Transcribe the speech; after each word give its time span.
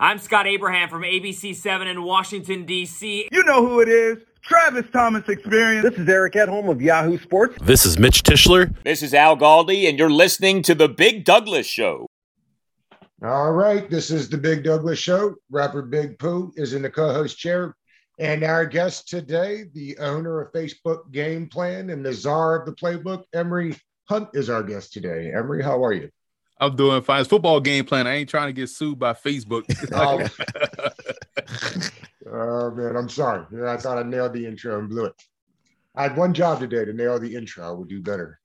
I'm 0.00 0.18
Scott 0.18 0.48
Abraham 0.48 0.88
from 0.88 1.02
ABC7 1.02 1.86
in 1.86 2.02
Washington, 2.02 2.64
D.C. 2.64 3.28
You 3.30 3.44
know 3.44 3.64
who 3.64 3.78
it 3.78 3.88
is. 3.88 4.18
Travis 4.42 4.86
Thomas 4.92 5.28
Experience. 5.28 5.88
This 5.88 5.96
is 6.00 6.08
Eric 6.08 6.32
Edholm 6.32 6.68
of 6.68 6.82
Yahoo 6.82 7.16
Sports. 7.16 7.56
This 7.62 7.86
is 7.86 7.96
Mitch 7.96 8.24
Tischler. 8.24 8.74
This 8.82 9.04
is 9.04 9.14
Al 9.14 9.36
Galdi, 9.36 9.88
and 9.88 9.96
you're 9.96 10.10
listening 10.10 10.62
to 10.62 10.74
The 10.74 10.88
Big 10.88 11.24
Douglas 11.24 11.68
Show. 11.68 12.08
All 13.22 13.52
right, 13.52 13.88
this 13.88 14.10
is 14.10 14.28
The 14.28 14.36
Big 14.36 14.64
Douglas 14.64 14.98
Show. 14.98 15.36
Rapper 15.48 15.82
Big 15.82 16.18
Pooh 16.18 16.52
is 16.56 16.74
in 16.74 16.82
the 16.82 16.90
co 16.90 17.12
host 17.12 17.38
chair. 17.38 17.76
And 18.18 18.42
our 18.42 18.66
guest 18.66 19.06
today, 19.06 19.66
the 19.74 19.96
owner 19.98 20.40
of 20.40 20.52
Facebook 20.52 21.12
Game 21.12 21.48
Plan 21.48 21.90
and 21.90 22.04
the 22.04 22.12
czar 22.12 22.58
of 22.58 22.66
the 22.66 22.72
playbook, 22.72 23.22
Emory 23.32 23.76
Hunt, 24.08 24.28
is 24.34 24.50
our 24.50 24.64
guest 24.64 24.92
today. 24.92 25.30
Emery, 25.32 25.62
how 25.62 25.84
are 25.84 25.92
you? 25.92 26.10
I'm 26.58 26.76
doing 26.76 27.02
fine. 27.02 27.20
It's 27.20 27.28
football 27.28 27.60
game 27.60 27.84
plan. 27.84 28.06
I 28.06 28.14
ain't 28.14 28.28
trying 28.28 28.48
to 28.48 28.52
get 28.52 28.68
sued 28.68 28.98
by 28.98 29.12
Facebook. 29.12 29.64
oh. 29.92 30.20
oh 32.32 32.70
man, 32.70 32.96
I'm 32.96 33.08
sorry. 33.08 33.44
I 33.66 33.76
thought 33.76 33.98
I 33.98 34.02
nailed 34.02 34.32
the 34.32 34.46
intro 34.46 34.78
and 34.78 34.88
blew 34.88 35.06
it. 35.06 35.14
I 35.96 36.04
had 36.04 36.16
one 36.16 36.34
job 36.34 36.60
today 36.60 36.84
to 36.84 36.92
nail 36.92 37.18
the 37.18 37.34
intro. 37.34 37.66
I 37.66 37.70
would 37.70 37.88
do 37.88 38.00
better. 38.00 38.40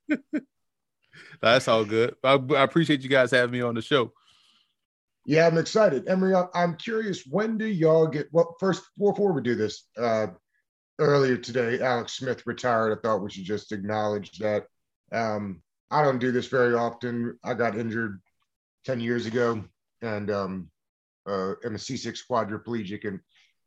That's 1.41 1.67
all 1.67 1.85
good. 1.85 2.15
I, 2.23 2.39
I, 2.55 2.63
appreciate 2.63 3.01
you 3.01 3.09
guys 3.09 3.31
having 3.31 3.51
me 3.51 3.61
on 3.61 3.75
the 3.75 3.81
show. 3.81 4.13
Yeah, 5.25 5.47
I'm 5.47 5.57
excited. 5.57 6.07
Emory, 6.07 6.35
I'm 6.53 6.75
curious, 6.75 7.23
when 7.25 7.57
do 7.57 7.65
y'all 7.65 8.07
get 8.07 8.27
well 8.31 8.55
first 8.59 8.83
before 8.97 9.31
we 9.31 9.41
do 9.41 9.55
this, 9.55 9.85
uh 9.97 10.27
earlier 10.99 11.37
today, 11.37 11.79
Alex 11.79 12.13
Smith 12.13 12.45
retired. 12.45 12.97
I 12.97 13.01
thought 13.01 13.23
we 13.23 13.31
should 13.31 13.45
just 13.45 13.71
acknowledge 13.71 14.37
that. 14.39 14.65
Um, 15.11 15.61
I 15.91 16.03
don't 16.03 16.19
do 16.19 16.31
this 16.31 16.47
very 16.47 16.73
often. 16.73 17.37
I 17.43 17.53
got 17.53 17.77
injured 17.77 18.21
10 18.85 18.99
years 18.99 19.25
ago 19.25 19.63
and 20.01 20.31
um, 20.31 20.69
uh, 21.27 21.53
I'm 21.65 21.75
a 21.75 21.79
C6 21.79 22.19
quadriplegic. 22.29 23.07
And, 23.07 23.19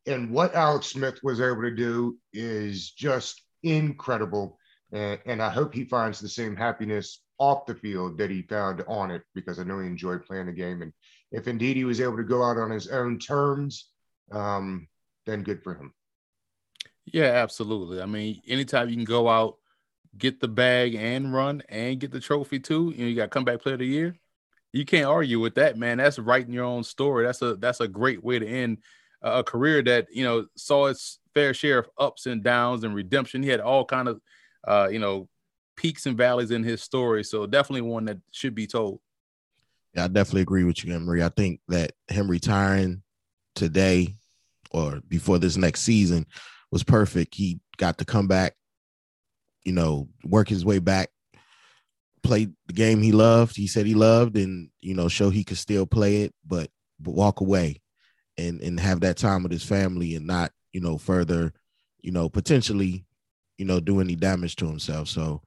and 0.07 0.31
what 0.31 0.55
Alex 0.55 0.89
Smith 0.89 1.21
was 1.23 1.41
able 1.41 1.63
to 1.63 1.75
do 1.75 2.19
is 2.33 2.91
just 2.91 3.43
incredible. 3.63 4.59
And, 4.93 5.19
and 5.27 5.43
I 5.43 5.51
hope 5.51 5.75
he 5.75 5.85
finds 5.85 6.21
the 6.21 6.29
same 6.29 6.57
happiness 6.57 7.23
off 7.39 7.67
the 7.67 7.75
field 7.75 8.19
that 8.19 8.31
he 8.31 8.43
found 8.43 8.85
on 8.87 9.11
it 9.11 9.23
because 9.35 9.59
I 9.59 9.65
know 9.65 9.81
he 9.81 9.87
enjoyed 9.87 10.25
playing 10.25 10.47
the 10.47 10.53
game. 10.53 10.83
And 10.83 10.93
if 11.33 11.49
indeed 11.49 11.77
he 11.77 11.85
was 11.85 12.01
able 12.01 12.17
to 12.17 12.25
go 12.25 12.43
out 12.43 12.57
on 12.57 12.71
his 12.71 12.89
own 12.89 13.19
terms, 13.19 13.89
um, 14.31 14.87
then 15.27 15.43
good 15.43 15.63
for 15.63 15.75
him. 15.75 15.93
Yeah, 17.05 17.25
absolutely. 17.25 18.01
I 18.01 18.07
mean, 18.07 18.41
anytime 18.47 18.89
you 18.89 18.95
can 18.95 19.05
go 19.05 19.29
out 19.29 19.57
get 20.17 20.41
the 20.41 20.49
bag 20.49 20.95
and 20.95 21.33
run 21.33 21.63
and 21.69 22.01
get 22.01 22.11
the 22.11 22.21
trophy 22.21 22.59
too. 22.59 22.93
You 22.97 23.05
know, 23.05 23.09
you 23.09 23.17
got 23.17 23.31
comeback 23.31 23.61
player 23.61 23.75
of 23.75 23.81
the 23.81 23.87
year. 23.87 24.17
You 24.73 24.85
can't 24.85 25.07
argue 25.07 25.41
with 25.41 25.55
that, 25.57 25.77
man. 25.77 25.99
That's 25.99 26.19
writing 26.19 26.53
your 26.53 26.65
own 26.65 26.85
story. 26.85 27.27
That's 27.27 27.43
a 27.43 27.57
that's 27.57 27.81
a 27.81 27.89
great 27.89 28.23
way 28.25 28.39
to 28.39 28.47
end 28.47 28.79
a 29.23 29.45
career 29.45 29.83
that 29.83 30.09
you 30.13 30.25
know 30.25 30.47
saw 30.57 30.87
its 30.87 31.19
fair 31.35 31.55
share 31.55 31.79
of 31.79 31.91
ups 31.99 32.27
and 32.27 32.43
downs 32.43 32.85
and 32.85 32.95
redemption. 32.95 33.43
He 33.43 33.49
had 33.49 33.61
all 33.61 33.85
kind 33.85 34.09
of 34.09 34.21
uh, 34.67 34.89
you 34.91 34.99
know 34.99 35.29
peaks 35.77 36.07
and 36.07 36.17
valleys 36.17 36.51
in 36.51 36.65
his 36.65 36.83
story. 36.83 37.25
So 37.25 37.47
definitely 37.47 37.83
one 37.83 38.07
that 38.07 38.19
should 38.31 38.55
be 38.55 38.67
told. 38.67 39.01
Yeah, 39.95 40.05
I 40.05 40.09
definitely 40.09 40.43
agree 40.43 40.65
with 40.65 40.85
you, 40.85 40.95
Emory. 40.95 41.23
I 41.23 41.29
think 41.29 41.61
that 41.69 41.93
him 42.09 42.31
retiring 42.31 43.03
today 43.55 44.17
or 44.71 45.01
before 45.07 45.39
this 45.39 45.57
next 45.57 45.83
season 45.83 46.27
was 46.71 46.83
perfect. 46.83 47.35
He 47.35 47.61
got 47.77 47.99
to 47.99 48.05
come 48.05 48.27
back 48.27 48.55
you 49.65 49.73
know, 49.73 50.09
work 50.25 50.49
his 50.49 50.65
way 50.65 50.79
back, 50.79 51.11
play 52.23 52.49
the 52.67 52.73
game 52.73 53.03
he 53.03 53.13
loved. 53.13 53.57
He 53.57 53.67
said 53.67 53.87
he 53.87 53.95
loved, 53.95 54.37
and 54.37 54.71
you 54.81 54.95
know, 54.95 55.09
show 55.09 55.31
he 55.31 55.45
could 55.45 55.59
still 55.59 55.87
play 55.87 56.23
it, 56.23 56.35
but, 56.47 56.71
but 57.01 57.15
walk 57.15 57.41
away 57.41 57.81
and 58.39 58.61
and 58.61 58.81
have 58.81 59.01
that 59.01 59.17
time 59.17 59.43
with 59.43 59.53
his 59.53 59.65
family 59.65 60.15
and 60.15 60.27
not, 60.27 60.53
you 60.73 60.81
know, 60.81 60.99
further, 60.99 61.53
you 62.01 62.13
know, 62.13 62.29
potentially, 62.29 63.05
you 63.59 63.65
know, 63.65 63.81
do 63.81 64.01
any 64.01 64.17
damage 64.17 64.57
to 64.57 64.67
himself. 64.67 65.09
So 65.09 65.43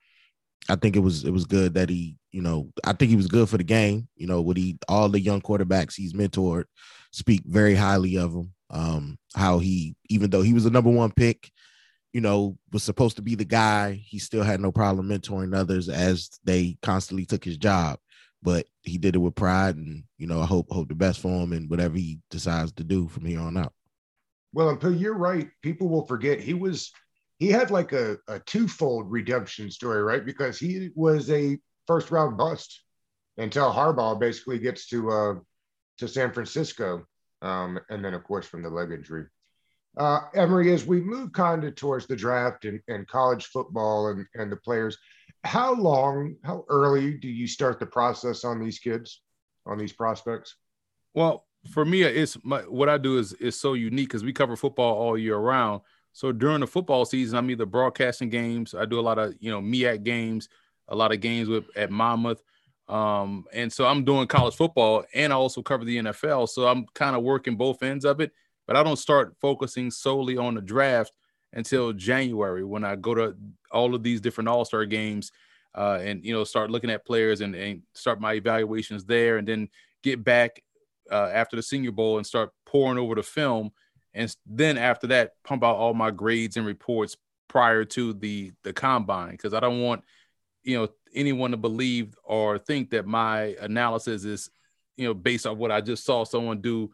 I 0.70 0.76
think 0.76 0.96
it 0.96 1.00
was 1.00 1.24
it 1.24 1.32
was 1.32 1.46
good 1.46 1.74
that 1.76 1.90
he, 1.90 2.18
you 2.32 2.42
know, 2.42 2.70
I 2.84 2.94
think 2.94 3.10
he 3.10 3.16
was 3.16 3.28
good 3.28 3.50
for 3.50 3.58
the 3.58 3.64
game. 3.64 4.08
You 4.16 4.28
know, 4.28 4.42
what 4.42 4.58
he 4.58 4.78
all 4.88 5.10
the 5.10 5.20
young 5.20 5.42
quarterbacks 5.42 5.96
he's 5.96 6.14
mentored 6.14 6.66
speak 7.12 7.44
very 7.46 7.76
highly 7.76 8.18
of 8.18 8.34
him. 8.34 8.52
Um, 8.70 9.18
how 9.36 9.60
he, 9.60 9.96
even 10.10 10.32
though 10.32 10.42
he 10.42 10.54
was 10.54 10.66
a 10.66 10.72
number 10.72 10.90
one 10.90 11.12
pick, 11.12 11.52
you 12.16 12.22
know, 12.22 12.58
was 12.72 12.82
supposed 12.82 13.18
to 13.18 13.22
be 13.22 13.36
the 13.36 13.44
guy. 13.44 13.92
He 13.92 14.20
still 14.20 14.44
had 14.44 14.62
no 14.62 14.72
problem 14.72 15.10
mentoring 15.10 15.54
others 15.54 15.90
as 15.90 16.30
they 16.46 16.78
constantly 16.82 17.26
took 17.26 17.44
his 17.44 17.58
job, 17.58 18.00
but 18.42 18.68
he 18.84 18.98
did 18.98 19.16
it 19.16 19.20
with 19.20 19.36
pride. 19.36 19.76
And 19.76 20.06
you 20.18 20.26
know, 20.26 20.40
I 20.40 20.46
hope 20.46 20.68
hope 20.72 20.88
the 20.88 20.96
best 20.96 21.20
for 21.20 21.28
him 21.28 21.52
and 21.52 21.70
whatever 21.70 21.98
he 21.98 22.20
decides 22.32 22.72
to 22.72 22.86
do 22.86 23.10
from 23.10 23.26
here 23.26 23.42
on 23.42 23.58
out. 23.58 23.74
Well, 24.54 24.70
and 24.70 24.98
you're 24.98 25.18
right. 25.18 25.50
People 25.62 25.90
will 25.90 26.08
forget 26.08 26.40
he 26.40 26.54
was 26.54 26.94
he 27.38 27.50
had 27.50 27.70
like 27.70 27.92
a, 27.92 28.16
a 28.30 28.40
twofold 28.40 29.12
redemption 29.12 29.70
story, 29.70 30.02
right? 30.02 30.26
Because 30.26 30.58
he 30.58 30.92
was 30.96 31.30
a 31.30 31.58
first 31.86 32.12
round 32.12 32.38
bust 32.38 32.82
until 33.38 33.74
Harbaugh 33.74 34.18
basically 34.18 34.60
gets 34.60 34.88
to 34.88 35.12
uh 35.12 35.34
to 35.98 36.08
San 36.08 36.32
Francisco. 36.32 37.06
Um, 37.42 37.78
and 37.90 38.06
then 38.06 38.14
of 38.14 38.24
course 38.24 38.46
from 38.46 38.64
the 38.64 38.70
leg 38.70 38.94
injury. 38.94 39.26
Uh, 39.98 40.22
Emory, 40.34 40.74
as 40.74 40.86
we 40.86 41.00
move 41.00 41.32
kind 41.32 41.64
of 41.64 41.76
towards 41.76 42.06
the 42.06 42.16
draft 42.16 42.66
and, 42.66 42.82
and 42.88 43.08
college 43.08 43.46
football 43.46 44.08
and, 44.08 44.26
and 44.36 44.52
the 44.52 44.58
players, 44.58 44.98
how 45.44 45.74
long, 45.74 46.36
how 46.44 46.66
early 46.70 47.14
do 47.14 47.28
you 47.28 47.48
start 47.48 47.80
the 47.80 47.86
process 47.86 48.44
on 48.44 48.60
these 48.60 48.80
kids, 48.80 49.22
on 49.66 49.78
these 49.78 49.94
prospects? 49.94 50.56
Well, 51.14 51.46
for 51.72 51.86
me, 51.86 52.04
it's 52.04 52.38
my, 52.44 52.62
what 52.62 52.90
I 52.90 52.98
do 52.98 53.18
is 53.18 53.34
is 53.34 53.60
so 53.60 53.74
unique 53.74 54.10
because 54.10 54.24
we 54.24 54.34
cover 54.34 54.56
football 54.56 54.96
all 54.96 55.18
year 55.18 55.38
round. 55.38 55.82
So 56.14 56.32
during 56.32 56.60
the 56.60 56.68
football 56.68 57.06
season, 57.06 57.38
I'm 57.38 57.50
either 57.50 57.66
broadcasting 57.66 58.30
games. 58.30 58.74
I 58.76 58.86
do 58.86 59.00
a 59.00 59.02
lot 59.02 59.18
of 59.18 59.34
you 59.40 59.50
know 59.50 59.62
MEAC 59.62 60.04
games, 60.04 60.50
a 60.88 60.96
lot 60.96 61.12
of 61.12 61.22
games 61.22 61.48
with 61.48 61.66
at 61.76 61.90
Monmouth, 61.90 62.44
um, 62.88 63.46
and 63.52 63.72
so 63.74 63.86
I'm 63.86 64.04
doing 64.04 64.28
college 64.28 64.56
football 64.56 65.06
and 65.14 65.34
I 65.34 65.36
also 65.36 65.62
cover 65.62 65.86
the 65.86 65.98
NFL. 65.98 66.50
So 66.50 66.68
I'm 66.68 66.86
kind 66.94 67.16
of 67.16 67.24
working 67.24 67.56
both 67.56 67.82
ends 67.82 68.06
of 68.06 68.20
it 68.22 68.32
but 68.68 68.76
I 68.76 68.84
don't 68.84 68.98
start 68.98 69.36
focusing 69.40 69.92
solely 69.92 70.38
on 70.38 70.56
the 70.56 70.62
draft 70.62 71.12
until 71.54 71.94
January 71.94 72.64
when 72.64 72.84
I 72.84 72.96
go 72.96 73.16
to 73.16 73.36
all 73.72 73.96
of 73.96 74.04
these 74.04 74.22
different 74.22 74.50
All 74.50 74.66
Star 74.66 74.86
games 74.86 75.32
uh, 75.76 76.00
and 76.02 76.24
you 76.24 76.34
know 76.34 76.44
start 76.44 76.72
looking 76.72 76.90
at 76.90 77.06
players 77.06 77.42
and, 77.42 77.56
and, 77.56 77.82
start 77.94 78.22
my 78.22 78.34
evaluations 78.34 79.04
there, 79.06 79.38
and 79.38 79.48
then 79.48 79.70
get 80.04 80.24
back 80.24 80.64
uh, 81.12 81.30
after 81.34 81.56
the 81.56 81.64
Senior 81.64 81.92
Bowl 81.92 82.18
and 82.18 82.26
start 82.26 82.52
pouring 82.66 82.98
over 82.98 83.16
the 83.16 83.24
film, 83.24 83.72
and 84.14 84.34
then 84.46 84.78
after 84.78 85.08
that 85.08 85.32
pump 85.44 85.64
out 85.64 85.76
all 85.76 85.94
my 85.94 86.12
grades 86.12 86.58
and 86.58 86.66
reports 86.66 87.18
prior 87.48 87.84
to 87.86 88.14
the 88.14 88.52
the 88.64 88.74
combine 88.74 89.32
because 89.32 89.54
I 89.54 89.60
don't 89.60 89.82
want 89.82 90.04
you 90.64 90.78
know 90.78 90.88
anyone 91.14 91.52
to 91.52 91.58
believe 91.58 92.16
or 92.24 92.58
think 92.58 92.90
that 92.92 93.06
my 93.06 93.56
analysis 93.62 94.24
is 94.24 94.50
you 94.98 95.06
know 95.06 95.14
based 95.14 95.46
on 95.46 95.58
what 95.58 95.72
I 95.72 95.82
just 95.82 96.06
saw 96.06 96.24
someone 96.24 96.62
do 96.62 96.92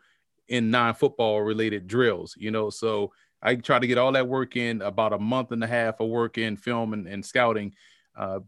in 0.52 0.70
non-football 0.70 1.42
related 1.42 1.88
drills, 1.88 2.36
you 2.38 2.52
know. 2.52 2.70
So 2.70 3.14
I 3.42 3.56
try 3.56 3.80
to 3.80 3.88
get 3.88 3.98
all 3.98 4.12
that 4.12 4.28
work 4.28 4.58
in 4.58 4.82
about 4.82 5.14
a 5.14 5.18
month 5.18 5.54
and 5.54 5.64
a 5.64 5.68
half 5.68 6.02
of 6.02 6.10
work 6.10 6.38
in 6.38 6.58
film 6.58 6.92
and, 6.92 7.08
and 7.08 7.26
scouting 7.26 7.74
uh, 8.18 8.40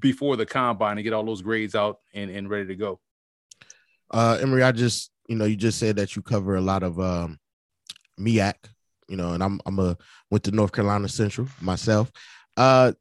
before 0.00 0.36
the 0.36 0.44
combine 0.44 0.98
and 0.98 1.04
get 1.04 1.12
all 1.12 1.24
those 1.24 1.42
grades 1.42 1.76
out 1.76 2.00
and, 2.12 2.28
and 2.28 2.50
ready 2.50 2.66
to 2.66 2.74
go. 2.74 2.98
Uh, 4.10 4.36
Emory, 4.42 4.64
I 4.64 4.72
just, 4.72 5.12
you 5.28 5.36
know, 5.36 5.44
you 5.44 5.54
just 5.54 5.78
said 5.78 5.94
that 5.96 6.16
you 6.16 6.22
cover 6.22 6.56
a 6.56 6.60
lot 6.60 6.82
of 6.82 6.98
um, 6.98 7.38
you 8.18 9.16
know, 9.16 9.32
and 9.32 9.42
I'm 9.42 9.60
I'm 9.64 9.78
a 9.78 9.96
went 10.30 10.42
to 10.44 10.50
North 10.50 10.72
Carolina 10.72 11.08
Central 11.08 11.46
myself. 11.60 12.10
Uh, 12.56 12.92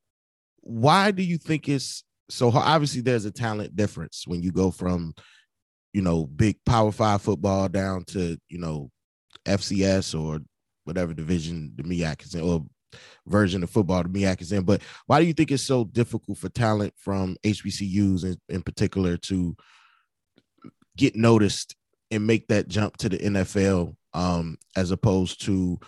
why 0.62 1.10
do 1.10 1.24
you 1.24 1.40
think 1.40 1.68
it's 1.68 2.04
so? 2.30 2.52
Obviously, 2.52 3.02
there's 3.02 3.26
a 3.26 3.32
talent 3.32 3.76
difference 3.76 4.26
when 4.28 4.44
you 4.44 4.52
go 4.52 4.70
from 4.70 5.14
you 5.94 6.02
know, 6.02 6.26
big 6.26 6.58
power 6.66 6.92
five 6.92 7.22
football 7.22 7.70
down 7.70 8.04
to, 8.06 8.38
you 8.50 8.58
know, 8.58 8.90
FCS 9.46 10.20
or 10.20 10.40
whatever 10.84 11.14
division 11.14 11.74
the 11.76 11.84
MEAC 11.84 12.26
is 12.26 12.36
in, 12.36 12.42
or 12.42 12.66
version 13.26 13.64
of 13.64 13.70
football 13.70 14.04
the 14.04 14.10
MEAC 14.10 14.42
is 14.42 14.52
in. 14.52 14.64
But 14.64 14.82
why 15.06 15.20
do 15.20 15.26
you 15.26 15.34
think 15.34 15.52
it's 15.52 15.64
so 15.64 15.86
difficult 15.86 16.38
for 16.38 16.50
talent 16.50 16.94
from 16.98 17.38
HBCUs 17.44 18.26
in, 18.26 18.38
in 18.50 18.62
particular 18.62 19.18
to 19.18 19.56
get 20.98 21.16
noticed 21.16 21.76
and 22.12 22.28
make 22.28 22.48
that 22.48 22.68
jump 22.68 22.98
to 22.98 23.10
the 23.10 23.18
NFL 23.18 23.96
um, 24.14 24.58
as 24.76 24.92
opposed 24.92 25.44
to 25.46 25.80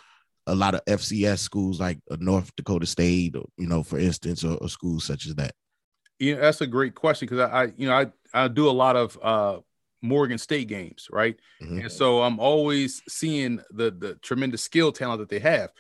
a 0.48 0.56
lot 0.56 0.76
of 0.76 0.86
FCS 0.86 1.40
schools 1.40 1.80
like 1.80 2.00
North 2.20 2.56
Dakota 2.56 2.86
State, 2.86 3.36
you 3.58 3.68
know, 3.68 3.84
for 3.84 3.98
instance, 3.98 4.44
or, 4.44 4.58
or 4.58 4.70
schools 4.70 5.04
such 5.04 5.26
as 5.26 5.36
that? 5.36 5.54
Yeah, 6.20 6.36
that's 6.36 6.62
a 6.62 6.68
great 6.68 6.96
question 6.96 7.28
because 7.28 7.50
I, 7.50 7.64
I, 7.64 7.74
you 7.76 7.88
know, 7.88 7.94
I, 7.94 8.08
I 8.34 8.48
do 8.48 8.70
a 8.70 8.72
lot 8.72 8.96
of 8.96 9.20
uh, 9.22 9.60
Morgan 10.06 10.38
State 10.38 10.68
games, 10.68 11.08
right? 11.12 11.38
Mm-hmm. 11.62 11.80
And 11.80 11.92
so 11.92 12.22
I'm 12.24 12.40
always 12.40 13.02
seeing 13.08 13.62
the 13.72 13.92
the 13.92 14.16
tremendous 14.16 14.64
skill 14.64 14.92
talent 14.92 15.20
that 15.20 15.30
they 15.30 15.40
have. 15.40 15.72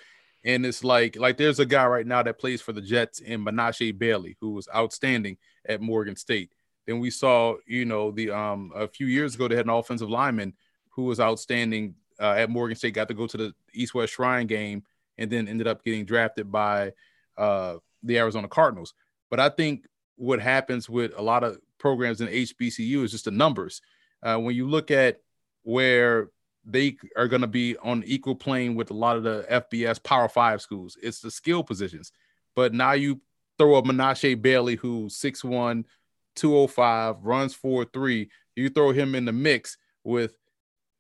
And 0.43 0.65
it's 0.65 0.83
like 0.83 1.15
like 1.17 1.37
there's 1.37 1.59
a 1.59 1.65
guy 1.65 1.85
right 1.85 2.05
now 2.05 2.23
that 2.23 2.39
plays 2.39 2.61
for 2.61 2.73
the 2.73 2.81
Jets 2.81 3.19
in 3.19 3.43
Menashe 3.43 3.97
Bailey 3.97 4.37
who 4.41 4.51
was 4.51 4.67
outstanding 4.75 5.37
at 5.67 5.81
Morgan 5.81 6.15
State. 6.15 6.51
Then 6.85 6.99
we 6.99 7.09
saw, 7.09 7.55
you 7.65 7.85
know, 7.85 8.11
the 8.11 8.31
um 8.31 8.71
a 8.75 8.87
few 8.87 9.07
years 9.07 9.35
ago 9.35 9.47
they 9.47 9.55
had 9.55 9.65
an 9.65 9.71
offensive 9.71 10.09
lineman 10.09 10.53
who 10.89 11.03
was 11.03 11.19
outstanding 11.19 11.95
uh, 12.19 12.35
at 12.37 12.49
Morgan 12.49 12.77
State, 12.77 12.93
got 12.93 13.07
to 13.09 13.13
go 13.13 13.27
to 13.27 13.37
the 13.37 13.53
East 13.73 13.93
West 13.93 14.13
Shrine 14.13 14.47
game, 14.47 14.83
and 15.17 15.29
then 15.29 15.47
ended 15.47 15.67
up 15.67 15.83
getting 15.83 16.05
drafted 16.05 16.51
by 16.51 16.93
uh, 17.37 17.75
the 18.03 18.17
Arizona 18.17 18.47
Cardinals. 18.47 18.93
But 19.29 19.39
I 19.39 19.49
think 19.49 19.85
what 20.15 20.39
happens 20.39 20.89
with 20.89 21.11
a 21.17 21.21
lot 21.21 21.43
of 21.43 21.57
programs 21.77 22.21
in 22.21 22.27
HBCU 22.27 23.03
is 23.03 23.11
just 23.11 23.25
the 23.25 23.31
numbers. 23.31 23.81
Uh, 24.23 24.37
when 24.37 24.55
you 24.55 24.67
look 24.67 24.91
at 24.91 25.21
where 25.63 26.29
they 26.65 26.97
are 27.15 27.27
going 27.27 27.41
to 27.41 27.47
be 27.47 27.77
on 27.77 28.03
equal 28.05 28.35
plane 28.35 28.75
with 28.75 28.89
a 28.91 28.95
lot 28.95 29.17
of 29.17 29.23
the 29.23 29.45
FBS 29.49 30.01
Power 30.03 30.27
Five 30.27 30.61
schools, 30.61 30.97
it's 31.01 31.19
the 31.19 31.31
skill 31.31 31.63
positions. 31.63 32.11
But 32.55 32.73
now 32.73 32.93
you 32.93 33.21
throw 33.57 33.75
a 33.75 33.83
Menashe 33.83 34.41
Bailey 34.41 34.75
who's 34.75 35.17
6'1, 35.19 35.85
205, 36.35 37.23
runs 37.23 37.53
4 37.53 37.85
3. 37.85 38.29
You 38.55 38.69
throw 38.69 38.91
him 38.91 39.15
in 39.15 39.25
the 39.25 39.31
mix 39.31 39.77
with 40.03 40.35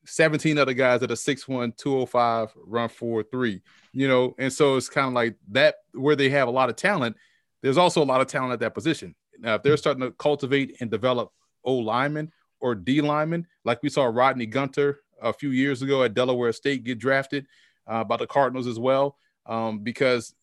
17 0.05 0.57
other 0.57 0.73
guys 0.73 0.99
that 1.01 1.11
are 1.11 1.15
6'1, 1.15 1.77
205, 1.77 2.53
run 2.65 2.89
4 2.89 3.23
3. 3.23 3.61
You 3.93 4.07
know, 4.07 4.35
and 4.37 4.51
so 4.51 4.75
it's 4.75 4.89
kind 4.89 5.07
of 5.07 5.13
like 5.13 5.35
that 5.51 5.75
where 5.93 6.15
they 6.15 6.29
have 6.29 6.47
a 6.47 6.51
lot 6.51 6.69
of 6.69 6.75
talent. 6.75 7.15
There's 7.61 7.77
also 7.77 8.03
a 8.03 8.05
lot 8.05 8.21
of 8.21 8.27
talent 8.27 8.53
at 8.53 8.59
that 8.59 8.73
position. 8.73 9.15
Now, 9.39 9.55
if 9.55 9.63
they're 9.63 9.77
starting 9.77 10.03
to 10.03 10.11
cultivate 10.11 10.77
and 10.79 10.91
develop 10.91 11.31
O 11.63 11.75
linemen 11.75 12.31
or 12.65 12.73
D 12.73 12.99
linemen, 12.99 13.45
like 13.63 13.83
we 13.83 13.89
saw 13.89 14.05
Rodney 14.05 14.47
Gunter 14.47 15.01
a 15.21 15.31
few 15.31 15.51
years 15.51 15.83
ago 15.83 16.01
at 16.01 16.15
Delaware 16.15 16.51
State 16.51 16.83
get 16.83 16.97
drafted 16.97 17.45
uh, 17.85 18.03
by 18.03 18.17
the 18.17 18.25
Cardinals 18.25 18.65
as 18.65 18.79
well, 18.79 19.19
um, 19.45 19.79
because 19.79 20.33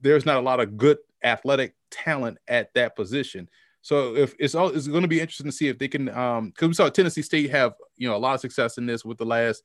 there's 0.00 0.24
not 0.24 0.38
a 0.38 0.40
lot 0.40 0.58
of 0.58 0.78
good 0.78 0.96
athletic 1.22 1.74
talent 1.90 2.38
at 2.48 2.72
that 2.72 2.96
position. 2.96 3.46
So 3.82 4.16
if 4.16 4.34
it's 4.38 4.54
all, 4.54 4.70
it's 4.70 4.88
going 4.88 5.02
to 5.02 5.08
be 5.08 5.20
interesting 5.20 5.44
to 5.44 5.52
see 5.52 5.68
if 5.68 5.78
they 5.78 5.86
can, 5.86 6.08
um, 6.08 6.48
because 6.48 6.68
we 6.68 6.74
saw 6.74 6.88
Tennessee 6.88 7.20
State 7.20 7.50
have 7.50 7.74
you 7.98 8.08
know 8.08 8.16
a 8.16 8.18
lot 8.18 8.34
of 8.34 8.40
success 8.40 8.78
in 8.78 8.86
this 8.86 9.04
with 9.04 9.18
the 9.18 9.26
last 9.26 9.62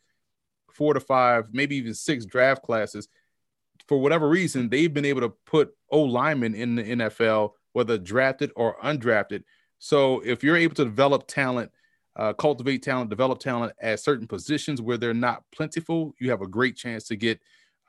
four 0.74 0.94
to 0.94 1.00
five, 1.00 1.48
maybe 1.54 1.78
even 1.78 1.94
six 1.94 2.26
draft 2.26 2.62
classes. 2.62 3.08
For 3.88 4.00
whatever 4.00 4.28
reason, 4.28 4.68
they've 4.68 4.94
been 4.94 5.06
able 5.06 5.22
to 5.22 5.34
put 5.46 5.74
O 5.90 6.02
linemen 6.02 6.56
in 6.56 6.76
the 6.76 6.84
NFL, 6.84 7.52
whether 7.72 7.98
drafted 7.98 8.52
or 8.58 8.76
undrafted. 8.84 9.44
So 9.80 10.20
if 10.20 10.44
you're 10.44 10.58
able 10.58 10.76
to 10.76 10.86
develop 10.86 11.26
talent, 11.26 11.72
uh, 12.16 12.34
cultivate 12.34 12.84
talent, 12.84 13.10
develop 13.10 13.40
talent 13.40 13.74
at 13.82 14.00
certain 14.00 14.28
positions 14.28 14.82
where 14.82 14.98
they're 14.98 15.14
not 15.14 15.44
plentiful, 15.52 16.14
you 16.20 16.30
have 16.30 16.42
a 16.42 16.48
great 16.48 16.76
chance 16.76 17.06
to 17.06 17.16
get 17.16 17.40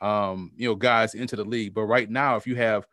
um, 0.00 0.52
you 0.56 0.68
know 0.68 0.74
guys 0.74 1.14
into 1.14 1.36
the 1.36 1.44
league. 1.44 1.74
But 1.74 1.84
right 1.84 2.10
now, 2.10 2.36
if 2.36 2.46
you 2.46 2.56
have 2.56 2.86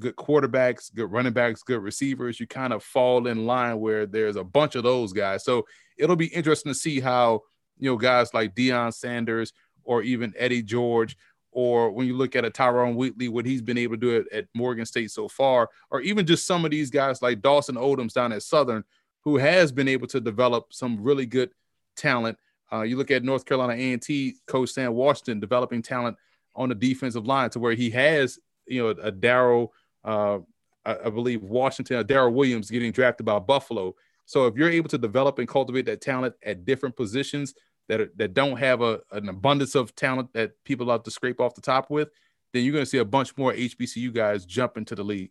good 0.00 0.16
quarterbacks, 0.16 0.92
good 0.92 1.10
running 1.10 1.32
backs, 1.32 1.62
good 1.62 1.80
receivers, 1.80 2.40
you 2.40 2.46
kind 2.46 2.72
of 2.72 2.82
fall 2.82 3.26
in 3.26 3.46
line 3.46 3.78
where 3.78 4.06
there's 4.06 4.36
a 4.36 4.44
bunch 4.44 4.74
of 4.74 4.82
those 4.82 5.12
guys. 5.12 5.44
So 5.44 5.66
it'll 5.96 6.16
be 6.16 6.26
interesting 6.26 6.72
to 6.72 6.78
see 6.78 7.00
how, 7.00 7.42
you 7.78 7.90
know, 7.90 7.96
guys 7.96 8.34
like 8.34 8.54
Deion 8.54 8.92
Sanders 8.92 9.52
or 9.84 10.02
even 10.02 10.34
Eddie 10.36 10.62
George, 10.62 11.16
or 11.52 11.92
when 11.92 12.06
you 12.06 12.16
look 12.16 12.34
at 12.34 12.44
a 12.44 12.50
Tyrone 12.50 12.96
Wheatley, 12.96 13.28
what 13.28 13.46
he's 13.46 13.62
been 13.62 13.78
able 13.78 13.94
to 13.94 14.00
do 14.00 14.16
at, 14.16 14.32
at 14.32 14.46
Morgan 14.54 14.86
State 14.86 15.10
so 15.10 15.28
far, 15.28 15.68
or 15.90 16.00
even 16.00 16.26
just 16.26 16.46
some 16.46 16.64
of 16.64 16.70
these 16.70 16.90
guys 16.90 17.22
like 17.22 17.40
Dawson 17.40 17.76
Odums 17.76 18.14
down 18.14 18.32
at 18.32 18.42
Southern, 18.42 18.82
who 19.24 19.38
has 19.38 19.72
been 19.72 19.88
able 19.88 20.06
to 20.08 20.20
develop 20.20 20.72
some 20.72 21.02
really 21.02 21.26
good 21.26 21.50
talent. 21.96 22.38
Uh, 22.72 22.82
you 22.82 22.96
look 22.96 23.10
at 23.10 23.22
North 23.24 23.44
Carolina 23.44 23.74
A&T 23.74 24.36
coach 24.46 24.70
Sam 24.70 24.94
Washington 24.94 25.40
developing 25.40 25.82
talent 25.82 26.16
on 26.54 26.68
the 26.68 26.74
defensive 26.74 27.26
line 27.26 27.50
to 27.50 27.58
where 27.58 27.74
he 27.74 27.90
has, 27.90 28.38
you 28.66 28.82
know, 28.82 28.88
a 28.90 29.12
Daryl– 29.12 29.68
uh, 30.04 30.38
I, 30.84 30.96
I, 31.06 31.10
believe 31.10 31.42
Washington, 31.42 31.96
uh, 31.96 32.02
Daryl 32.02 32.32
Williams 32.32 32.70
getting 32.70 32.92
drafted 32.92 33.26
by 33.26 33.38
Buffalo. 33.38 33.94
So 34.26 34.46
if 34.46 34.54
you're 34.54 34.70
able 34.70 34.88
to 34.90 34.98
develop 34.98 35.38
and 35.38 35.48
cultivate 35.48 35.86
that 35.86 36.00
talent 36.00 36.34
at 36.42 36.64
different 36.64 36.94
positions 36.94 37.54
that 37.88 38.00
are, 38.00 38.10
that 38.16 38.34
don't 38.34 38.58
have 38.58 38.82
a, 38.82 39.00
an 39.12 39.28
abundance 39.28 39.74
of 39.74 39.94
talent 39.96 40.32
that 40.34 40.52
people 40.64 40.90
have 40.90 41.02
to 41.04 41.10
scrape 41.10 41.40
off 41.40 41.54
the 41.54 41.60
top 41.60 41.90
with, 41.90 42.10
then 42.52 42.64
you're 42.64 42.72
going 42.72 42.84
to 42.84 42.90
see 42.90 42.98
a 42.98 43.04
bunch 43.04 43.36
more 43.36 43.52
HBCU 43.52 44.12
guys 44.12 44.44
jump 44.44 44.76
into 44.76 44.94
the 44.94 45.02
league. 45.02 45.30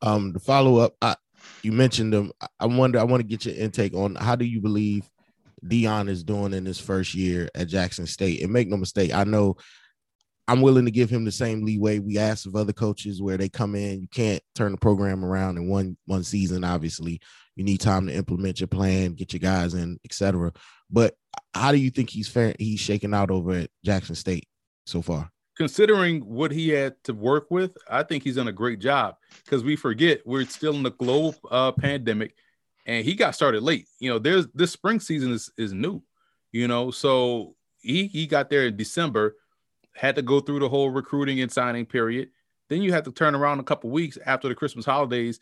Um, 0.00 0.32
the 0.32 0.40
follow 0.40 0.78
up, 0.78 0.96
I, 1.00 1.16
you 1.62 1.72
mentioned 1.72 2.12
them. 2.12 2.32
I 2.58 2.66
wonder. 2.66 2.98
I 2.98 3.04
want 3.04 3.20
to 3.20 3.26
get 3.26 3.44
your 3.44 3.54
intake 3.54 3.94
on 3.94 4.14
how 4.14 4.36
do 4.36 4.44
you 4.44 4.60
believe 4.60 5.08
Deion 5.64 6.08
is 6.08 6.24
doing 6.24 6.52
in 6.54 6.64
his 6.64 6.80
first 6.80 7.14
year 7.14 7.48
at 7.54 7.68
Jackson 7.68 8.06
State? 8.06 8.42
And 8.42 8.52
make 8.52 8.68
no 8.68 8.76
mistake, 8.76 9.14
I 9.14 9.24
know 9.24 9.56
I'm 10.48 10.60
willing 10.60 10.84
to 10.84 10.90
give 10.90 11.08
him 11.08 11.24
the 11.24 11.32
same 11.32 11.64
leeway 11.64 11.98
we 11.98 12.18
ask 12.18 12.46
of 12.46 12.56
other 12.56 12.72
coaches 12.72 13.22
where 13.22 13.36
they 13.36 13.48
come 13.48 13.74
in. 13.74 14.00
You 14.00 14.08
can't 14.08 14.42
turn 14.54 14.72
the 14.72 14.78
program 14.78 15.24
around 15.24 15.56
in 15.56 15.68
one 15.68 15.96
one 16.06 16.24
season. 16.24 16.64
Obviously, 16.64 17.20
you 17.56 17.64
need 17.64 17.80
time 17.80 18.06
to 18.06 18.14
implement 18.14 18.60
your 18.60 18.68
plan, 18.68 19.14
get 19.14 19.32
your 19.32 19.40
guys 19.40 19.74
in, 19.74 19.98
etc. 20.04 20.52
But 20.90 21.14
how 21.54 21.72
do 21.72 21.78
you 21.78 21.90
think 21.90 22.10
he's 22.10 22.28
fair, 22.28 22.54
he's 22.58 22.80
shaking 22.80 23.14
out 23.14 23.30
over 23.30 23.52
at 23.52 23.70
Jackson 23.84 24.14
State 24.14 24.46
so 24.84 25.00
far? 25.00 25.31
Considering 25.56 26.20
what 26.22 26.50
he 26.50 26.70
had 26.70 26.94
to 27.04 27.12
work 27.12 27.50
with, 27.50 27.76
I 27.88 28.02
think 28.02 28.24
he's 28.24 28.36
done 28.36 28.48
a 28.48 28.52
great 28.52 28.78
job 28.78 29.16
because 29.44 29.62
we 29.62 29.76
forget 29.76 30.26
we're 30.26 30.46
still 30.46 30.74
in 30.74 30.82
the 30.82 30.92
global 30.92 31.34
uh, 31.50 31.72
pandemic, 31.72 32.34
and 32.86 33.04
he 33.04 33.14
got 33.14 33.34
started 33.34 33.62
late. 33.62 33.86
You 33.98 34.10
know, 34.10 34.18
there's 34.18 34.48
this 34.54 34.72
spring 34.72 34.98
season 34.98 35.32
is 35.32 35.50
is 35.58 35.72
new. 35.72 36.02
You 36.52 36.68
know, 36.68 36.90
so 36.90 37.56
he 37.80 38.06
he 38.06 38.26
got 38.26 38.48
there 38.48 38.66
in 38.66 38.76
December 38.76 39.36
had 39.94 40.16
to 40.16 40.22
go 40.22 40.40
through 40.40 40.60
the 40.60 40.68
whole 40.68 40.90
recruiting 40.90 41.40
and 41.40 41.52
signing 41.52 41.86
period. 41.86 42.30
Then 42.68 42.82
you 42.82 42.92
have 42.92 43.04
to 43.04 43.12
turn 43.12 43.34
around 43.34 43.60
a 43.60 43.64
couple 43.64 43.90
weeks 43.90 44.16
after 44.24 44.48
the 44.48 44.54
Christmas 44.54 44.86
holidays 44.86 45.38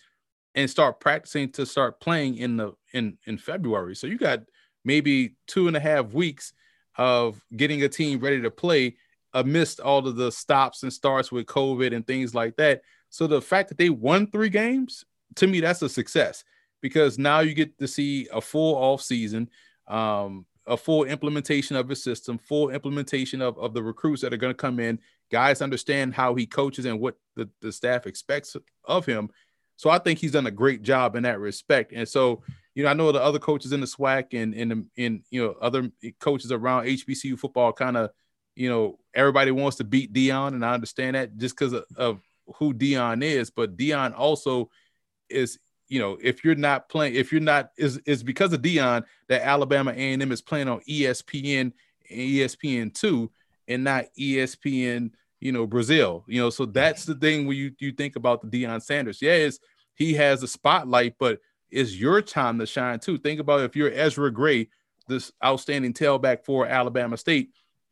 and 0.55 0.69
start 0.69 0.99
practicing 0.99 1.53
to 1.53 1.65
start 1.65 2.01
playing 2.01 2.37
in 2.37 2.57
the 2.57 2.73
in 2.93 3.17
in 3.27 3.39
February. 3.39 3.95
So 3.95 4.07
you 4.07 4.19
got 4.19 4.41
maybe 4.85 5.37
two 5.47 5.69
and 5.69 5.77
a 5.77 5.81
half 5.81 6.13
weeks 6.13 6.53
of 6.97 7.41
getting 7.57 7.83
a 7.83 7.89
team 7.89 8.19
ready 8.19 8.43
to 8.43 8.51
play 8.51 8.97
amidst 9.33 9.81
all 9.81 10.07
of 10.07 10.17
the 10.17 10.33
stops 10.33 10.83
and 10.83 10.93
starts 10.93 11.31
with 11.31 11.47
COVID 11.47 11.95
and 11.95 12.07
things 12.07 12.35
like 12.35 12.57
that. 12.57 12.83
So 13.09 13.27
the 13.27 13.41
fact 13.41 13.69
that 13.69 13.79
they 13.79 13.91
won 13.91 14.27
three 14.27 14.49
games, 14.49 15.05
to 15.37 15.47
me, 15.47 15.61
that's 15.61 15.83
a 15.83 15.89
success 15.89 16.45
because 16.81 17.19
now 17.19 17.41
you 17.41 17.55
get 17.55 17.79
to 17.79 17.89
see 17.89 18.29
a 18.33 18.41
full 18.41 18.75
off 18.77 19.03
season. 19.03 19.49
Um, 19.87 20.47
a 20.67 20.77
full 20.77 21.05
implementation 21.05 21.75
of 21.75 21.89
his 21.89 22.03
system, 22.03 22.39
full 22.39 22.71
implementation 22.71 23.43
of, 23.43 23.59
of 23.59 23.75
the 23.75 23.83
recruits 23.83 24.23
that 24.23 24.33
are 24.33 24.39
going 24.39 24.53
to 24.53 24.57
come 24.57 24.79
in. 24.79 25.01
Guys 25.31 25.63
understand 25.63 26.15
how 26.15 26.35
he 26.35 26.47
coaches 26.47 26.85
and 26.85 27.01
what 27.01 27.17
the, 27.35 27.49
the 27.61 27.73
staff 27.73 28.07
expects 28.07 28.57
of 28.85 29.05
him. 29.05 29.31
So 29.77 29.91
I 29.91 29.99
think 29.99 30.19
he's 30.19 30.33
done 30.33 30.47
a 30.47 30.51
great 30.51 30.83
job 30.83 31.17
in 31.17 31.25
that 31.25 31.41
respect. 31.41 31.93
And 31.93 32.09
so, 32.09 32.43
you 32.75 32.85
know, 32.85 32.91
I 32.91 32.95
know 32.95 33.11
the 33.11 33.23
other 33.23 33.39
coaches 33.39 33.73
in 33.73 33.81
the 33.81 33.87
SWAC 33.87 34.41
and 34.41 34.55
in 34.55 34.87
in 34.97 35.23
you 35.31 35.43
know 35.43 35.57
other 35.61 35.91
coaches 36.21 36.53
around 36.53 36.85
HBCU 36.85 37.39
football 37.39 37.73
kind 37.73 37.97
of, 37.97 38.11
you 38.55 38.69
know, 38.69 38.99
everybody 39.15 39.51
wants 39.51 39.79
to 39.79 39.85
beat 39.85 40.13
Deion, 40.13 40.49
and 40.49 40.65
I 40.65 40.75
understand 40.75 41.17
that 41.17 41.37
just 41.37 41.57
because 41.57 41.73
of, 41.73 41.85
of 41.97 42.21
who 42.57 42.75
Deion 42.75 43.23
is. 43.23 43.51
But 43.51 43.77
Deion 43.77 44.17
also 44.17 44.71
is 45.29 45.59
you 45.91 45.99
know, 45.99 46.17
if 46.23 46.45
you're 46.45 46.55
not 46.55 46.89
playing, 46.89 47.17
if 47.17 47.33
you're 47.33 47.41
not, 47.41 47.73
is 47.77 47.99
is 48.07 48.23
because 48.23 48.53
of 48.53 48.63
Deion 48.63 49.05
that 49.29 49.43
Alabama 49.43 49.91
A&M 49.91 50.31
is 50.33 50.41
playing 50.41 50.69
on 50.69 50.81
ESPN 50.89 51.61
and 51.61 51.75
ESPN 52.11 52.95
two 52.95 53.31
and 53.67 53.83
not 53.83 54.05
ESPN, 54.19 55.11
you 55.41 55.51
know, 55.51 55.67
Brazil. 55.67 56.25
You 56.29 56.43
know, 56.43 56.51
so 56.51 56.65
that's 56.65 57.05
the 57.05 57.17
thing 57.17 57.47
when 57.47 57.57
you 57.57 57.73
you 57.81 57.91
think 57.91 58.15
about 58.15 58.41
the 58.41 58.47
Deion 58.47 58.81
Sanders. 58.81 59.21
Yeah, 59.21 59.51
he 59.97 60.15
has 60.15 60.45
a 60.45 60.49
spotlight, 60.49 61.17
but 61.19 61.41
it's 61.73 61.95
your 61.95 62.23
time 62.23 62.61
to 62.61 62.67
shine 62.67 63.01
too. 63.01 63.19
Think 63.19 63.41
about 63.41 63.61
if 63.63 63.75
you're 63.75 63.93
Ezra 63.93 64.31
Gray, 64.33 64.69
this 65.09 65.33
outstanding 65.45 65.93
tailback 65.93 66.45
for 66.45 66.67
Alabama 66.67 67.17
State. 67.17 67.51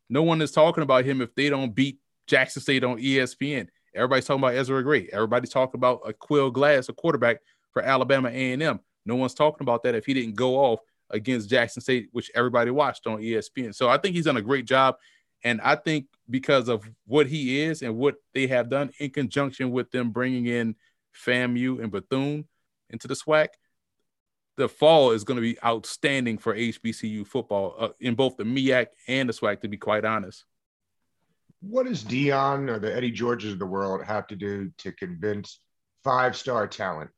No 0.09 0.23
one 0.23 0.41
is 0.41 0.51
talking 0.51 0.83
about 0.83 1.05
him 1.05 1.21
if 1.21 1.33
they 1.35 1.49
don't 1.49 1.73
beat 1.73 1.99
Jackson 2.27 2.61
State 2.61 2.83
on 2.83 2.97
ESPN. 2.97 3.67
Everybody's 3.95 4.25
talking 4.25 4.43
about 4.43 4.55
Ezra 4.55 4.83
Gray. 4.83 5.09
Everybody's 5.11 5.49
talking 5.49 5.79
about 5.79 6.03
Aqeel 6.03 6.53
Glass, 6.53 6.89
a 6.89 6.93
quarterback 6.93 7.37
for 7.71 7.81
Alabama 7.81 8.29
A&M. 8.29 8.79
No 9.05 9.15
one's 9.15 9.33
talking 9.33 9.61
about 9.61 9.83
that 9.83 9.95
if 9.95 10.05
he 10.05 10.13
didn't 10.13 10.35
go 10.35 10.57
off 10.57 10.79
against 11.09 11.49
Jackson 11.49 11.81
State, 11.81 12.09
which 12.11 12.29
everybody 12.35 12.71
watched 12.71 13.07
on 13.07 13.19
ESPN. 13.19 13.73
So 13.73 13.89
I 13.89 13.97
think 13.97 14.15
he's 14.15 14.25
done 14.25 14.37
a 14.37 14.41
great 14.41 14.65
job. 14.65 14.95
And 15.43 15.61
I 15.61 15.75
think 15.75 16.05
because 16.29 16.67
of 16.67 16.87
what 17.07 17.27
he 17.27 17.61
is 17.61 17.81
and 17.81 17.95
what 17.95 18.15
they 18.33 18.47
have 18.47 18.69
done 18.69 18.91
in 18.99 19.09
conjunction 19.09 19.71
with 19.71 19.89
them 19.91 20.11
bringing 20.11 20.47
in 20.47 20.75
FAMU 21.25 21.81
and 21.81 21.91
Bethune 21.91 22.45
into 22.89 23.07
the 23.07 23.15
SWAC, 23.15 23.47
the 24.59 24.69
fall 24.69 25.11
is 25.11 25.23
going 25.23 25.37
to 25.37 25.41
be 25.41 25.57
outstanding 25.63 26.37
for 26.37 26.53
HBCU 26.53 27.25
football 27.25 27.75
uh, 27.79 27.89
in 27.99 28.13
both 28.13 28.37
the 28.37 28.43
MEAC 28.43 28.87
and 29.07 29.27
the 29.27 29.33
SWAC, 29.33 29.61
to 29.61 29.67
be 29.67 29.77
quite 29.77 30.05
honest. 30.05 30.45
What 31.61 31.87
does 31.87 32.03
Deion 32.03 32.69
or 32.69 32.79
the 32.79 32.95
Eddie 32.95 33.11
Georges 33.11 33.53
of 33.53 33.59
the 33.59 33.65
world 33.65 34.03
have 34.03 34.27
to 34.27 34.35
do 34.35 34.71
to 34.77 34.91
convince 34.91 35.59
five 36.03 36.35
star 36.35 36.67
talent 36.67 37.09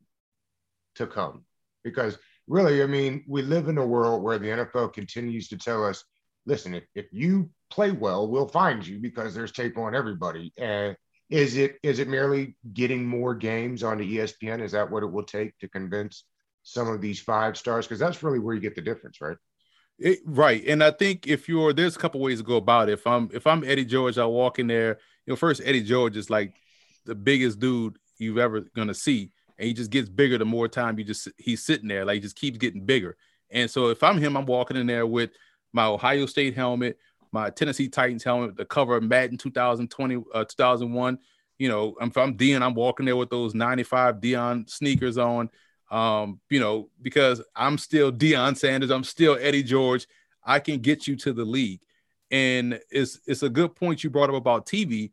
to 0.96 1.08
come. 1.08 1.44
Because 1.84 2.18
really, 2.48 2.84
I 2.84 2.86
mean, 2.86 3.24
we 3.28 3.42
live 3.42 3.68
in 3.68 3.78
a 3.78 3.86
world 3.86 4.24
where 4.24 4.40
the 4.40 4.48
NFL 4.48 4.94
continues 4.94 5.48
to 5.50 5.58
tell 5.58 5.86
us, 5.86 6.04
listen, 6.46 6.74
if, 6.74 6.84
if 6.96 7.08
you 7.12 7.50
play 7.70 7.92
well, 7.92 8.28
we'll 8.28 8.48
find 8.48 8.86
you 8.86 9.00
because 9.00 9.34
there's 9.34 9.52
tape 9.52 9.78
on 9.78 9.96
everybody. 9.96 10.54
And 10.58 10.96
is 11.30 11.56
it 11.56 11.78
is 11.82 12.00
it 12.00 12.10
merely 12.10 12.58
getting 12.74 13.06
more 13.06 13.34
games 13.34 13.84
on 13.84 13.98
the 13.98 14.18
ESPN? 14.18 14.62
Is 14.62 14.74
that 14.74 14.92
what 14.92 15.04
it 15.04 15.12
will 15.12 15.24
take 15.24 15.58
to 15.60 15.70
convince 15.70 16.26
some 16.64 16.88
of 16.88 17.02
these 17.02 17.20
five 17.20 17.58
stars? 17.58 17.86
Because 17.86 18.00
that's 18.00 18.24
really 18.24 18.40
where 18.40 18.56
you 18.56 18.62
get 18.62 18.76
the 18.76 18.82
difference, 18.82 19.22
right? 19.22 19.38
It, 20.00 20.20
right, 20.26 20.64
and 20.66 20.84
I 20.84 20.92
think 20.92 21.28
if 21.28 21.48
you're 21.48 21.74
there's 21.74 21.96
a 21.96 22.00
couple 22.00 22.22
ways 22.22 22.40
to 22.40 22.44
go 22.44 22.56
about 22.56 22.90
it. 22.90 22.94
If 22.94 23.06
I'm 23.06 23.30
if 23.34 23.46
I'm 23.46 23.64
Eddie 23.64 23.86
George, 23.86 24.18
I 24.18 24.26
walk 24.26 24.58
in 24.58 24.68
there. 24.68 24.98
You 25.26 25.32
know, 25.32 25.36
first 25.36 25.62
Eddie 25.64 25.84
George 25.84 26.18
is 26.18 26.30
like 26.30 26.56
the 27.06 27.14
biggest 27.14 27.60
dude 27.60 27.98
you've 28.18 28.40
ever 28.40 28.62
gonna 28.76 28.96
see, 28.96 29.32
and 29.60 29.68
he 29.68 29.74
just 29.74 29.92
gets 29.92 30.10
bigger 30.10 30.40
the 30.40 30.46
more 30.46 30.68
time 30.68 30.98
you 30.98 31.06
just 31.06 31.28
he's 31.38 31.64
sitting 31.64 31.88
there. 31.88 32.04
Like 32.04 32.16
he 32.16 32.20
just 32.20 32.36
keeps 32.36 32.58
getting 32.58 32.86
bigger. 32.86 33.16
And 33.52 33.70
so 33.70 33.90
if 33.90 34.02
I'm 34.02 34.18
him, 34.18 34.36
I'm 34.36 34.46
walking 34.46 34.78
in 34.78 34.88
there 34.88 35.06
with 35.06 35.32
my 35.74 35.86
Ohio 35.86 36.26
State 36.26 36.56
helmet, 36.56 36.98
my 37.32 37.50
Tennessee 37.50 37.88
Titans 37.88 38.24
helmet, 38.24 38.56
the 38.56 38.66
cover 38.66 38.96
of 38.96 39.04
Madden 39.04 39.38
2020, 39.38 40.24
uh, 40.34 40.46
2001. 40.46 41.20
You 41.60 41.70
know, 41.70 41.96
if 42.02 42.18
I'm 42.18 42.38
Deion, 42.38 42.64
I'm 42.64 42.74
walking 42.74 43.06
there 43.06 43.16
with 43.16 43.30
those 43.30 43.54
95 43.54 44.16
Deion 44.16 44.70
sneakers 44.70 45.18
on. 45.18 45.50
Um, 45.92 46.40
you 46.50 46.60
know, 46.60 46.90
because 47.02 47.44
I'm 47.56 47.78
still 47.78 48.12
Deion 48.12 48.58
Sanders, 48.58 48.90
I'm 48.90 49.04
still 49.04 49.38
Eddie 49.40 49.62
George. 49.62 50.08
I 50.44 50.60
can 50.60 50.80
get 50.80 51.06
you 51.06 51.16
to 51.18 51.34
the 51.34 51.46
league. 51.46 51.82
And 52.32 52.80
it's 52.90 53.20
it's 53.28 53.44
a 53.44 53.50
good 53.50 53.76
point 53.76 54.04
you 54.04 54.10
brought 54.10 54.30
up 54.30 54.36
about 54.36 54.66
TV 54.66 55.12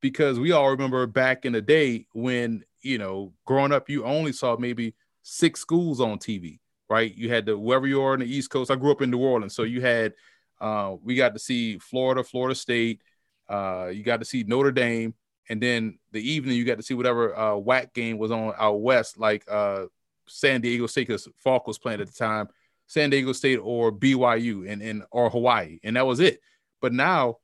because 0.00 0.38
we 0.38 0.52
all 0.52 0.70
remember 0.70 1.06
back 1.06 1.44
in 1.44 1.52
the 1.52 1.62
day 1.62 2.06
when 2.12 2.62
you 2.82 2.98
know 2.98 3.32
growing 3.46 3.72
up 3.72 3.88
you 3.88 4.04
only 4.04 4.32
saw 4.32 4.56
maybe 4.58 4.94
six 5.22 5.60
schools 5.60 6.00
on 6.00 6.18
TV, 6.18 6.58
right? 6.90 7.14
You 7.14 7.30
had 7.30 7.46
the 7.46 7.58
wherever 7.58 7.86
you 7.86 8.02
are 8.02 8.14
in 8.14 8.20
the 8.20 8.26
East 8.26 8.50
Coast. 8.50 8.70
I 8.70 8.76
grew 8.76 8.92
up 8.92 9.00
in 9.00 9.10
New 9.10 9.18
Orleans, 9.18 9.54
so 9.54 9.62
you 9.62 9.80
had 9.80 10.12
uh, 10.60 10.96
we 11.02 11.14
got 11.14 11.32
to 11.32 11.38
see 11.38 11.78
Florida, 11.78 12.22
Florida 12.22 12.54
State. 12.54 13.00
Uh, 13.48 13.88
you 13.92 14.02
got 14.02 14.20
to 14.20 14.26
see 14.26 14.42
Notre 14.42 14.72
Dame, 14.72 15.14
and 15.48 15.62
then 15.62 15.98
the 16.12 16.20
evening 16.20 16.56
you 16.56 16.64
got 16.64 16.76
to 16.76 16.82
see 16.82 16.94
whatever 16.94 17.34
uh, 17.34 17.52
WAC 17.52 17.94
game 17.94 18.18
was 18.18 18.30
on 18.30 18.52
out 18.58 18.80
west, 18.82 19.18
like 19.18 19.44
uh, 19.50 19.84
San 20.28 20.60
Diego 20.60 20.86
State, 20.86 21.08
because 21.08 21.28
Faulk 21.36 21.66
was 21.66 21.78
playing 21.78 22.00
at 22.00 22.06
the 22.06 22.12
time, 22.12 22.48
San 22.86 23.10
Diego 23.10 23.32
State 23.32 23.58
or 23.62 23.92
BYU, 23.92 24.70
and, 24.70 24.82
and 24.82 25.04
or 25.10 25.30
Hawaii, 25.30 25.78
and 25.82 25.96
that 25.96 26.06
was 26.06 26.20
it. 26.20 26.40
But 26.80 26.92
now 26.92 27.38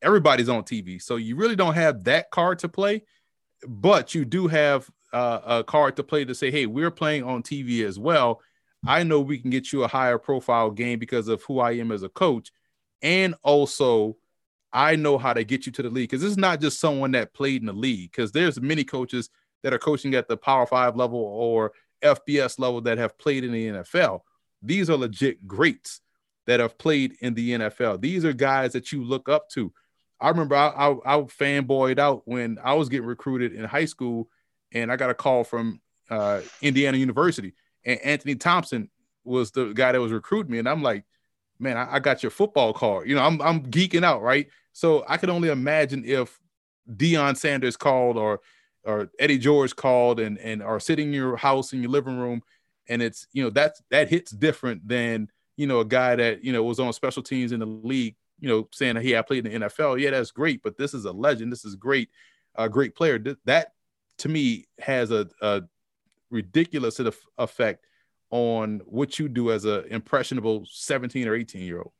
everybody's 0.00 0.48
on 0.48 0.62
TV, 0.64 1.00
so 1.00 1.16
you 1.16 1.36
really 1.36 1.56
don't 1.56 1.74
have 1.74 2.04
that 2.04 2.30
card 2.30 2.60
to 2.60 2.68
play, 2.68 3.02
but 3.66 4.14
you 4.14 4.24
do 4.24 4.48
have 4.48 4.88
uh, 5.12 5.40
a 5.44 5.64
card 5.64 5.96
to 5.96 6.02
play 6.02 6.24
to 6.24 6.34
say, 6.34 6.50
hey, 6.50 6.66
we're 6.66 6.90
playing 6.90 7.22
on 7.24 7.42
TV 7.42 7.84
as 7.86 7.98
well 7.98 8.40
I 8.86 9.04
know 9.04 9.20
we 9.20 9.38
can 9.38 9.50
get 9.50 9.72
you 9.72 9.84
a 9.84 9.88
higher 9.88 10.18
profile 10.18 10.70
game 10.70 10.98
because 10.98 11.28
of 11.28 11.42
who 11.42 11.60
I 11.60 11.72
am 11.72 11.92
as 11.92 12.02
a 12.02 12.08
coach. 12.08 12.50
And 13.00 13.34
also, 13.42 14.16
I 14.72 14.96
know 14.96 15.18
how 15.18 15.32
to 15.32 15.44
get 15.44 15.66
you 15.66 15.72
to 15.72 15.82
the 15.82 15.90
league 15.90 16.10
because 16.10 16.22
this 16.22 16.30
is 16.30 16.38
not 16.38 16.60
just 16.60 16.80
someone 16.80 17.12
that 17.12 17.34
played 17.34 17.62
in 17.62 17.66
the 17.66 17.72
league. 17.72 18.10
Because 18.10 18.32
there's 18.32 18.60
many 18.60 18.84
coaches 18.84 19.30
that 19.62 19.72
are 19.72 19.78
coaching 19.78 20.14
at 20.14 20.28
the 20.28 20.36
Power 20.36 20.66
Five 20.66 20.96
level 20.96 21.20
or 21.20 21.72
FBS 22.02 22.58
level 22.58 22.80
that 22.82 22.98
have 22.98 23.18
played 23.18 23.44
in 23.44 23.52
the 23.52 23.68
NFL. 23.68 24.20
These 24.62 24.90
are 24.90 24.96
legit 24.96 25.46
greats 25.46 26.00
that 26.46 26.60
have 26.60 26.78
played 26.78 27.16
in 27.20 27.34
the 27.34 27.52
NFL. 27.52 28.00
These 28.00 28.24
are 28.24 28.32
guys 28.32 28.72
that 28.72 28.92
you 28.92 29.04
look 29.04 29.28
up 29.28 29.48
to. 29.50 29.72
I 30.20 30.28
remember 30.28 30.54
I, 30.54 30.68
I, 30.68 30.90
I 30.90 31.16
fanboyed 31.22 31.98
out 31.98 32.22
when 32.26 32.58
I 32.62 32.74
was 32.74 32.88
getting 32.88 33.06
recruited 33.06 33.54
in 33.54 33.64
high 33.64 33.86
school, 33.86 34.28
and 34.72 34.90
I 34.92 34.96
got 34.96 35.10
a 35.10 35.14
call 35.14 35.44
from 35.44 35.80
uh, 36.10 36.40
Indiana 36.60 36.98
University 36.98 37.54
and 37.84 38.00
Anthony 38.00 38.34
Thompson 38.34 38.90
was 39.24 39.50
the 39.50 39.72
guy 39.72 39.92
that 39.92 40.00
was 40.00 40.12
recruiting 40.12 40.52
me, 40.52 40.58
and 40.58 40.68
I'm 40.68 40.82
like, 40.82 41.04
man, 41.58 41.76
I, 41.76 41.94
I 41.94 41.98
got 42.00 42.22
your 42.22 42.30
football 42.30 42.72
card. 42.72 43.08
You 43.08 43.14
know, 43.14 43.22
I'm 43.22 43.40
I'm 43.40 43.62
geeking 43.66 44.04
out, 44.04 44.22
right? 44.22 44.48
So 44.72 45.04
I 45.08 45.16
can 45.16 45.30
only 45.30 45.48
imagine 45.48 46.04
if 46.04 46.38
Deion 46.90 47.36
Sanders 47.36 47.76
called 47.76 48.16
or 48.16 48.40
or 48.84 49.10
Eddie 49.18 49.38
George 49.38 49.74
called 49.76 50.20
and 50.20 50.38
and 50.38 50.62
are 50.62 50.80
sitting 50.80 51.08
in 51.08 51.14
your 51.14 51.36
house 51.36 51.72
in 51.72 51.82
your 51.82 51.90
living 51.90 52.18
room, 52.18 52.42
and 52.88 53.02
it's 53.02 53.26
you 53.32 53.42
know 53.42 53.50
that's 53.50 53.82
that 53.90 54.08
hits 54.08 54.32
different 54.32 54.86
than 54.86 55.28
you 55.56 55.66
know 55.66 55.80
a 55.80 55.84
guy 55.84 56.16
that 56.16 56.44
you 56.44 56.52
know 56.52 56.62
was 56.62 56.80
on 56.80 56.92
special 56.92 57.22
teams 57.22 57.52
in 57.52 57.60
the 57.60 57.66
league, 57.66 58.16
you 58.40 58.48
know, 58.48 58.68
saying 58.72 58.96
hey 58.96 59.16
I 59.16 59.22
played 59.22 59.46
in 59.46 59.60
the 59.60 59.66
NFL. 59.66 60.00
Yeah, 60.00 60.10
that's 60.10 60.30
great, 60.30 60.62
but 60.62 60.76
this 60.76 60.94
is 60.94 61.04
a 61.04 61.12
legend. 61.12 61.52
This 61.52 61.64
is 61.64 61.74
great, 61.74 62.10
a 62.54 62.68
great 62.68 62.94
player. 62.94 63.18
That 63.44 63.72
to 64.18 64.28
me 64.28 64.66
has 64.80 65.10
a, 65.10 65.28
a 65.40 65.62
ridiculous 66.30 67.00
effect 67.38 67.86
on 68.30 68.80
what 68.86 69.18
you 69.18 69.28
do 69.28 69.52
as 69.52 69.64
an 69.64 69.84
impressionable 69.90 70.64
17 70.68 71.28
or 71.28 71.34
18 71.34 71.62
year 71.62 71.78
old. 71.78 71.92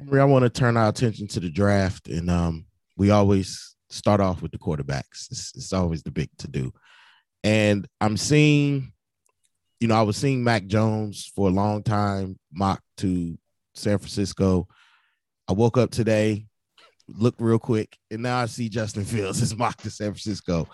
I 0.00 0.24
want 0.24 0.44
to 0.44 0.50
turn 0.50 0.76
our 0.76 0.88
attention 0.88 1.26
to 1.28 1.40
the 1.40 1.50
draft, 1.50 2.06
and 2.06 2.30
um, 2.30 2.66
we 2.96 3.10
always 3.10 3.74
start 3.90 4.20
off 4.20 4.42
with 4.42 4.52
the 4.52 4.58
quarterbacks. 4.58 5.30
It's, 5.30 5.52
it's 5.54 5.72
always 5.72 6.02
the 6.02 6.10
big 6.10 6.30
to 6.38 6.48
do, 6.48 6.72
and 7.44 7.86
I'm 8.00 8.16
seeing, 8.16 8.92
you 9.80 9.88
know, 9.88 9.96
I 9.96 10.02
was 10.02 10.16
seeing 10.16 10.44
Mac 10.44 10.66
Jones 10.66 11.30
for 11.34 11.48
a 11.48 11.52
long 11.52 11.82
time 11.82 12.38
mock 12.52 12.82
to 12.98 13.38
San 13.74 13.98
Francisco. 13.98 14.68
I 15.48 15.52
woke 15.52 15.78
up 15.78 15.90
today, 15.90 16.46
looked 17.08 17.40
real 17.40 17.58
quick, 17.58 17.96
and 18.10 18.22
now 18.22 18.38
I 18.38 18.46
see 18.46 18.68
Justin 18.68 19.04
Fields 19.04 19.40
is 19.42 19.56
mocked 19.56 19.84
to 19.84 19.90
San 19.90 20.12
Francisco 20.12 20.68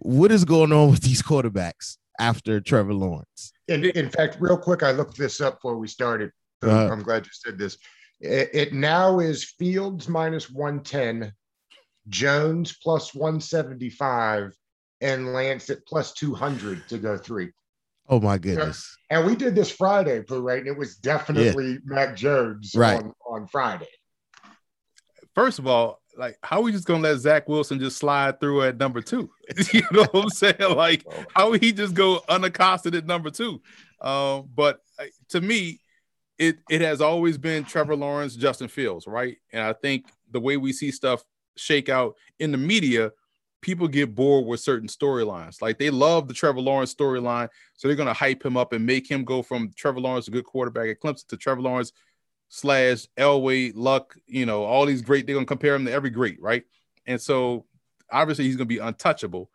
what 0.00 0.32
is 0.32 0.44
going 0.44 0.72
on 0.72 0.90
with 0.90 1.00
these 1.00 1.22
quarterbacks 1.22 1.96
after 2.18 2.60
Trevor 2.60 2.94
Lawrence? 2.94 3.52
In, 3.68 3.84
in 3.84 4.10
fact, 4.10 4.36
real 4.40 4.56
quick, 4.58 4.82
I 4.82 4.92
looked 4.92 5.16
this 5.16 5.40
up 5.40 5.54
before 5.54 5.76
we 5.76 5.88
started. 5.88 6.30
uh, 6.64 6.88
I'm 6.90 7.02
glad 7.02 7.24
you 7.24 7.32
said 7.32 7.58
this. 7.58 7.78
It, 8.20 8.50
it 8.52 8.72
now 8.72 9.20
is 9.20 9.44
Fields 9.44 10.08
minus 10.08 10.50
110, 10.50 11.32
Jones 12.08 12.76
plus 12.82 13.14
175, 13.14 14.54
and 15.00 15.32
Lance 15.32 15.70
at 15.70 15.86
plus 15.86 16.12
200 16.14 16.88
to 16.88 16.98
go 16.98 17.16
three. 17.16 17.50
Oh 18.08 18.20
my 18.20 18.38
goodness. 18.38 18.96
And 19.10 19.26
we 19.26 19.36
did 19.36 19.54
this 19.54 19.70
Friday, 19.70 20.24
right? 20.30 20.58
And 20.58 20.66
it 20.66 20.76
was 20.76 20.96
definitely 20.96 21.72
yeah. 21.72 21.78
Mac 21.84 22.16
Jones 22.16 22.74
right. 22.74 22.96
on, 22.96 23.12
on 23.26 23.46
Friday. 23.46 23.88
First 25.34 25.58
of 25.58 25.66
all, 25.66 26.00
like 26.16 26.36
how 26.42 26.58
are 26.58 26.62
we 26.62 26.72
just 26.72 26.86
gonna 26.86 27.02
let 27.02 27.18
Zach 27.18 27.48
Wilson 27.48 27.78
just 27.78 27.98
slide 27.98 28.40
through 28.40 28.62
at 28.62 28.78
number 28.78 29.00
two? 29.00 29.30
you 29.72 29.82
know 29.92 30.04
what 30.10 30.24
I'm 30.24 30.30
saying? 30.30 30.56
Like 30.76 31.04
how 31.34 31.52
he 31.52 31.70
just 31.70 31.94
go 31.94 32.22
unaccosted 32.28 32.94
at 32.94 33.06
number 33.06 33.30
two? 33.30 33.62
Um, 34.00 34.48
but 34.54 34.80
uh, 34.98 35.04
to 35.28 35.40
me, 35.40 35.80
it 36.38 36.58
it 36.68 36.80
has 36.80 37.00
always 37.00 37.38
been 37.38 37.64
Trevor 37.64 37.94
Lawrence, 37.94 38.34
Justin 38.34 38.68
Fields, 38.68 39.06
right? 39.06 39.36
And 39.52 39.62
I 39.62 39.74
think 39.74 40.06
the 40.30 40.40
way 40.40 40.56
we 40.56 40.72
see 40.72 40.90
stuff 40.90 41.22
shake 41.58 41.88
out 41.88 42.16
in 42.38 42.52
the 42.52 42.58
media, 42.58 43.12
people 43.60 43.88
get 43.88 44.14
bored 44.14 44.46
with 44.46 44.60
certain 44.60 44.88
storylines. 44.88 45.60
Like 45.60 45.78
they 45.78 45.90
love 45.90 46.28
the 46.28 46.34
Trevor 46.34 46.60
Lawrence 46.60 46.94
storyline, 46.94 47.48
so 47.74 47.88
they're 47.88 47.96
gonna 47.96 48.12
hype 48.12 48.44
him 48.44 48.56
up 48.56 48.72
and 48.72 48.84
make 48.84 49.10
him 49.10 49.24
go 49.24 49.42
from 49.42 49.72
Trevor 49.76 50.00
Lawrence, 50.00 50.28
a 50.28 50.30
good 50.30 50.44
quarterback 50.44 50.88
at 50.88 51.00
Clemson, 51.00 51.26
to 51.28 51.36
Trevor 51.36 51.62
Lawrence, 51.62 51.92
slash 52.48 53.06
Elway, 53.16 53.72
Luck, 53.74 54.16
you 54.26 54.46
know, 54.46 54.64
all 54.64 54.86
these 54.86 55.02
great, 55.02 55.26
they're 55.26 55.34
gonna 55.34 55.46
compare 55.46 55.74
him 55.74 55.84
to 55.86 55.92
every 55.92 56.10
great, 56.10 56.40
right? 56.40 56.64
And 57.06 57.20
so 57.20 57.66
obviously 58.10 58.44
he's 58.44 58.56
gonna 58.56 58.66
be 58.66 58.78
untouchable. 58.78 59.50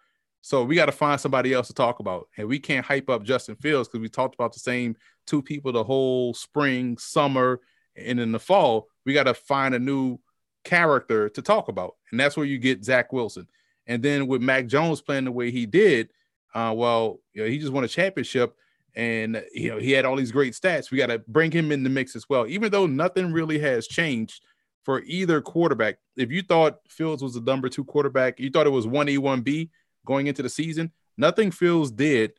So 0.45 0.65
we 0.65 0.75
got 0.75 0.88
to 0.88 0.91
find 0.91 1.22
somebody 1.22 1.53
else 1.53 1.67
to 1.67 1.74
talk 1.74 2.00
about. 2.00 2.27
And 2.38 2.50
we 2.50 2.60
can't 2.60 2.86
hype 2.86 3.10
up 3.10 3.24
Justin 3.24 3.55
Fields 3.55 3.88
because 3.88 4.01
we 4.01 4.10
talked 4.10 4.36
about 4.36 4.51
the 4.51 4.60
same 4.60 4.98
two 5.25 5.41
people 5.41 5.72
the 5.72 5.86
whole 5.86 6.33
spring, 6.33 6.98
summer, 6.98 7.62
and 7.95 8.19
in 8.19 8.33
the 8.33 8.39
fall. 8.39 8.89
We 9.05 9.13
got 9.13 9.24
to 9.24 9.33
find 9.33 9.74
a 9.74 9.79
new 9.79 10.19
character 10.63 11.29
to 11.29 11.41
talk 11.41 11.67
about. 11.67 11.96
And 12.12 12.20
that's 12.20 12.38
where 12.38 12.46
you 12.46 12.58
get 12.58 12.84
Zach 12.84 13.13
Wilson. 13.13 13.48
And 13.88 14.01
then 14.01 14.27
with 14.27 14.41
Mac 14.41 14.67
Jones 14.67 15.01
playing 15.01 15.25
the 15.25 15.32
way 15.32 15.51
he 15.51 15.65
did, 15.65 16.10
uh, 16.55 16.74
well, 16.75 17.20
you 17.34 17.43
know, 17.43 17.50
he 17.50 17.58
just 17.58 17.74
won 17.74 17.84
a 17.84 17.88
championship 17.88 18.55
and 18.96 19.43
you 19.53 19.70
know 19.70 19.79
he 19.79 19.91
had 19.91 20.05
all 20.05 20.15
these 20.15 20.32
great 20.32 20.53
stats. 20.53 20.91
We 20.91 20.98
got 20.98 21.08
to 21.08 21.20
bring 21.20 21.51
him 21.51 21.72
in 21.72 21.84
the 21.84 21.89
mix 21.89 22.15
as 22.15 22.29
well, 22.29 22.48
even 22.48 22.72
though 22.72 22.86
nothing 22.86 23.32
really 23.32 23.60
has 23.60 23.88
changed 23.88 24.43
for 24.84 25.01
either 25.03 25.41
quarterback. 25.41 25.98
If 26.15 26.32
you 26.32 26.41
thought 26.41 26.79
Fields 26.88 27.24
was 27.24 27.34
the 27.34 27.41
number 27.41 27.70
two 27.70 27.86
quarterback, 27.86 28.39
you 28.39 28.50
thought 28.50 28.67
it 28.67 28.72
was 28.72 28.88
one 28.88 29.10
A 29.10 29.17
one 29.17 29.41
B 29.41 29.72
going 30.05 30.27
into 30.27 30.43
the 30.43 30.50
season. 30.50 30.91
Nothing 31.17 31.51
Fields 31.51 31.91
did 31.91 32.34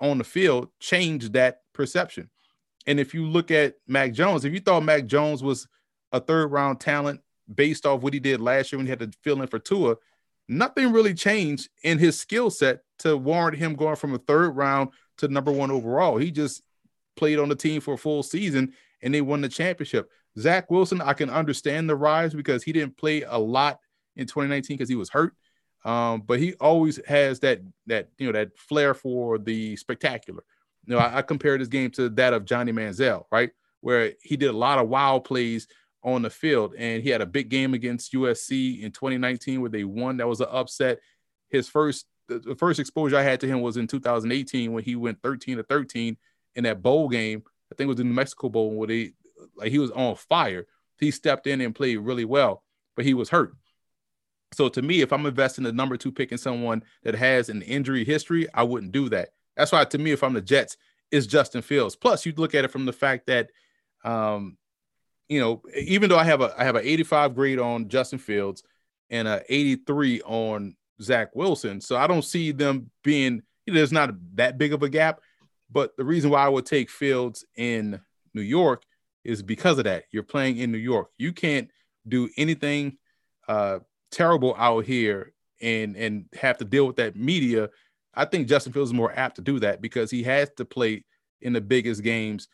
on 0.00 0.18
the 0.18 0.24
field 0.24 0.68
changed 0.80 1.32
that 1.34 1.62
perception. 1.72 2.30
And 2.86 2.98
if 2.98 3.14
you 3.14 3.26
look 3.26 3.50
at 3.50 3.76
Mac 3.86 4.12
Jones, 4.12 4.44
if 4.44 4.52
you 4.52 4.60
thought 4.60 4.82
Mac 4.82 5.06
Jones 5.06 5.42
was 5.42 5.68
a 6.12 6.20
third 6.20 6.48
round 6.48 6.80
talent 6.80 7.20
based 7.52 7.86
off 7.86 8.02
what 8.02 8.14
he 8.14 8.20
did 8.20 8.40
last 8.40 8.72
year 8.72 8.78
when 8.78 8.86
he 8.86 8.90
had 8.90 9.00
to 9.00 9.10
fill 9.22 9.42
in 9.42 9.48
for 9.48 9.58
Tua, 9.58 9.96
nothing 10.48 10.92
really 10.92 11.14
changed 11.14 11.68
in 11.82 11.98
his 11.98 12.18
skill 12.18 12.50
set 12.50 12.80
to 13.00 13.16
warrant 13.16 13.58
him 13.58 13.74
going 13.74 13.96
from 13.96 14.14
a 14.14 14.18
third 14.18 14.50
round 14.50 14.90
to 15.18 15.28
number 15.28 15.52
one 15.52 15.70
overall. 15.70 16.16
He 16.16 16.30
just 16.30 16.62
played 17.16 17.38
on 17.38 17.48
the 17.48 17.56
team 17.56 17.80
for 17.80 17.94
a 17.94 17.98
full 17.98 18.22
season 18.22 18.72
and 19.02 19.14
they 19.14 19.20
won 19.20 19.40
the 19.40 19.48
championship. 19.48 20.10
Zach 20.38 20.70
Wilson, 20.70 21.00
I 21.00 21.12
can 21.12 21.30
understand 21.30 21.88
the 21.88 21.96
rise 21.96 22.34
because 22.34 22.62
he 22.62 22.72
didn't 22.72 22.96
play 22.96 23.22
a 23.22 23.38
lot 23.38 23.78
in 24.16 24.26
2019 24.26 24.76
because 24.76 24.88
he 24.88 24.96
was 24.96 25.10
hurt. 25.10 25.34
Um, 25.84 26.22
but 26.22 26.38
he 26.38 26.54
always 26.54 26.98
has 27.06 27.40
that 27.40 27.60
that 27.86 28.08
you 28.18 28.26
know 28.26 28.32
that 28.32 28.56
flair 28.56 28.94
for 28.94 29.38
the 29.38 29.76
spectacular. 29.76 30.42
You 30.86 30.94
know, 30.94 30.98
I, 30.98 31.18
I 31.18 31.22
compared 31.22 31.60
his 31.60 31.68
game 31.68 31.90
to 31.92 32.08
that 32.10 32.32
of 32.32 32.46
Johnny 32.46 32.72
Manziel, 32.72 33.24
right? 33.30 33.50
Where 33.80 34.12
he 34.22 34.36
did 34.36 34.48
a 34.48 34.56
lot 34.56 34.78
of 34.78 34.88
wild 34.88 35.24
plays 35.24 35.68
on 36.04 36.22
the 36.22 36.30
field, 36.30 36.74
and 36.76 37.02
he 37.02 37.08
had 37.08 37.22
a 37.22 37.26
big 37.26 37.48
game 37.48 37.74
against 37.74 38.12
USC 38.12 38.82
in 38.82 38.92
2019 38.92 39.60
where 39.60 39.70
they 39.70 39.84
won. 39.84 40.18
That 40.18 40.28
was 40.28 40.40
an 40.40 40.48
upset. 40.50 41.00
His 41.48 41.68
first 41.68 42.06
the 42.28 42.56
first 42.58 42.80
exposure 42.80 43.16
I 43.16 43.22
had 43.22 43.40
to 43.40 43.46
him 43.46 43.60
was 43.60 43.76
in 43.76 43.86
2018 43.86 44.72
when 44.72 44.82
he 44.82 44.96
went 44.96 45.20
13 45.22 45.58
to 45.58 45.62
13 45.62 46.16
in 46.54 46.64
that 46.64 46.80
bowl 46.80 47.10
game 47.10 47.42
I 47.74 47.76
think 47.76 47.86
it 47.86 47.88
was 47.88 47.96
the 47.96 48.04
New 48.04 48.12
Mexico 48.12 48.48
Bowl 48.48 48.70
where 48.72 48.88
they 48.88 49.12
like 49.56 49.70
he 49.70 49.78
was 49.78 49.90
on 49.90 50.14
fire. 50.14 50.66
He 51.00 51.10
stepped 51.10 51.46
in 51.46 51.60
and 51.60 51.74
played 51.74 51.98
really 51.98 52.24
well, 52.24 52.62
but 52.94 53.04
he 53.04 53.14
was 53.14 53.28
hurt. 53.28 53.54
So 54.52 54.68
to 54.68 54.82
me, 54.82 55.00
if 55.00 55.12
I'm 55.12 55.26
investing 55.26 55.64
the 55.64 55.72
number 55.72 55.96
two 55.96 56.12
pick 56.12 56.30
in 56.30 56.38
someone 56.38 56.84
that 57.02 57.16
has 57.16 57.48
an 57.48 57.62
injury 57.62 58.04
history, 58.04 58.46
I 58.54 58.62
wouldn't 58.62 58.92
do 58.92 59.08
that. 59.08 59.30
That's 59.56 59.72
why 59.72 59.84
to 59.84 59.98
me, 59.98 60.12
if 60.12 60.22
I'm 60.22 60.34
the 60.34 60.40
Jets, 60.40 60.76
is 61.10 61.26
Justin 61.26 61.62
Fields. 61.62 61.96
Plus, 61.96 62.24
you 62.24 62.32
look 62.36 62.54
at 62.54 62.64
it 62.64 62.70
from 62.70 62.86
the 62.86 62.92
fact 62.92 63.26
that, 63.26 63.50
um, 64.04 64.56
you 65.28 65.40
know, 65.40 65.62
even 65.76 66.08
though 66.08 66.18
I 66.18 66.24
have 66.24 66.40
a 66.40 66.54
I 66.58 66.64
have 66.64 66.76
an 66.76 66.84
85 66.84 67.34
grade 67.34 67.58
on 67.58 67.88
Justin 67.88 68.18
Fields 68.18 68.62
and 69.10 69.26
a 69.28 69.42
83 69.48 70.20
on 70.22 70.76
Zach 71.00 71.34
Wilson, 71.34 71.80
so 71.80 71.96
I 71.96 72.06
don't 72.06 72.24
see 72.24 72.52
them 72.52 72.90
being. 73.02 73.42
You 73.66 73.72
know, 73.72 73.78
there's 73.78 73.92
not 73.92 74.14
that 74.34 74.58
big 74.58 74.72
of 74.72 74.82
a 74.82 74.88
gap. 74.88 75.20
But 75.70 75.96
the 75.96 76.04
reason 76.04 76.30
why 76.30 76.44
I 76.44 76.48
would 76.48 76.66
take 76.66 76.90
Fields 76.90 77.44
in 77.56 78.00
New 78.32 78.42
York 78.42 78.84
is 79.24 79.42
because 79.42 79.78
of 79.78 79.84
that. 79.84 80.04
You're 80.12 80.22
playing 80.22 80.58
in 80.58 80.70
New 80.70 80.78
York. 80.78 81.08
You 81.18 81.32
can't 81.32 81.68
do 82.06 82.28
anything 82.36 82.98
uh, 83.48 83.80
terrible 84.10 84.54
out 84.56 84.84
here 84.84 85.32
and 85.60 85.96
and 85.96 86.26
have 86.34 86.58
to 86.58 86.64
deal 86.64 86.86
with 86.86 86.96
that 86.96 87.16
media. 87.16 87.70
I 88.14 88.24
think 88.24 88.48
Justin 88.48 88.72
Fields 88.72 88.90
is 88.90 88.94
more 88.94 89.12
apt 89.16 89.36
to 89.36 89.42
do 89.42 89.58
that 89.60 89.80
because 89.80 90.10
he 90.10 90.22
has 90.22 90.50
to 90.56 90.64
play 90.64 91.04
in 91.40 91.52
the 91.52 91.60
biggest 91.60 92.02
games 92.02 92.48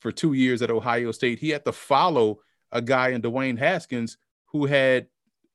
for 0.00 0.12
two 0.12 0.32
years 0.32 0.62
at 0.62 0.70
Ohio 0.70 1.12
State. 1.12 1.38
He 1.38 1.50
had 1.50 1.64
to 1.64 1.72
follow 1.72 2.40
a 2.70 2.80
guy 2.80 3.08
in 3.08 3.22
Dwayne 3.22 3.58
Haskins 3.58 4.16
who 4.46 4.66
had 4.66 5.06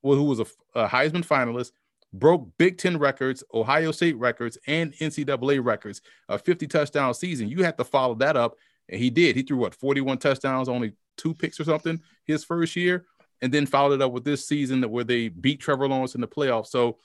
well, 0.02 0.16
who 0.16 0.24
was 0.24 0.40
a, 0.40 0.46
a 0.74 0.88
Heisman 0.88 1.26
finalist, 1.26 1.72
broke 2.12 2.48
Big 2.56 2.78
Ten 2.78 2.98
records, 2.98 3.42
Ohio 3.52 3.90
State 3.90 4.16
records, 4.16 4.56
and 4.66 4.92
NCAA 4.94 5.64
records, 5.64 6.02
a 6.28 6.38
50 6.38 6.68
touchdown 6.68 7.12
season. 7.14 7.48
You 7.48 7.64
had 7.64 7.76
to 7.78 7.84
follow 7.84 8.14
that 8.16 8.36
up, 8.36 8.54
and 8.88 9.00
he 9.00 9.10
did. 9.10 9.34
He 9.34 9.42
threw 9.42 9.56
what 9.56 9.74
41 9.74 10.18
touchdowns, 10.18 10.68
only 10.68 10.92
two 11.16 11.34
picks 11.34 11.58
or 11.58 11.64
something 11.64 12.00
his 12.24 12.44
first 12.44 12.76
year 12.76 13.04
and 13.40 13.52
then 13.52 13.66
followed 13.66 13.94
it 13.94 14.02
up 14.02 14.12
with 14.12 14.24
this 14.24 14.46
season 14.46 14.82
where 14.82 15.04
they 15.04 15.28
beat 15.28 15.60
Trevor 15.60 15.88
Lawrence 15.88 16.14
in 16.14 16.20
the 16.20 16.28
playoffs. 16.28 16.68
So 16.68 16.98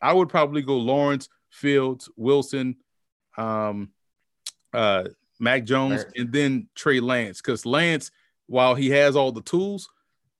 I 0.00 0.12
would 0.12 0.28
probably 0.28 0.62
go 0.62 0.76
Lawrence, 0.76 1.28
Fields, 1.50 2.08
Wilson, 2.16 2.76
um, 3.36 3.90
uh, 4.72 5.04
Mac 5.40 5.64
Jones, 5.64 6.04
and 6.14 6.32
then 6.32 6.68
Trey 6.74 7.00
Lance. 7.00 7.40
Because 7.40 7.66
Lance, 7.66 8.10
while 8.46 8.74
he 8.74 8.90
has 8.90 9.16
all 9.16 9.32
the 9.32 9.42
tools 9.42 9.88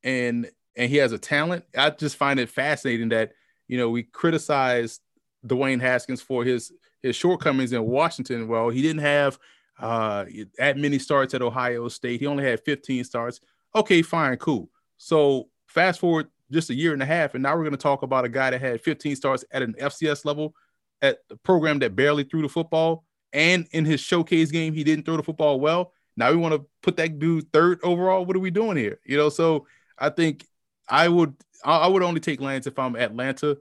and 0.04 0.49
and 0.76 0.90
he 0.90 0.99
has 0.99 1.12
a 1.12 1.19
talent, 1.19 1.64
I 1.76 1.90
just 1.90 2.16
find 2.16 2.38
it 2.38 2.49
fascinating 2.49 3.09
that 3.09 3.33
you 3.66 3.78
know 3.78 3.90
we 3.90 4.04
criticize 4.04 5.00
Dwayne 5.47 5.80
Haskins 5.80 6.21
for 6.21 6.45
his 6.45 6.73
his 7.02 7.16
shortcomings 7.16 7.73
in 7.73 7.83
Washington. 7.87 8.47
Well, 8.47 8.69
he 8.69 8.83
didn't 8.83 9.02
have 9.02 9.38
uh, 9.78 10.26
that 10.59 10.76
many 10.76 10.99
starts 10.99 11.33
at 11.35 11.42
Ohio 11.42 11.88
State. 11.88 12.21
He 12.21 12.26
only 12.26 12.45
had 12.45 12.61
15 12.61 13.04
starts. 13.04 13.40
Okay, 13.75 14.02
fine, 14.02 14.37
cool. 14.37 14.69
So 14.99 15.49
fast 15.66 16.00
forward 16.00 16.28
just 16.50 16.69
a 16.69 16.75
year 16.75 16.92
and 16.92 17.02
a 17.02 17.07
half, 17.07 17.35
and 17.35 17.42
now 17.42 17.57
we're 17.57 17.62
going 17.62 17.71
to 17.71 17.78
talk 17.78 18.02
about 18.02 18.25
a 18.25 18.28
guy 18.28 18.50
that 18.50 18.61
had 18.61 18.80
15 18.83 19.16
starts 19.16 19.45
at 19.52 19.62
an 19.62 19.75
FCS 19.80 20.25
level 20.25 20.54
at 21.00 21.19
the 21.28 21.37
program 21.37 21.78
that 21.78 21.97
barely 21.97 22.25
threw 22.25 22.42
the 22.42 22.49
football, 22.49 23.04
and 23.32 23.66
in 23.72 23.84
his 23.84 24.00
showcase 24.00 24.50
game, 24.50 24.75
he 24.75 24.84
didn't 24.84 25.04
throw 25.04 25.16
the 25.16 25.22
football 25.22 25.60
well. 25.60 25.92
Now 26.16 26.30
we 26.30 26.37
want 26.37 26.54
to 26.54 26.66
put 26.82 26.96
that 26.96 27.18
dude 27.18 27.52
third 27.52 27.80
overall. 27.82 28.25
What 28.25 28.37
are 28.37 28.40
we 28.40 28.50
doing 28.50 28.76
here? 28.76 29.00
You 29.04 29.16
know, 29.16 29.28
so 29.28 29.66
I 29.99 30.10
think 30.10 30.46
I 30.88 31.08
would 31.08 31.34
I 31.64 31.87
would 31.87 32.02
only 32.02 32.20
take 32.20 32.40
Lance 32.40 32.66
if 32.66 32.78
I'm 32.78 32.96
Atlanta, 32.96 33.56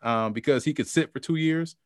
um, 0.00 0.32
because 0.32 0.64
he 0.64 0.74
could 0.74 0.86
sit 0.86 1.12
for 1.12 1.18
two 1.18 1.36
years, 1.36 1.76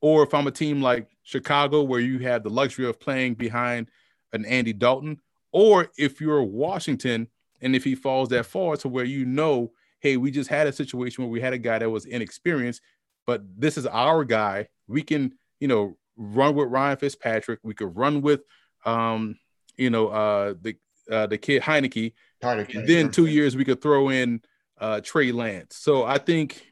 or 0.00 0.22
if 0.22 0.32
I'm 0.34 0.46
a 0.46 0.52
team 0.52 0.80
like 0.80 1.08
Chicago 1.22 1.82
where 1.82 2.00
you 2.00 2.20
have 2.20 2.42
the 2.42 2.50
luxury 2.50 2.86
of 2.86 3.00
playing 3.00 3.34
behind 3.34 3.88
an 4.32 4.44
Andy 4.44 4.72
Dalton, 4.72 5.18
or 5.52 5.88
if 5.98 6.20
you're 6.20 6.42
Washington 6.42 7.28
and 7.60 7.76
if 7.76 7.84
he 7.84 7.94
falls 7.94 8.28
that 8.30 8.46
far 8.46 8.76
to 8.76 8.88
where 8.88 9.04
you 9.04 9.24
know, 9.24 9.72
hey, 10.00 10.16
we 10.16 10.30
just 10.30 10.50
had 10.50 10.66
a 10.66 10.72
situation 10.72 11.22
where 11.22 11.30
we 11.30 11.40
had 11.40 11.52
a 11.52 11.58
guy 11.58 11.78
that 11.78 11.90
was 11.90 12.06
inexperienced, 12.06 12.80
but 13.26 13.42
this 13.56 13.76
is 13.76 13.86
our 13.86 14.24
guy. 14.24 14.68
We 14.88 15.02
can, 15.02 15.34
you 15.60 15.68
know, 15.68 15.96
run 16.22 16.54
with 16.54 16.68
Ryan 16.68 16.96
Fitzpatrick. 16.96 17.60
We 17.62 17.74
could 17.74 17.96
run 17.96 18.22
with, 18.22 18.42
um, 18.84 19.38
you 19.76 19.90
know, 19.90 20.08
uh, 20.08 20.54
the 20.60 20.76
uh, 21.10 21.26
the 21.26 21.38
kid 21.38 21.62
Heinicke. 21.62 22.12
Heinicke. 22.42 22.74
And 22.76 22.88
then 22.88 23.10
two 23.10 23.26
years 23.26 23.56
we 23.56 23.64
could 23.64 23.82
throw 23.82 24.10
in 24.10 24.40
uh, 24.78 25.00
Trey 25.00 25.32
Lance. 25.32 25.76
So 25.76 26.04
I 26.04 26.18
think 26.18 26.64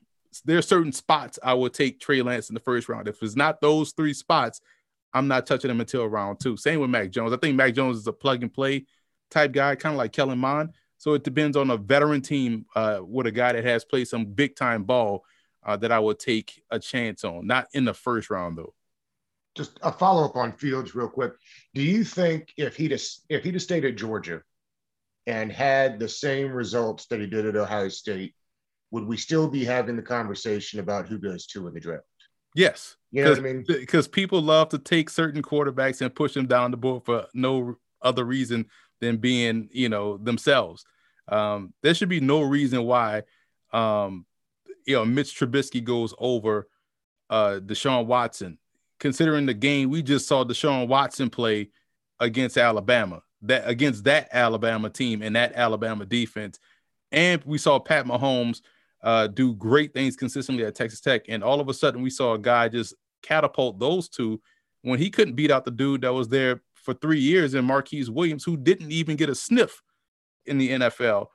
there 0.45 0.59
are 0.59 0.63
certain 0.63 0.93
spots 0.93 1.39
I 1.43 1.55
would 1.55 1.75
take 1.75 2.01
Trey 2.01 2.23
Lance 2.23 2.49
in 2.49 2.55
the 2.55 2.61
first 2.61 2.89
round. 2.89 3.09
If 3.09 3.23
it's 3.23 3.37
not 3.37 3.61
those 3.61 3.93
three 3.93 4.15
spots, 4.15 4.61
I'm 5.13 5.27
not 5.27 5.47
touching 5.47 5.71
him 5.71 5.81
until 5.81 6.07
round 6.07 6.39
two. 6.41 6.57
Same 6.57 6.81
with 6.81 6.91
Mac 6.91 7.11
Jones. 7.11 7.33
I 7.33 7.37
think 7.37 7.57
Mac 7.57 7.75
Jones 7.75 7.99
is 7.99 8.07
a 8.07 8.13
plug 8.13 8.43
and 8.43 8.53
play 8.53 8.87
type 9.31 9.53
guy, 9.53 9.75
kind 9.75 9.95
of 9.95 9.99
like 9.99 10.13
Kellen 10.13 10.39
Mond. 10.39 10.71
So 10.99 11.15
it 11.15 11.25
depends 11.25 11.57
on 11.57 11.71
a 11.71 11.77
veteran 11.77 12.21
team 12.21 12.67
uh, 12.77 13.01
with 13.03 13.27
a 13.27 13.33
guy 13.33 13.53
that 13.53 13.65
has 13.65 13.85
played 13.85 14.07
some 14.07 14.27
big 14.27 14.55
time 14.55 14.85
ball 14.85 15.25
uh, 15.65 15.77
that 15.79 15.91
I 15.91 15.99
would 15.99 16.19
take 16.19 16.63
a 16.71 16.79
chance 16.79 17.25
on. 17.25 17.47
Not 17.47 17.69
in 17.73 17.85
the 17.85 17.95
first 17.95 18.31
round 18.31 18.59
though. 18.59 18.75
Just 19.57 19.79
a 19.83 19.91
follow 19.91 20.25
up 20.25 20.37
on 20.37 20.53
Fields, 20.53 20.95
real 20.95 21.09
quick. 21.09 21.33
Do 21.75 21.83
you 21.83 22.05
think 22.05 22.53
if 22.57 22.77
he'd 22.77 22.93
if 22.93 23.45
he'd 23.45 23.55
have 23.55 23.63
stayed 23.63 23.85
at 23.85 23.97
Georgia 23.97 24.43
and 25.27 25.51
had 25.51 25.99
the 25.99 26.09
same 26.09 26.53
results 26.53 27.07
that 27.07 27.21
he 27.21 27.27
did 27.27 27.47
at 27.47 27.57
Ohio 27.57 27.89
State, 27.89 28.35
would 28.91 29.05
we 29.05 29.17
still 29.17 29.49
be 29.49 29.65
having 29.65 29.97
the 29.97 30.03
conversation 30.03 30.81
about 30.81 31.09
who 31.09 31.19
goes 31.19 31.47
two 31.47 31.67
in 31.67 31.75
the 31.75 31.81
draft? 31.81 32.05
Yes. 32.55 32.97
You 33.13 33.25
know 33.25 33.31
what 33.31 33.39
I 33.39 33.43
mean? 33.43 33.65
Because 33.67 34.09
people 34.09 34.41
love 34.41 34.71
to 34.71 34.79
take 34.79 35.11
certain 35.11 35.43
quarterbacks 35.43 36.01
and 36.01 36.15
push 36.15 36.35
them 36.35 36.47
down 36.47 36.71
the 36.71 36.77
board 36.77 37.05
for 37.05 37.27
no 37.35 37.77
other 38.03 38.25
reason 38.25 38.67
than 39.01 39.17
being, 39.17 39.69
you 39.73 39.89
know, 39.89 40.17
themselves. 40.17 40.85
Um, 41.29 41.73
there 41.83 41.95
should 41.95 42.09
be 42.09 42.21
no 42.21 42.43
reason 42.43 42.85
why, 42.85 43.23
um, 43.73 44.27
you 44.87 44.97
know, 44.97 45.05
Mitch 45.05 45.39
Trubisky 45.39 45.83
goes 45.83 46.15
over 46.19 46.69
uh, 47.29 47.61
Deshaun 47.65 48.07
Watson, 48.07 48.59
considering 49.01 49.47
the 49.47 49.55
game 49.55 49.91
we 49.91 50.03
just 50.03 50.29
saw 50.29 50.45
Deshaun 50.45 50.87
Watson 50.87 51.31
play 51.31 51.71
against 52.21 52.57
Alabama, 52.57 53.23
that 53.43 53.69
against 53.69 54.05
that 54.05 54.29
Alabama 54.33 54.91
team 54.91 55.23
and 55.23 55.35
that 55.35 55.55
Alabama 55.55 56.07
defense, 56.07 56.61
and 57.11 57.43
we 57.45 57.59
saw 57.59 57.81
Pat 57.81 58.07
Mahomes 58.07 58.61
uh, 59.03 59.27
do 59.27 59.55
great 59.55 59.93
things 59.93 60.15
consistently 60.15 60.65
at 60.65 60.75
Texas 60.75 61.01
Tech, 61.01 61.23
and 61.29 61.43
all 61.43 61.61
of 61.61 61.69
a 61.69 61.75
sudden 61.75 62.03
we 62.03 62.11
saw 62.11 62.35
a 62.35 62.39
guy 62.39 62.69
just 62.69 62.95
catapult 63.23 63.81
those 63.81 64.09
two 64.09 64.41
when 64.83 64.99
he 64.99 65.11
couldn't 65.11 65.35
beat 65.35 65.51
out 65.51 65.65
the 65.65 65.71
dude 65.71 66.03
that 66.03 66.13
was 66.13 66.29
there 66.29 66.63
for 66.75 66.95
three 66.95 67.21
years 67.21 67.55
in 67.55 67.65
Marquise 67.65 68.11
Williams, 68.11 68.45
who 68.45 68.57
didn't 68.57 68.93
even 68.93 69.17
get 69.17 69.29
a 69.29 69.35
sniff 69.35 69.83
in 70.47 70.59
the 70.59 70.71
NFL. 70.71 71.27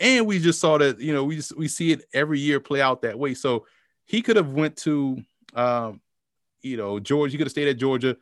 And 0.00 0.26
we 0.26 0.38
just 0.38 0.60
saw 0.60 0.78
that, 0.78 1.00
you 1.00 1.12
know, 1.12 1.24
we 1.24 1.36
just 1.36 1.56
we 1.56 1.68
see 1.68 1.92
it 1.92 2.04
every 2.12 2.38
year 2.38 2.60
play 2.60 2.80
out 2.80 3.02
that 3.02 3.18
way. 3.18 3.34
So 3.34 3.66
he 4.06 4.22
could 4.22 4.36
have 4.36 4.52
went 4.52 4.76
to 4.78 5.18
um, 5.54 6.00
you 6.62 6.76
know, 6.76 6.98
Georgia, 6.98 7.32
you 7.32 7.38
could 7.38 7.46
have 7.46 7.52
stayed 7.52 7.68
at 7.68 7.78
Georgia 7.78 8.16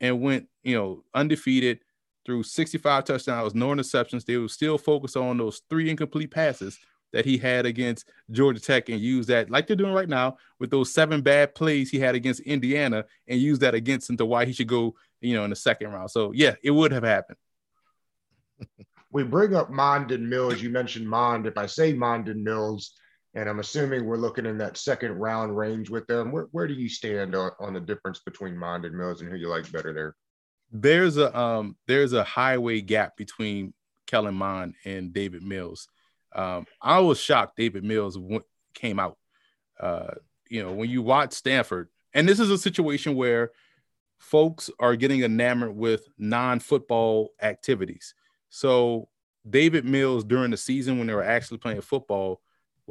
and 0.00 0.20
went, 0.20 0.48
you 0.62 0.76
know, 0.76 1.04
undefeated 1.14 1.80
through 2.24 2.42
65 2.42 3.04
touchdowns, 3.04 3.54
no 3.54 3.68
interceptions. 3.68 4.24
They 4.24 4.36
were 4.36 4.48
still 4.48 4.78
focused 4.78 5.16
on 5.16 5.38
those 5.38 5.62
three 5.68 5.90
incomplete 5.90 6.30
passes 6.30 6.78
that 7.12 7.24
he 7.24 7.36
had 7.36 7.66
against 7.66 8.10
Georgia 8.30 8.60
Tech 8.60 8.88
and 8.88 9.00
use 9.00 9.26
that 9.26 9.50
like 9.50 9.66
they're 9.66 9.76
doing 9.76 9.92
right 9.92 10.08
now 10.08 10.38
with 10.58 10.70
those 10.70 10.92
seven 10.92 11.20
bad 11.20 11.54
plays 11.54 11.90
he 11.90 11.98
had 11.98 12.14
against 12.14 12.40
Indiana 12.40 13.04
and 13.28 13.40
use 13.40 13.58
that 13.58 13.74
against 13.74 14.08
him 14.08 14.16
to 14.16 14.26
why 14.26 14.46
he 14.46 14.52
should 14.52 14.68
go, 14.68 14.94
you 15.20 15.34
know, 15.34 15.44
in 15.44 15.50
the 15.50 15.56
second 15.56 15.92
round. 15.92 16.10
So 16.10 16.32
yeah, 16.32 16.54
it 16.62 16.70
would 16.70 16.92
have 16.92 17.04
happened. 17.04 17.38
we 19.12 19.24
bring 19.24 19.54
up 19.54 19.70
Mond 19.70 20.10
and 20.10 20.28
Mills. 20.28 20.62
You 20.62 20.70
mentioned 20.70 21.08
Mond. 21.08 21.46
If 21.46 21.58
I 21.58 21.66
say 21.66 21.92
Mond 21.92 22.28
and 22.28 22.42
Mills, 22.42 22.94
and 23.34 23.48
I'm 23.48 23.60
assuming 23.60 24.04
we're 24.04 24.16
looking 24.16 24.46
in 24.46 24.58
that 24.58 24.76
second 24.76 25.12
round 25.12 25.56
range 25.56 25.88
with 25.88 26.06
them, 26.06 26.32
where, 26.32 26.48
where 26.52 26.68
do 26.68 26.74
you 26.74 26.88
stand 26.88 27.34
on, 27.34 27.50
on 27.58 27.72
the 27.72 27.80
difference 27.80 28.20
between 28.20 28.54
Mondon 28.54 28.92
Mills 28.92 29.20
and 29.20 29.30
who 29.30 29.36
you 29.36 29.48
like 29.48 29.70
better 29.72 29.92
there? 29.92 30.14
There's 30.70 31.18
a 31.18 31.38
um 31.38 31.76
there's 31.86 32.12
a 32.14 32.24
highway 32.24 32.80
gap 32.80 33.16
between 33.16 33.74
Kellen 34.06 34.34
Mond 34.34 34.74
and 34.84 35.12
Davis 35.12 35.42
Mills. 35.42 35.88
Um, 36.34 36.66
I 36.80 36.98
was 37.00 37.20
shocked 37.20 37.56
Davis 37.56 37.82
Mills 37.82 38.18
went, 38.18 38.44
came 38.74 38.98
out. 38.98 39.18
Uh, 39.78 40.14
you 40.48 40.62
know, 40.62 40.72
when 40.72 40.88
you 40.88 41.02
watch 41.02 41.32
Stanford, 41.32 41.88
and 42.14 42.28
this 42.28 42.40
is 42.40 42.50
a 42.50 42.58
situation 42.58 43.16
where 43.16 43.50
folks 44.18 44.70
are 44.78 44.96
getting 44.96 45.22
enamored 45.22 45.74
with 45.74 46.06
non-football 46.16 47.30
activities. 47.42 48.14
So 48.50 49.08
Davis 49.48 49.82
Mills 49.82 50.24
during 50.24 50.52
the 50.52 50.56
season 50.56 50.98
when 50.98 51.06
they 51.06 51.14
were 51.14 51.24
actually 51.24 51.58
playing 51.58 51.80
football 51.80 52.40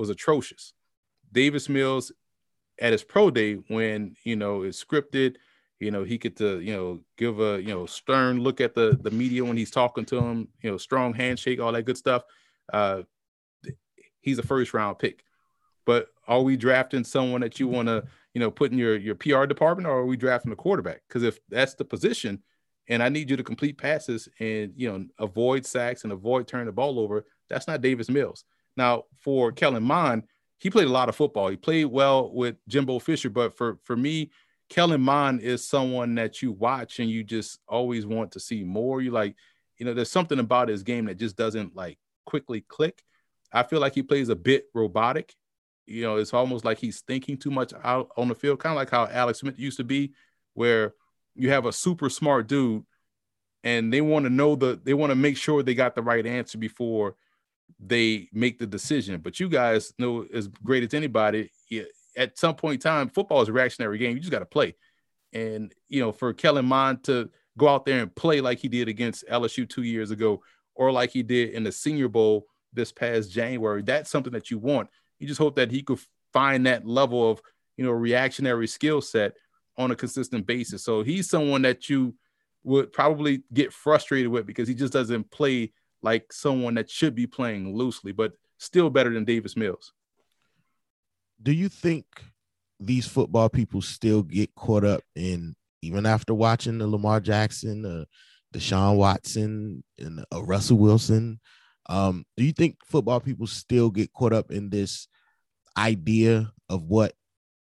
was 0.01 0.09
atrocious. 0.09 0.73
Davis 1.31 1.69
Mills 1.69 2.11
at 2.79 2.91
his 2.91 3.03
pro 3.03 3.31
day 3.31 3.53
when 3.67 4.15
you 4.23 4.35
know 4.35 4.63
it's 4.63 4.83
scripted, 4.83 5.35
you 5.79 5.91
know 5.91 6.03
he 6.03 6.17
could 6.17 6.35
to 6.37 6.59
you 6.59 6.73
know 6.75 6.99
give 7.17 7.39
a 7.39 7.61
you 7.61 7.69
know 7.69 7.85
stern 7.85 8.41
look 8.41 8.59
at 8.59 8.73
the 8.75 8.97
the 9.01 9.11
media 9.11 9.45
when 9.45 9.55
he's 9.55 9.71
talking 9.71 10.03
to 10.05 10.17
him, 10.17 10.47
you 10.61 10.71
know 10.71 10.77
strong 10.77 11.13
handshake, 11.13 11.61
all 11.61 11.71
that 11.71 11.83
good 11.83 11.97
stuff. 11.97 12.23
Uh, 12.73 13.03
he's 14.21 14.39
a 14.39 14.43
first 14.43 14.73
round 14.73 14.99
pick. 14.99 15.23
But 15.85 16.07
are 16.27 16.41
we 16.41 16.57
drafting 16.57 17.03
someone 17.03 17.41
that 17.41 17.59
you 17.59 17.67
want 17.67 17.87
to, 17.87 18.03
you 18.33 18.39
know, 18.39 18.51
put 18.51 18.71
in 18.71 18.77
your 18.77 18.97
your 18.97 19.15
PR 19.15 19.45
department, 19.45 19.87
or 19.87 19.99
are 19.99 20.05
we 20.05 20.17
drafting 20.17 20.51
a 20.51 20.55
quarterback? 20.55 21.01
Because 21.07 21.23
if 21.23 21.39
that's 21.49 21.75
the 21.75 21.85
position, 21.85 22.41
and 22.87 23.01
I 23.01 23.09
need 23.09 23.29
you 23.29 23.37
to 23.37 23.43
complete 23.43 23.77
passes 23.77 24.27
and 24.39 24.73
you 24.75 24.91
know 24.91 25.05
avoid 25.19 25.65
sacks 25.65 26.03
and 26.03 26.11
avoid 26.11 26.47
turning 26.47 26.67
the 26.67 26.71
ball 26.71 26.99
over. 26.99 27.25
That's 27.49 27.67
not 27.67 27.81
Davis 27.81 28.09
Mills. 28.09 28.45
Now 28.77 29.03
for 29.19 29.51
Kellen 29.51 29.84
Mond, 29.84 30.23
he 30.57 30.69
played 30.69 30.88
a 30.88 30.91
lot 30.91 31.10
of 31.10 31.15
football. 31.15 31.49
He 31.49 31.57
played 31.57 31.86
well 31.86 32.31
with 32.31 32.55
Jimbo 32.67 32.99
Fisher, 32.99 33.29
but 33.29 33.57
for 33.57 33.79
for 33.84 33.95
me, 33.95 34.31
Kellen 34.69 35.01
Mond 35.01 35.41
is 35.41 35.67
someone 35.67 36.15
that 36.15 36.41
you 36.41 36.51
watch 36.51 36.99
and 36.99 37.10
you 37.10 37.23
just 37.23 37.60
always 37.67 38.05
want 38.05 38.31
to 38.34 38.39
see 38.39 38.63
more. 38.63 39.01
You 39.01 39.12
like, 39.12 39.36
you 39.77 39.86
know, 39.86 39.93
there's 39.93 40.12
something 40.12 40.39
about 40.39 40.69
his 40.69 40.84
game 40.84 41.05
that 41.05 41.17
just 41.17 41.36
doesn't 41.36 41.75
like 41.75 41.97
quickly 42.25 42.62
click. 42.62 43.03
I 43.51 43.63
feel 43.63 43.79
like 43.79 43.95
he 43.95 44.03
plays 44.03 44.29
a 44.29 44.36
bit 44.36 44.65
robotic. 44.73 45.36
You 45.88 46.03
know, 46.03 46.17
it's 46.17 46.34
almost 46.34 46.63
like 46.63 46.77
he's 46.77 47.01
thinking 47.01 47.38
too 47.38 47.51
much 47.51 47.73
out 47.84 48.10
on 48.15 48.29
the 48.29 48.36
field, 48.36 48.60
kind 48.60 48.71
of 48.71 48.77
like 48.77 48.89
how 48.89 49.07
Alex 49.07 49.39
Smith 49.39 49.60
used 49.60 49.77
to 49.77 49.84
be, 49.84 50.13
where 50.53 50.93
you 51.36 51.49
have 51.49 51.65
a 51.65 51.73
super 51.73 52.10
smart 52.10 52.47
dude 52.47 52.86
and 53.63 53.91
they 53.91 54.01
want 54.01 54.25
to 54.25 54.29
know 54.29 54.55
the 54.55 54.79
they 54.84 54.93
want 54.93 55.12
to 55.12 55.15
make 55.15 55.38
sure 55.38 55.63
they 55.63 55.73
got 55.73 55.95
the 55.95 56.01
right 56.01 56.25
answer 56.25 56.57
before 56.57 57.15
they 57.79 58.29
make 58.34 58.60
the 58.60 58.67
decision. 58.67 59.19
But 59.21 59.39
you 59.39 59.49
guys 59.49 59.93
know 59.97 60.25
as 60.34 60.47
great 60.47 60.84
as 60.84 60.93
anybody, 60.93 61.49
at 62.17 62.38
some 62.38 62.55
point 62.55 62.75
in 62.75 62.79
time, 62.79 63.10
football 63.10 63.41
is 63.41 63.49
a 63.49 63.53
reactionary 63.53 63.97
game. 63.97 64.15
You 64.15 64.19
just 64.19 64.31
got 64.31 64.39
to 64.39 64.45
play. 64.45 64.75
And, 65.34 65.73
you 65.88 66.01
know, 66.01 66.12
for 66.12 66.34
Kellen 66.34 66.65
Mond 66.65 67.03
to 67.05 67.29
go 67.57 67.67
out 67.67 67.86
there 67.86 68.01
and 68.01 68.13
play 68.13 68.41
like 68.41 68.60
he 68.60 68.67
did 68.67 68.88
against 68.88 69.27
LSU 69.29 69.67
two 69.67 69.84
years 69.84 70.12
ago, 70.12 70.41
or 70.75 70.91
like 70.91 71.12
he 71.12 71.23
did 71.23 71.51
in 71.51 71.63
the 71.63 71.71
Senior 71.71 72.07
Bowl 72.07 72.45
this 72.73 72.91
past 72.91 73.31
January, 73.31 73.81
that's 73.81 74.10
something 74.10 74.34
that 74.34 74.51
you 74.51 74.57
want. 74.57 74.89
You 75.19 75.27
just 75.27 75.39
hope 75.39 75.55
that 75.55 75.71
he 75.71 75.84
could 75.84 75.99
find 76.34 76.65
that 76.65 76.86
level 76.86 77.29
of, 77.29 77.41
you 77.77 77.86
know, 77.86 77.91
reactionary 77.91 78.67
skill 78.67 79.01
set 79.01 79.34
on 79.77 79.91
a 79.91 79.95
consistent 79.95 80.45
basis. 80.45 80.84
So 80.84 81.03
he's 81.03 81.29
someone 81.29 81.62
that 81.63 81.89
you 81.89 82.15
would 82.63 82.91
probably 82.93 83.43
get 83.53 83.73
frustrated 83.73 84.29
with 84.29 84.45
because 84.45 84.67
he 84.67 84.73
just 84.73 84.93
doesn't 84.93 85.31
play 85.31 85.71
like 86.01 86.31
someone 86.33 86.75
that 86.75 86.89
should 86.89 87.15
be 87.15 87.27
playing 87.27 87.75
loosely, 87.75 88.11
but 88.11 88.33
still 88.57 88.89
better 88.89 89.13
than 89.13 89.25
Davis 89.25 89.55
Mills 89.55 89.93
do 91.43 91.51
you 91.51 91.69
think 91.69 92.05
these 92.79 93.07
football 93.07 93.49
people 93.49 93.81
still 93.81 94.23
get 94.23 94.53
caught 94.55 94.83
up 94.83 95.01
in 95.15 95.55
even 95.81 96.05
after 96.05 96.33
watching 96.33 96.77
the 96.77 96.87
Lamar 96.87 97.19
Jackson, 97.19 97.85
uh, 97.85 98.05
Deshaun 98.53 98.97
Watson, 98.97 99.83
and 99.97 100.23
uh, 100.33 100.43
Russell 100.43 100.77
Wilson? 100.77 101.39
Um, 101.89 102.25
do 102.37 102.43
you 102.43 102.51
think 102.51 102.77
football 102.85 103.19
people 103.19 103.47
still 103.47 103.89
get 103.89 104.13
caught 104.13 104.33
up 104.33 104.51
in 104.51 104.69
this 104.69 105.07
idea 105.75 106.51
of 106.69 106.83
what 106.83 107.13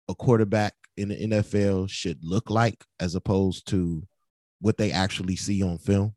a 0.07 0.15
quarterback 0.15 0.73
in 0.95 1.09
the 1.09 1.27
NFL 1.27 1.89
should 1.89 2.19
look 2.23 2.49
like 2.49 2.83
as 2.99 3.15
opposed 3.15 3.67
to 3.67 4.07
what 4.61 4.77
they 4.77 4.91
actually 4.91 5.35
see 5.35 5.61
on 5.61 5.77
film? 5.77 6.15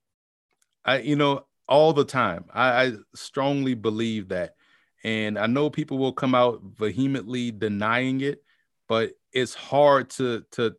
I, 0.85 0.99
you 0.99 1.17
know, 1.17 1.45
all 1.71 1.95
the 1.95 2.05
time. 2.05 2.45
I, 2.53 2.85
I 2.85 2.93
strongly 3.15 3.73
believe 3.75 4.29
that 4.29 4.57
and 5.03 5.39
I 5.39 5.47
know 5.47 5.71
people 5.71 5.99
will 5.99 6.13
come 6.13 6.35
out 6.35 6.61
vehemently 6.63 7.51
denying 7.51 8.21
it, 8.21 8.43
but 8.89 9.13
it's 9.33 9.55
hard 9.55 10.11
to 10.11 10.45
to 10.53 10.75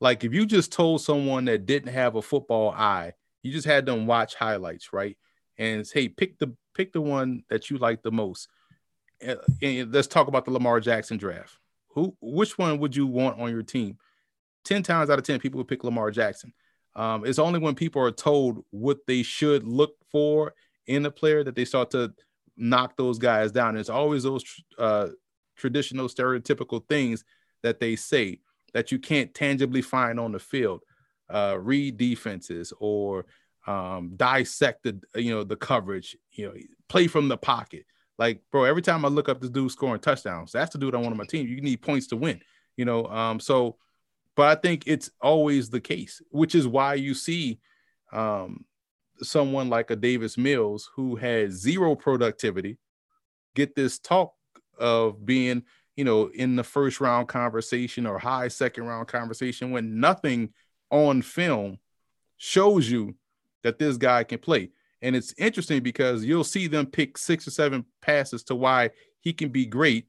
like 0.00 0.24
if 0.24 0.32
you 0.32 0.46
just 0.46 0.72
told 0.72 1.00
someone 1.00 1.44
that 1.46 1.66
didn't 1.66 1.92
have 1.92 2.14
a 2.14 2.22
football 2.22 2.70
eye, 2.70 3.12
you 3.42 3.52
just 3.52 3.66
had 3.66 3.84
them 3.84 4.06
watch 4.06 4.34
highlights, 4.34 4.92
right? 4.92 5.16
And 5.58 5.86
hey, 5.92 6.08
pick 6.08 6.38
the 6.38 6.54
pick 6.74 6.92
the 6.92 7.00
one 7.00 7.44
that 7.50 7.68
you 7.68 7.78
like 7.78 8.02
the 8.02 8.12
most. 8.12 8.48
And 9.20 9.92
let's 9.92 10.06
talk 10.06 10.28
about 10.28 10.44
the 10.44 10.52
Lamar 10.52 10.80
Jackson 10.80 11.18
draft. 11.18 11.58
Who 11.88 12.16
which 12.20 12.56
one 12.56 12.78
would 12.78 12.96
you 12.96 13.06
want 13.06 13.40
on 13.40 13.50
your 13.50 13.64
team? 13.64 13.98
10 14.64 14.82
times 14.82 15.10
out 15.10 15.18
of 15.18 15.24
10 15.24 15.40
people 15.40 15.58
would 15.58 15.68
pick 15.68 15.82
Lamar 15.82 16.10
Jackson. 16.10 16.52
Um, 16.94 17.24
it's 17.24 17.38
only 17.38 17.58
when 17.58 17.74
people 17.74 18.02
are 18.02 18.10
told 18.10 18.64
what 18.70 18.98
they 19.06 19.22
should 19.22 19.64
look 19.64 19.97
for 20.10 20.54
in 20.86 21.06
a 21.06 21.10
player 21.10 21.44
that 21.44 21.54
they 21.54 21.64
start 21.64 21.90
to 21.90 22.12
knock 22.56 22.96
those 22.96 23.18
guys 23.18 23.52
down. 23.52 23.76
It's 23.76 23.90
always 23.90 24.24
those 24.24 24.44
uh, 24.78 25.08
traditional, 25.56 26.08
stereotypical 26.08 26.86
things 26.88 27.24
that 27.62 27.80
they 27.80 27.96
say 27.96 28.40
that 28.74 28.92
you 28.92 28.98
can't 28.98 29.32
tangibly 29.34 29.82
find 29.82 30.18
on 30.18 30.32
the 30.32 30.38
field. 30.38 30.82
Uh, 31.30 31.58
read 31.60 31.98
defenses 31.98 32.72
or 32.80 33.26
um, 33.66 34.12
dissect 34.16 34.82
the 34.82 34.98
you 35.14 35.30
know 35.30 35.44
the 35.44 35.56
coverage. 35.56 36.16
You 36.32 36.46
know, 36.46 36.54
play 36.88 37.06
from 37.06 37.28
the 37.28 37.36
pocket. 37.36 37.84
Like, 38.18 38.40
bro, 38.50 38.64
every 38.64 38.82
time 38.82 39.04
I 39.04 39.08
look 39.08 39.28
up 39.28 39.40
this 39.40 39.50
dude 39.50 39.70
scoring 39.70 40.00
touchdowns, 40.00 40.52
that's 40.52 40.72
the 40.72 40.78
dude 40.78 40.94
I 40.94 40.98
want 40.98 41.12
on 41.12 41.18
my 41.18 41.24
team. 41.24 41.46
You 41.46 41.60
need 41.60 41.82
points 41.82 42.08
to 42.08 42.16
win. 42.16 42.40
You 42.76 42.84
know, 42.84 43.06
um, 43.06 43.38
so, 43.40 43.76
but 44.36 44.46
I 44.56 44.60
think 44.60 44.84
it's 44.86 45.10
always 45.20 45.68
the 45.68 45.80
case, 45.80 46.22
which 46.30 46.54
is 46.54 46.66
why 46.66 46.94
you 46.94 47.14
see 47.14 47.60
um, 48.12 48.64
someone 49.22 49.68
like 49.68 49.90
a 49.90 49.96
Davis 49.96 50.38
Mills 50.38 50.90
who 50.94 51.16
had 51.16 51.52
zero 51.52 51.94
productivity 51.94 52.78
get 53.54 53.74
this 53.74 53.98
talk 53.98 54.34
of 54.78 55.24
being, 55.24 55.62
you 55.96 56.04
know, 56.04 56.28
in 56.28 56.56
the 56.56 56.64
first 56.64 57.00
round 57.00 57.28
conversation 57.28 58.06
or 58.06 58.18
high 58.18 58.48
second 58.48 58.84
round 58.84 59.08
conversation 59.08 59.70
when 59.70 60.00
nothing 60.00 60.50
on 60.90 61.22
film 61.22 61.78
shows 62.36 62.88
you 62.88 63.14
that 63.62 63.78
this 63.78 63.96
guy 63.96 64.24
can 64.24 64.38
play. 64.38 64.70
And 65.02 65.14
it's 65.14 65.34
interesting 65.38 65.82
because 65.82 66.24
you'll 66.24 66.44
see 66.44 66.66
them 66.66 66.86
pick 66.86 67.18
six 67.18 67.46
or 67.46 67.50
seven 67.50 67.84
passes 68.00 68.42
to 68.44 68.54
why 68.54 68.90
he 69.20 69.32
can 69.32 69.48
be 69.50 69.66
great. 69.66 70.06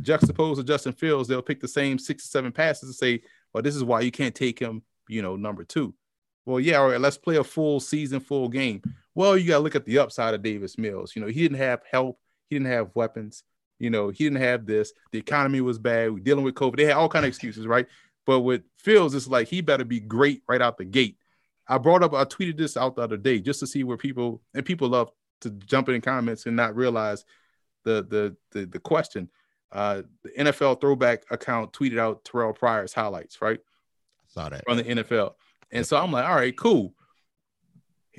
Juxtaposed 0.00 0.60
to 0.60 0.64
Justin 0.64 0.92
Fields, 0.92 1.28
they'll 1.28 1.40
pick 1.40 1.60
the 1.60 1.68
same 1.68 1.98
six 1.98 2.24
or 2.26 2.28
seven 2.28 2.52
passes 2.52 2.88
and 2.88 2.94
say, 2.94 3.22
well, 3.52 3.62
this 3.62 3.76
is 3.76 3.84
why 3.84 4.00
you 4.00 4.10
can't 4.10 4.34
take 4.34 4.58
him, 4.58 4.82
you 5.08 5.22
know, 5.22 5.36
number 5.36 5.64
two. 5.64 5.94
Well, 6.46 6.60
yeah, 6.60 6.76
all 6.76 6.88
right, 6.88 7.00
let's 7.00 7.18
play 7.18 7.36
a 7.36 7.44
full 7.44 7.80
season, 7.80 8.20
full 8.20 8.48
game. 8.48 8.80
Well, 9.14 9.36
you 9.36 9.48
got 9.48 9.58
to 9.58 9.64
look 9.64 9.74
at 9.74 9.84
the 9.84 9.98
upside 9.98 10.32
of 10.32 10.42
Davis 10.42 10.78
Mills. 10.78 11.14
You 11.14 11.22
know, 11.22 11.28
he 11.28 11.42
didn't 11.42 11.58
have 11.58 11.82
help, 11.90 12.18
he 12.48 12.56
didn't 12.56 12.70
have 12.70 12.90
weapons. 12.94 13.42
You 13.78 13.90
know, 13.90 14.08
he 14.08 14.24
didn't 14.24 14.40
have 14.40 14.64
this. 14.64 14.92
The 15.12 15.18
economy 15.18 15.60
was 15.60 15.78
bad. 15.78 16.12
We're 16.12 16.20
dealing 16.20 16.44
with 16.44 16.54
COVID. 16.54 16.76
They 16.76 16.86
had 16.86 16.96
all 16.96 17.10
kind 17.10 17.26
of 17.26 17.28
excuses, 17.28 17.66
right? 17.66 17.86
But 18.24 18.40
with 18.40 18.62
Fields, 18.78 19.14
it's 19.14 19.28
like 19.28 19.48
he 19.48 19.60
better 19.60 19.84
be 19.84 20.00
great 20.00 20.42
right 20.48 20.62
out 20.62 20.78
the 20.78 20.84
gate. 20.84 21.18
I 21.68 21.78
brought 21.78 22.02
up, 22.02 22.14
I 22.14 22.24
tweeted 22.24 22.56
this 22.56 22.76
out 22.76 22.96
the 22.96 23.02
other 23.02 23.16
day 23.16 23.40
just 23.40 23.60
to 23.60 23.66
see 23.66 23.84
where 23.84 23.96
people 23.96 24.40
and 24.54 24.64
people 24.64 24.88
love 24.88 25.10
to 25.42 25.50
jump 25.50 25.88
in 25.88 26.00
comments 26.00 26.46
and 26.46 26.56
not 26.56 26.76
realize 26.76 27.24
the 27.84 28.06
the 28.08 28.36
the, 28.52 28.66
the 28.66 28.78
question. 28.78 29.28
Uh, 29.72 30.02
the 30.22 30.30
NFL 30.30 30.80
throwback 30.80 31.24
account 31.30 31.72
tweeted 31.72 31.98
out 31.98 32.24
Terrell 32.24 32.52
Pryor's 32.52 32.94
highlights, 32.94 33.42
right? 33.42 33.58
I 33.58 34.28
saw 34.28 34.48
that 34.48 34.64
from 34.64 34.76
the 34.78 34.84
NFL. 34.84 35.34
And 35.70 35.86
so 35.86 35.96
I'm 35.96 36.12
like, 36.12 36.26
all 36.26 36.34
right, 36.34 36.56
cool. 36.56 36.94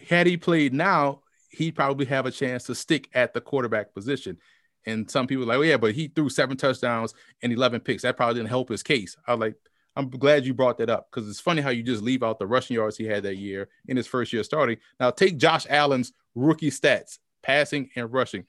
Had 0.07 0.27
he 0.27 0.37
played 0.37 0.73
now, 0.73 1.21
he'd 1.49 1.75
probably 1.75 2.05
have 2.05 2.25
a 2.25 2.31
chance 2.31 2.65
to 2.65 2.75
stick 2.75 3.09
at 3.13 3.33
the 3.33 3.41
quarterback 3.41 3.93
position. 3.93 4.37
And 4.85 5.09
some 5.09 5.27
people 5.27 5.45
like, 5.45 5.57
oh, 5.57 5.63
yeah, 5.63 5.77
but 5.77 5.95
he 5.95 6.07
threw 6.07 6.29
seven 6.29 6.55
touchdowns 6.55 7.13
and 7.41 7.51
11 7.51 7.81
picks. 7.81 8.03
That 8.03 8.15
probably 8.15 8.35
didn't 8.35 8.49
help 8.49 8.69
his 8.69 8.83
case. 8.83 9.17
I 9.27 9.33
was 9.33 9.41
like, 9.41 9.55
I'm 9.95 10.09
glad 10.09 10.45
you 10.45 10.53
brought 10.53 10.77
that 10.77 10.91
up 10.91 11.09
because 11.09 11.27
it's 11.27 11.39
funny 11.39 11.61
how 11.61 11.71
you 11.71 11.81
just 11.81 12.03
leave 12.03 12.21
out 12.21 12.37
the 12.37 12.45
rushing 12.45 12.75
yards 12.75 12.97
he 12.97 13.05
had 13.05 13.23
that 13.23 13.37
year 13.37 13.67
in 13.87 13.97
his 13.97 14.05
first 14.05 14.31
year 14.31 14.43
starting. 14.43 14.77
Now 14.99 15.09
take 15.09 15.37
Josh 15.37 15.65
Allen's 15.69 16.13
rookie 16.35 16.69
stats, 16.69 17.17
passing 17.41 17.89
and 17.95 18.13
rushing, 18.13 18.45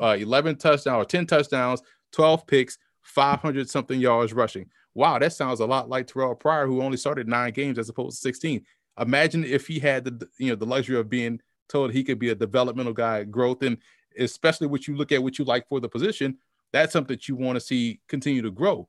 uh, 0.00 0.16
11 0.18 0.56
touchdowns 0.56 1.02
or 1.02 1.04
10 1.04 1.26
touchdowns, 1.26 1.80
12 2.10 2.46
picks, 2.48 2.78
500 3.02 3.70
something 3.70 4.00
yards 4.00 4.32
rushing 4.32 4.66
wow, 4.94 5.18
that 5.18 5.32
sounds 5.32 5.60
a 5.60 5.66
lot 5.66 5.88
like 5.88 6.06
Terrell 6.06 6.34
Pryor, 6.34 6.66
who 6.66 6.82
only 6.82 6.96
started 6.96 7.28
nine 7.28 7.52
games 7.52 7.78
as 7.78 7.88
opposed 7.88 8.16
to 8.16 8.22
16. 8.22 8.64
Imagine 9.00 9.44
if 9.44 9.66
he 9.66 9.78
had 9.78 10.04
the 10.04 10.28
you 10.38 10.48
know 10.48 10.54
the 10.54 10.66
luxury 10.66 10.98
of 10.98 11.10
being 11.10 11.40
told 11.68 11.92
he 11.92 12.04
could 12.04 12.18
be 12.18 12.30
a 12.30 12.34
developmental 12.34 12.92
guy, 12.92 13.24
growth, 13.24 13.62
and 13.62 13.78
especially 14.18 14.66
what 14.66 14.86
you 14.86 14.96
look 14.96 15.12
at 15.12 15.22
what 15.22 15.38
you 15.38 15.44
like 15.44 15.66
for 15.68 15.80
the 15.80 15.88
position, 15.88 16.38
that's 16.72 16.92
something 16.92 17.16
that 17.16 17.28
you 17.28 17.34
want 17.34 17.56
to 17.56 17.60
see 17.60 18.00
continue 18.08 18.42
to 18.42 18.50
grow. 18.50 18.88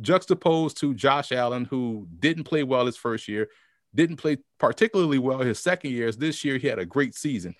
Juxtaposed 0.00 0.78
to 0.78 0.94
Josh 0.94 1.32
Allen, 1.32 1.64
who 1.64 2.06
didn't 2.18 2.44
play 2.44 2.62
well 2.62 2.84
his 2.84 2.96
first 2.96 3.28
year, 3.28 3.48
didn't 3.94 4.16
play 4.16 4.36
particularly 4.58 5.18
well 5.18 5.38
his 5.38 5.58
second 5.58 5.92
year. 5.92 6.12
This 6.12 6.44
year 6.44 6.58
he 6.58 6.66
had 6.66 6.78
a 6.78 6.86
great 6.86 7.14
season. 7.14 7.54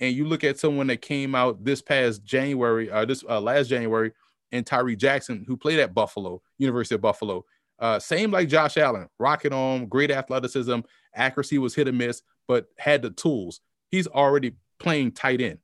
And 0.00 0.14
you 0.14 0.26
look 0.26 0.44
at 0.44 0.58
someone 0.58 0.86
that 0.88 1.02
came 1.02 1.34
out 1.34 1.62
this 1.64 1.82
past 1.82 2.24
January, 2.24 2.90
uh, 2.90 3.04
this 3.04 3.22
uh, 3.28 3.40
last 3.40 3.68
January, 3.68 4.12
and 4.54 4.64
Tyree 4.64 4.96
Jackson, 4.96 5.44
who 5.46 5.56
played 5.56 5.80
at 5.80 5.92
Buffalo, 5.92 6.40
University 6.58 6.94
of 6.94 7.00
Buffalo. 7.00 7.44
Uh, 7.78 7.98
same 7.98 8.30
like 8.30 8.48
Josh 8.48 8.76
Allen, 8.76 9.08
rocket 9.18 9.52
on, 9.52 9.86
great 9.86 10.12
athleticism, 10.12 10.80
accuracy 11.14 11.58
was 11.58 11.74
hit 11.74 11.88
or 11.88 11.92
miss, 11.92 12.22
but 12.46 12.66
had 12.78 13.02
the 13.02 13.10
tools. 13.10 13.60
He's 13.90 14.06
already 14.06 14.52
playing 14.78 15.12
tight 15.12 15.40
end. 15.40 15.58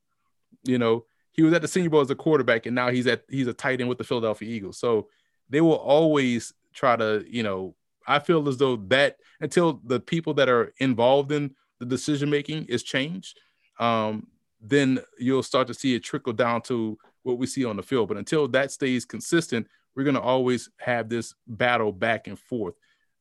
You 0.65 0.79
know, 0.79 1.05
he 1.31 1.43
was 1.43 1.53
at 1.53 1.63
the 1.63 1.69
Senior 1.69 1.91
Bowl 1.91 2.01
as 2.01 2.11
a 2.11 2.17
quarterback, 2.17 2.67
and 2.67 2.75
now 2.75 2.91
he's 2.91 3.07
at 3.07 3.23
he's 3.29 3.47
a 3.47 3.55
tight 3.55 3.81
end 3.81 3.89
with 3.89 3.99
the 3.99 4.05
Philadelphia 4.05 4.49
Eagles. 4.49 4.79
So 4.79 5.09
they 5.49 5.61
will 5.61 5.77
always 5.77 6.53
try 6.75 6.97
to, 6.97 7.25
you 7.29 7.45
know, 7.45 7.77
I 8.07 8.19
feel 8.19 8.49
as 8.49 8.57
though 8.57 8.77
that 8.89 9.17
until 9.41 9.81
the 9.85 10.01
people 10.01 10.35
that 10.35 10.49
are 10.49 10.75
involved 10.79 11.31
in 11.31 11.55
the 11.79 11.87
decision 11.87 12.29
making 12.29 12.65
is 12.67 12.83
changed, 12.83 13.39
um, 13.79 14.27
then 14.61 14.99
you'll 15.19 15.45
start 15.45 15.69
to 15.69 15.75
see 15.75 15.95
it 15.95 16.01
trickle 16.01 16.33
down 16.33 16.61
to 16.63 16.99
what 17.23 17.39
we 17.39 17.47
see 17.47 17.65
on 17.65 17.77
the 17.77 17.83
field. 17.83 18.09
But 18.09 18.17
until 18.17 18.49
that 18.49 18.71
stays 18.73 19.05
consistent, 19.05 19.67
we're 19.95 20.05
going 20.05 20.15
to 20.15 20.21
always 20.21 20.71
have 20.79 21.09
this 21.09 21.35
battle 21.47 21.93
back 21.93 22.27
and 22.27 22.39
forth. 22.39 22.75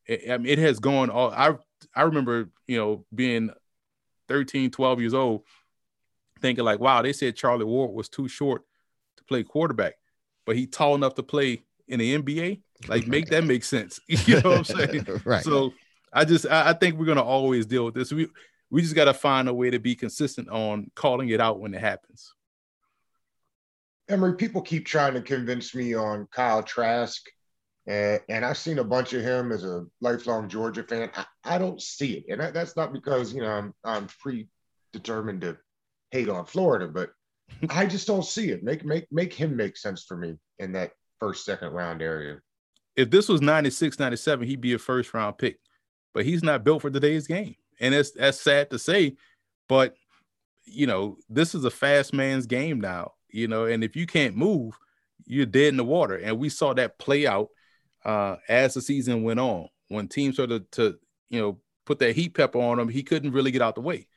I 0.10 0.38
mean, 0.38 0.48
it 0.48 0.60
has 0.60 0.80
gone 0.80 1.10
all. 1.10 1.32
I 1.32 1.56
I 1.96 2.02
remember 2.02 2.50
you 2.68 2.78
know 2.78 3.06
being 3.14 3.52
13, 4.28 4.72
12 4.72 5.00
years 5.00 5.14
old, 5.14 5.44
thinking 6.42 6.66
like, 6.66 6.80
wow, 6.80 7.02
they 7.02 7.14
said 7.14 7.36
Charlie 7.36 7.66
Ward 7.66 7.92
was 7.92 8.10
too 8.10 8.28
short 8.28 8.64
to 9.18 9.24
play 9.24 9.44
quarterback, 9.44 9.96
but 10.46 10.56
he 10.56 10.66
tall 10.66 10.96
enough 10.96 11.16
to 11.16 11.24
play 11.24 11.64
in 11.88 12.00
the 12.00 12.18
NBA. 12.18 12.62
Like, 12.88 13.08
make 13.08 13.28
that 13.30 13.44
make 13.44 13.64
sense. 13.64 14.00
You 14.08 14.42
know 14.42 14.50
what 14.50 14.58
I'm 14.60 14.64
saying? 14.64 15.22
right. 15.26 15.44
So 15.44 15.74
I 16.14 16.26
just 16.26 16.48
I, 16.48 16.70
I 16.70 16.74
think 16.74 16.98
we're 16.98 17.06
gonna 17.06 17.24
always 17.24 17.66
deal 17.66 17.86
with 17.86 17.94
this. 17.94 18.12
We 18.12 18.28
we 18.72 18.82
just 18.82 18.96
gotta 18.96 19.14
find 19.14 19.50
a 19.50 19.54
way 19.54 19.70
to 19.70 19.80
be 19.80 19.96
consistent 19.96 20.50
on 20.50 20.90
calling 20.96 21.30
it 21.30 21.42
out 21.42 21.60
when 21.60 21.74
it 21.74 21.82
happens. 21.82 22.34
Emory, 24.10 24.34
people 24.36 24.62
keep 24.62 24.86
trying 24.86 25.14
to 25.14 25.22
convince 25.22 25.76
me 25.76 25.94
on 25.94 26.28
Kyle 26.32 26.64
Trask, 26.64 27.24
and, 27.86 28.20
and 28.28 28.44
I've 28.44 28.58
seen 28.58 28.80
a 28.80 28.84
bunch 28.84 29.14
of 29.14 29.22
him 29.22 29.52
as 29.52 29.64
a 29.64 29.86
lifelong 30.02 30.50
Georgia 30.50 30.84
fan. 30.84 31.12
I, 31.16 31.26
I 31.44 31.58
don't 31.60 31.82
see 31.82 32.14
it, 32.14 32.26
and 32.30 32.42
that, 32.42 32.54
that's 32.54 32.76
not 32.76 32.92
because 32.92 33.34
you 33.34 33.42
know 33.42 33.52
I'm 33.52 33.74
I'm 33.84 34.08
predetermined 34.20 35.42
to 35.42 35.58
hate 36.10 36.28
on 36.28 36.46
Florida, 36.46 36.88
but 36.88 37.12
I 37.70 37.86
just 37.86 38.08
don't 38.08 38.26
see 38.26 38.50
it. 38.50 38.64
Make 38.64 38.84
make 38.84 39.06
make 39.12 39.34
him 39.34 39.56
make 39.56 39.78
sense 39.78 40.04
for 40.04 40.18
me 40.18 40.38
in 40.58 40.72
that 40.74 40.92
first 41.20 41.46
second 41.46 41.72
round 41.74 42.02
area. 42.02 42.40
If 42.96 43.12
this 43.12 43.30
was 43.30 43.42
96, 43.42 44.00
97, 44.00 44.48
he'd 44.48 44.60
be 44.60 44.74
a 44.74 44.80
first 44.80 45.14
round 45.14 45.38
pick, 45.38 45.60
but 46.14 46.26
he's 46.26 46.44
not 46.44 46.64
built 46.64 46.82
for 46.82 46.90
today's 46.90 47.28
game, 47.28 47.56
and 47.80 47.94
it's 47.94 48.12
that's 48.12 48.42
sad 48.42 48.72
to 48.72 48.80
say, 48.80 49.18
but 49.68 49.96
you 50.66 50.88
know 50.88 51.18
this 51.30 51.54
is 51.54 51.64
a 51.64 51.72
fast 51.72 52.12
man's 52.12 52.48
game 52.48 52.82
now 52.82 53.14
you 53.32 53.48
know, 53.48 53.66
and 53.66 53.84
if 53.84 53.96
you 53.96 54.06
can't 54.06 54.36
move, 54.36 54.78
you're 55.26 55.46
dead 55.46 55.70
in 55.70 55.78
the 55.78 55.84
water. 55.84 56.16
And 56.16 56.40
we 56.40 56.50
saw 56.50 56.74
that 56.74 56.98
play 56.98 57.28
out 57.28 57.50
uh, 58.06 58.38
as 58.48 58.74
the 58.74 58.82
season 58.82 59.24
went 59.24 59.40
on. 59.40 59.70
When 59.90 60.08
teams 60.08 60.36
started 60.36 60.72
to, 60.74 60.98
you 61.30 61.40
know, 61.40 61.60
put 61.86 62.00
that 62.00 62.16
heat 62.16 62.36
pepper 62.36 62.60
on 62.60 62.80
him, 62.80 62.90
he 62.90 63.04
couldn't 63.04 63.32
really 63.32 63.52
get 63.52 63.62
out 63.62 63.76
the 63.76 63.82
way. 63.82 64.08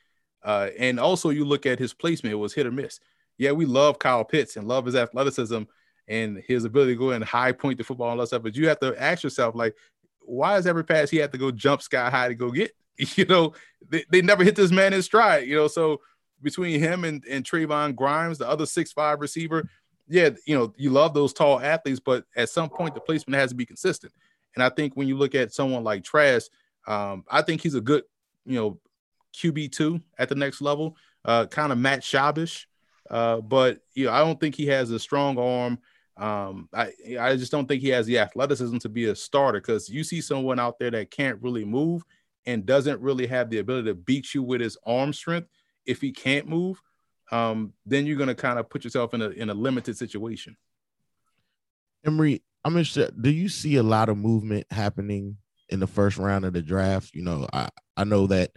Uh, 0.43 0.69
and 0.77 0.99
also, 0.99 1.29
you 1.29 1.45
look 1.45 1.65
at 1.65 1.79
his 1.79 1.93
placement; 1.93 2.33
it 2.33 2.37
was 2.37 2.53
hit 2.53 2.67
or 2.67 2.71
miss. 2.71 2.99
Yeah, 3.37 3.51
we 3.51 3.65
love 3.65 3.97
Kyle 3.97 4.25
Pitts 4.25 4.57
and 4.57 4.67
love 4.67 4.85
his 4.85 4.95
athleticism 4.95 5.63
and 6.07 6.43
his 6.45 6.65
ability 6.65 6.93
to 6.93 6.99
go 6.99 7.11
in 7.11 7.21
high 7.21 7.53
point 7.53 7.77
the 7.77 7.83
football 7.83 8.11
and 8.11 8.19
all 8.19 8.23
that 8.23 8.27
stuff. 8.27 8.43
But 8.43 8.55
you 8.55 8.67
have 8.67 8.79
to 8.79 9.01
ask 9.01 9.23
yourself, 9.23 9.55
like, 9.55 9.75
why 10.19 10.57
is 10.57 10.67
every 10.67 10.83
pass 10.83 11.09
he 11.09 11.17
had 11.17 11.31
to 11.31 11.37
go 11.37 11.49
jump 11.51 11.81
sky 11.81 12.09
high 12.09 12.27
to 12.27 12.35
go 12.35 12.51
get? 12.51 12.71
You 13.15 13.25
know, 13.25 13.53
they, 13.89 14.05
they 14.11 14.21
never 14.21 14.43
hit 14.43 14.55
this 14.55 14.69
man 14.69 14.93
in 14.93 15.01
stride. 15.01 15.47
You 15.47 15.55
know, 15.55 15.67
so 15.67 16.01
between 16.43 16.79
him 16.79 17.03
and, 17.03 17.23
and 17.25 17.43
Trevon 17.43 17.95
Grimes, 17.95 18.37
the 18.37 18.47
other 18.47 18.65
six 18.65 18.91
five 18.91 19.19
receiver. 19.19 19.67
Yeah, 20.07 20.31
you 20.45 20.57
know, 20.57 20.73
you 20.77 20.89
love 20.89 21.13
those 21.13 21.33
tall 21.33 21.59
athletes, 21.59 21.99
but 21.99 22.25
at 22.35 22.49
some 22.49 22.69
point 22.69 22.93
the 22.93 22.99
placement 22.99 23.39
has 23.39 23.51
to 23.51 23.55
be 23.55 23.65
consistent. 23.65 24.13
And 24.55 24.63
I 24.63 24.69
think 24.69 24.95
when 24.95 25.07
you 25.07 25.17
look 25.17 25.33
at 25.33 25.53
someone 25.53 25.83
like 25.83 26.03
Trask, 26.03 26.51
um, 26.85 27.23
I 27.29 27.41
think 27.41 27.61
he's 27.61 27.75
a 27.75 27.81
good, 27.81 28.03
you 28.45 28.59
know, 28.59 28.79
QB 29.33 29.71
two 29.71 30.01
at 30.19 30.29
the 30.29 30.35
next 30.35 30.61
level, 30.61 30.97
uh, 31.25 31.45
kind 31.47 31.71
of 31.71 31.77
Matt 31.77 32.01
Schaub 32.01 32.37
uh, 33.09 33.41
but 33.41 33.79
you 33.93 34.05
know, 34.05 34.11
I 34.11 34.19
don't 34.19 34.39
think 34.39 34.55
he 34.55 34.65
has 34.67 34.91
a 34.91 34.99
strong 34.99 35.37
arm. 35.37 35.79
Um, 36.15 36.69
I 36.73 36.91
I 37.19 37.35
just 37.35 37.51
don't 37.51 37.67
think 37.67 37.81
he 37.81 37.89
has 37.89 38.05
the 38.05 38.19
athleticism 38.19 38.77
to 38.79 38.89
be 38.89 39.05
a 39.05 39.15
starter 39.15 39.59
because 39.59 39.89
you 39.89 40.03
see 40.03 40.21
someone 40.21 40.59
out 40.59 40.79
there 40.79 40.91
that 40.91 41.11
can't 41.11 41.41
really 41.41 41.65
move 41.65 42.03
and 42.45 42.65
doesn't 42.65 43.01
really 43.01 43.27
have 43.27 43.49
the 43.49 43.59
ability 43.59 43.89
to 43.89 43.95
beat 43.95 44.33
you 44.33 44.43
with 44.43 44.61
his 44.61 44.77
arm 44.85 45.13
strength 45.13 45.47
if 45.85 46.01
he 46.01 46.11
can't 46.11 46.47
move, 46.47 46.81
um, 47.31 47.73
then 47.85 48.05
you're 48.05 48.17
going 48.17 48.27
to 48.27 48.35
kind 48.35 48.59
of 48.59 48.69
put 48.69 48.83
yourself 48.83 49.13
in 49.13 49.21
a 49.21 49.29
in 49.29 49.49
a 49.49 49.53
limited 49.53 49.97
situation. 49.97 50.57
Emory, 52.05 52.43
I'm 52.63 52.77
interested. 52.77 53.21
Do 53.21 53.31
you 53.31 53.49
see 53.49 53.75
a 53.77 53.83
lot 53.83 54.09
of 54.09 54.17
movement 54.17 54.67
happening 54.71 55.37
in 55.69 55.79
the 55.79 55.87
first 55.87 56.17
round 56.17 56.45
of 56.45 56.53
the 56.53 56.61
draft? 56.61 57.13
You 57.13 57.23
know, 57.23 57.47
I 57.51 57.69
I 57.97 58.03
know 58.03 58.27
that 58.27 58.51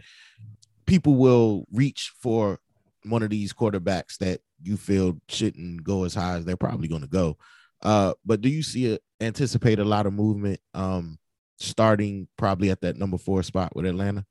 people 0.85 1.15
will 1.15 1.65
reach 1.71 2.13
for 2.21 2.59
one 3.03 3.23
of 3.23 3.29
these 3.29 3.53
quarterbacks 3.53 4.17
that 4.17 4.41
you 4.61 4.77
feel 4.77 5.17
shouldn't 5.29 5.83
go 5.83 6.03
as 6.03 6.13
high 6.13 6.35
as 6.35 6.45
they're 6.45 6.57
probably 6.57 6.87
going 6.87 7.01
to 7.01 7.07
go. 7.07 7.37
Uh, 7.81 8.13
but 8.25 8.41
do 8.41 8.49
you 8.49 8.63
see 8.63 8.93
a, 8.93 8.99
anticipate 9.21 9.79
a 9.79 9.85
lot 9.85 10.05
of 10.05 10.13
movement 10.13 10.59
um, 10.73 11.19
starting 11.57 12.27
probably 12.37 12.71
at 12.71 12.81
that 12.81 12.97
number 12.97 13.17
four 13.17 13.43
spot 13.43 13.75
with 13.75 13.85
Atlanta? 13.85 14.25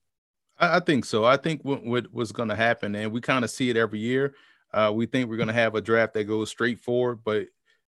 I, 0.59 0.77
I 0.77 0.81
think 0.81 1.05
so. 1.05 1.25
I 1.25 1.37
think 1.37 1.63
what, 1.65 1.85
what 1.85 2.13
was 2.13 2.33
going 2.33 2.49
to 2.49 2.57
happen, 2.57 2.95
and 2.95 3.13
we 3.13 3.21
kind 3.21 3.45
of 3.45 3.51
see 3.51 3.71
it 3.71 3.77
every 3.77 3.99
year. 3.99 4.35
Uh, 4.73 4.93
we 4.95 5.07
think 5.07 5.29
we're 5.29 5.37
going 5.37 5.47
to 5.49 5.55
have 5.55 5.75
a 5.75 5.81
draft 5.81 6.15
that 6.15 6.25
goes 6.25 6.51
straight 6.51 6.81
forward, 6.81 7.21
but 7.25 7.47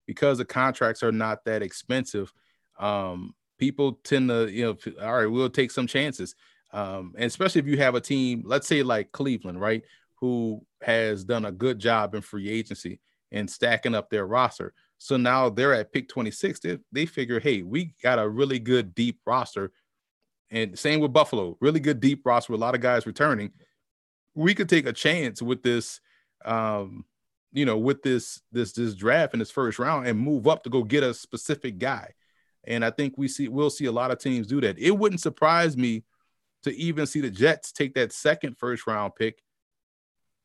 because 0.06 0.38
the 0.38 0.44
contracts 0.44 1.02
are 1.02 1.12
not 1.12 1.44
that 1.44 1.62
expensive, 1.62 2.32
um, 2.78 3.34
people 3.58 3.98
tend 4.04 4.28
to, 4.28 4.48
you 4.48 4.64
know, 4.64 4.76
all 5.02 5.16
right, 5.16 5.26
we'll 5.26 5.50
take 5.50 5.70
some 5.70 5.86
chances. 5.86 6.34
Um, 6.72 7.14
and 7.16 7.24
especially 7.24 7.60
if 7.60 7.66
you 7.66 7.78
have 7.78 7.94
a 7.94 8.00
team, 8.00 8.42
let's 8.44 8.68
say 8.68 8.82
like 8.82 9.12
Cleveland, 9.12 9.60
right, 9.60 9.82
who 10.16 10.64
has 10.82 11.24
done 11.24 11.46
a 11.46 11.52
good 11.52 11.78
job 11.78 12.14
in 12.14 12.22
free 12.22 12.48
agency 12.48 13.00
and 13.32 13.50
stacking 13.50 13.94
up 13.94 14.10
their 14.10 14.26
roster. 14.26 14.74
So 14.98 15.16
now 15.16 15.48
they're 15.48 15.74
at 15.74 15.92
pick 15.92 16.08
26. 16.08 16.60
They, 16.60 16.78
they 16.92 17.06
figure, 17.06 17.40
hey, 17.40 17.62
we 17.62 17.94
got 18.02 18.18
a 18.18 18.28
really 18.28 18.58
good 18.58 18.94
deep 18.94 19.20
roster 19.26 19.72
and 20.50 20.78
same 20.78 21.00
with 21.00 21.12
Buffalo, 21.12 21.56
really 21.60 21.80
good 21.80 22.00
deep 22.00 22.24
roster 22.24 22.52
with 22.52 22.60
a 22.60 22.64
lot 22.64 22.74
of 22.74 22.80
guys 22.80 23.06
returning. 23.06 23.52
We 24.34 24.54
could 24.54 24.68
take 24.68 24.86
a 24.86 24.92
chance 24.92 25.42
with 25.42 25.62
this, 25.62 26.00
um, 26.44 27.04
you 27.52 27.64
know, 27.64 27.78
with 27.78 28.02
this 28.02 28.40
this 28.52 28.72
this 28.72 28.94
draft 28.94 29.32
in 29.32 29.38
this 29.38 29.50
first 29.50 29.78
round 29.78 30.06
and 30.06 30.18
move 30.18 30.46
up 30.46 30.62
to 30.64 30.70
go 30.70 30.82
get 30.82 31.02
a 31.02 31.14
specific 31.14 31.78
guy. 31.78 32.12
And 32.64 32.84
I 32.84 32.90
think 32.90 33.14
we 33.16 33.28
see 33.28 33.48
we'll 33.48 33.70
see 33.70 33.86
a 33.86 33.92
lot 33.92 34.10
of 34.10 34.18
teams 34.18 34.46
do 34.46 34.60
that. 34.60 34.78
It 34.78 34.92
wouldn't 34.92 35.20
surprise 35.20 35.76
me 35.76 36.04
to 36.62 36.74
even 36.76 37.06
see 37.06 37.20
the 37.20 37.30
Jets 37.30 37.72
take 37.72 37.94
that 37.94 38.12
second 38.12 38.58
first 38.58 38.86
round 38.86 39.14
pick 39.14 39.42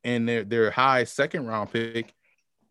and 0.04 0.28
their 0.28 0.44
their 0.44 0.72
high 0.72 1.04
second 1.04 1.48
round 1.48 1.72
pick 1.72 2.14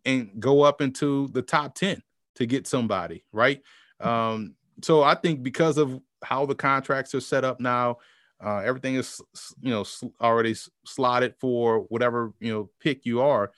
and 0.04 0.30
go 0.38 0.62
up 0.62 0.80
into 0.80 1.28
the 1.28 1.42
top 1.42 1.74
10 1.74 2.02
to 2.36 2.46
get 2.46 2.66
somebody, 2.66 3.24
right? 3.32 3.62
Um, 4.00 4.54
so 4.82 5.02
I 5.02 5.14
think 5.14 5.42
because 5.42 5.78
of 5.78 6.00
how 6.22 6.46
the 6.46 6.54
contracts 6.54 7.14
are 7.14 7.20
set 7.20 7.44
up 7.44 7.60
now. 7.60 7.98
Uh, 8.42 8.58
everything 8.58 8.94
is, 8.94 9.20
you 9.60 9.70
know, 9.70 9.84
already 10.20 10.54
slotted 10.86 11.34
for 11.38 11.80
whatever 11.88 12.32
you 12.40 12.52
know 12.52 12.70
pick 12.80 13.04
you 13.04 13.20
are. 13.20 13.52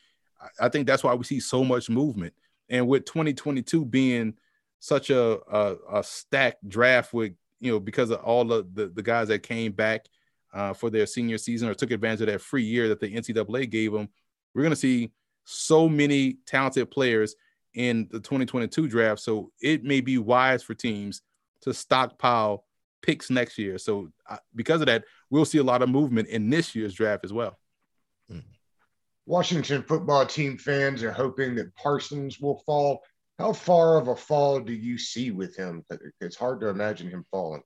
I 0.61 0.69
think 0.69 0.87
that's 0.87 1.05
why 1.05 1.15
we 1.15 1.25
see 1.25 1.41
so 1.41 1.63
much 1.63 1.89
movement. 1.89 2.35
And 2.69 2.89
with 2.89 3.05
2022 3.05 3.85
being 3.85 4.35
such 4.81 5.11
a 5.11 5.39
a, 5.51 5.77
a 5.99 6.05
stacked 6.05 6.69
draft 6.69 7.13
with 7.13 7.33
you 7.61 7.71
know 7.71 7.79
because 7.79 8.11
of 8.11 8.21
all 8.21 8.45
the 8.45 8.67
the, 8.75 8.89
the 8.89 9.03
guys 9.03 9.29
that 9.29 9.45
came 9.45 9.73
back 9.73 10.07
uh, 10.53 10.73
for 10.73 10.91
their 10.91 11.07
senior 11.07 11.39
season 11.39 11.69
or 11.69 11.75
took 11.75 11.91
advantage 11.91 12.23
of 12.23 12.27
that 12.27 12.41
free 12.41 12.65
year 12.65 12.89
that 12.89 13.01
the 13.01 13.15
NCAA 13.15 13.71
gave 13.71 13.93
them, 13.93 14.09
we're 14.55 14.69
to 14.69 14.77
see 14.77 15.11
so 15.45 15.89
many 15.89 16.39
talented 16.47 16.91
players 16.91 17.35
in 17.75 18.07
the 18.11 18.21
2022 18.21 18.89
draft. 18.89 19.21
So 19.21 19.51
it 19.61 19.83
may 19.83 20.01
be 20.01 20.19
wise 20.19 20.63
for 20.63 20.75
teams 20.75 21.23
to 21.63 21.75
stockpile 21.75 22.65
picks 23.03 23.31
next 23.31 23.59
year. 23.59 23.79
So 23.79 24.09
uh, 24.29 24.39
because 24.55 24.81
of 24.81 24.87
that, 24.87 25.05
we'll 25.31 25.45
see 25.45 25.59
a 25.59 25.65
lot 25.65 25.83
of 25.83 25.89
movement 25.89 26.29
in 26.29 26.49
this 26.49 26.75
year's 26.75 26.95
draft 26.95 27.25
as 27.25 27.33
well. 27.33 27.59
Hmm. 28.31 28.39
Washington 29.27 29.83
football 29.83 30.25
team 30.25 30.57
fans 30.57 31.03
are 31.03 31.13
hoping 31.13 31.55
that 31.57 31.75
Parsons 31.75 32.41
will 32.41 32.63
fall. 32.65 33.03
How 33.39 33.53
far 33.53 33.99
of 33.99 34.09
a 34.09 34.17
fall 34.17 34.61
do 34.61 34.73
you 34.73 34.99
see 34.99 35.31
with 35.31 35.57
him? 35.57 35.85
It's 36.21 36.37
hard 36.37 36.61
to 36.61 36.69
imagine 36.69 37.09
him 37.09 37.25
falling. 37.31 37.63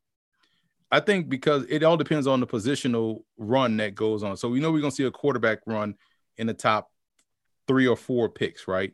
I 0.91 1.01
think 1.01 1.29
because 1.29 1.65
it 1.69 1.83
all 1.83 1.97
depends 1.97 2.27
on 2.27 2.41
the 2.41 2.47
positional 2.47 3.23
run 3.37 3.77
that 3.79 3.95
goes 3.95 4.23
on. 4.23 4.37
So 4.37 4.49
we 4.49 4.61
know 4.61 4.71
we're 4.71 4.81
going 4.81 4.93
to 4.93 4.97
see 4.97 5.05
a 5.05 5.11
quarterback 5.11 5.59
run 5.67 5.97
in 6.37 6.47
the 6.47 6.55
top 6.55 6.91
three 7.67 7.89
or 7.89 7.97
four 7.97 8.29
picks, 8.29 8.69
right? 8.69 8.93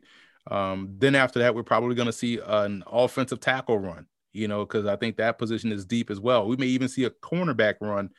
Um, 0.49 0.95
then 0.97 1.15
after 1.15 1.39
that, 1.39 1.53
we're 1.53 1.63
probably 1.63 1.95
going 1.95 2.07
to 2.07 2.13
see 2.13 2.39
an 2.43 2.83
offensive 2.87 3.39
tackle 3.39 3.77
run 3.77 4.07
you 4.33 4.47
know, 4.47 4.65
because 4.65 4.85
I 4.85 4.95
think 4.95 5.17
that 5.17 5.37
position 5.37 5.71
is 5.71 5.85
deep 5.85 6.09
as 6.09 6.19
well. 6.19 6.47
We 6.47 6.57
may 6.57 6.65
even 6.65 6.89
see 6.89 7.05
a 7.05 7.09
cornerback 7.09 7.75
run 7.79 8.09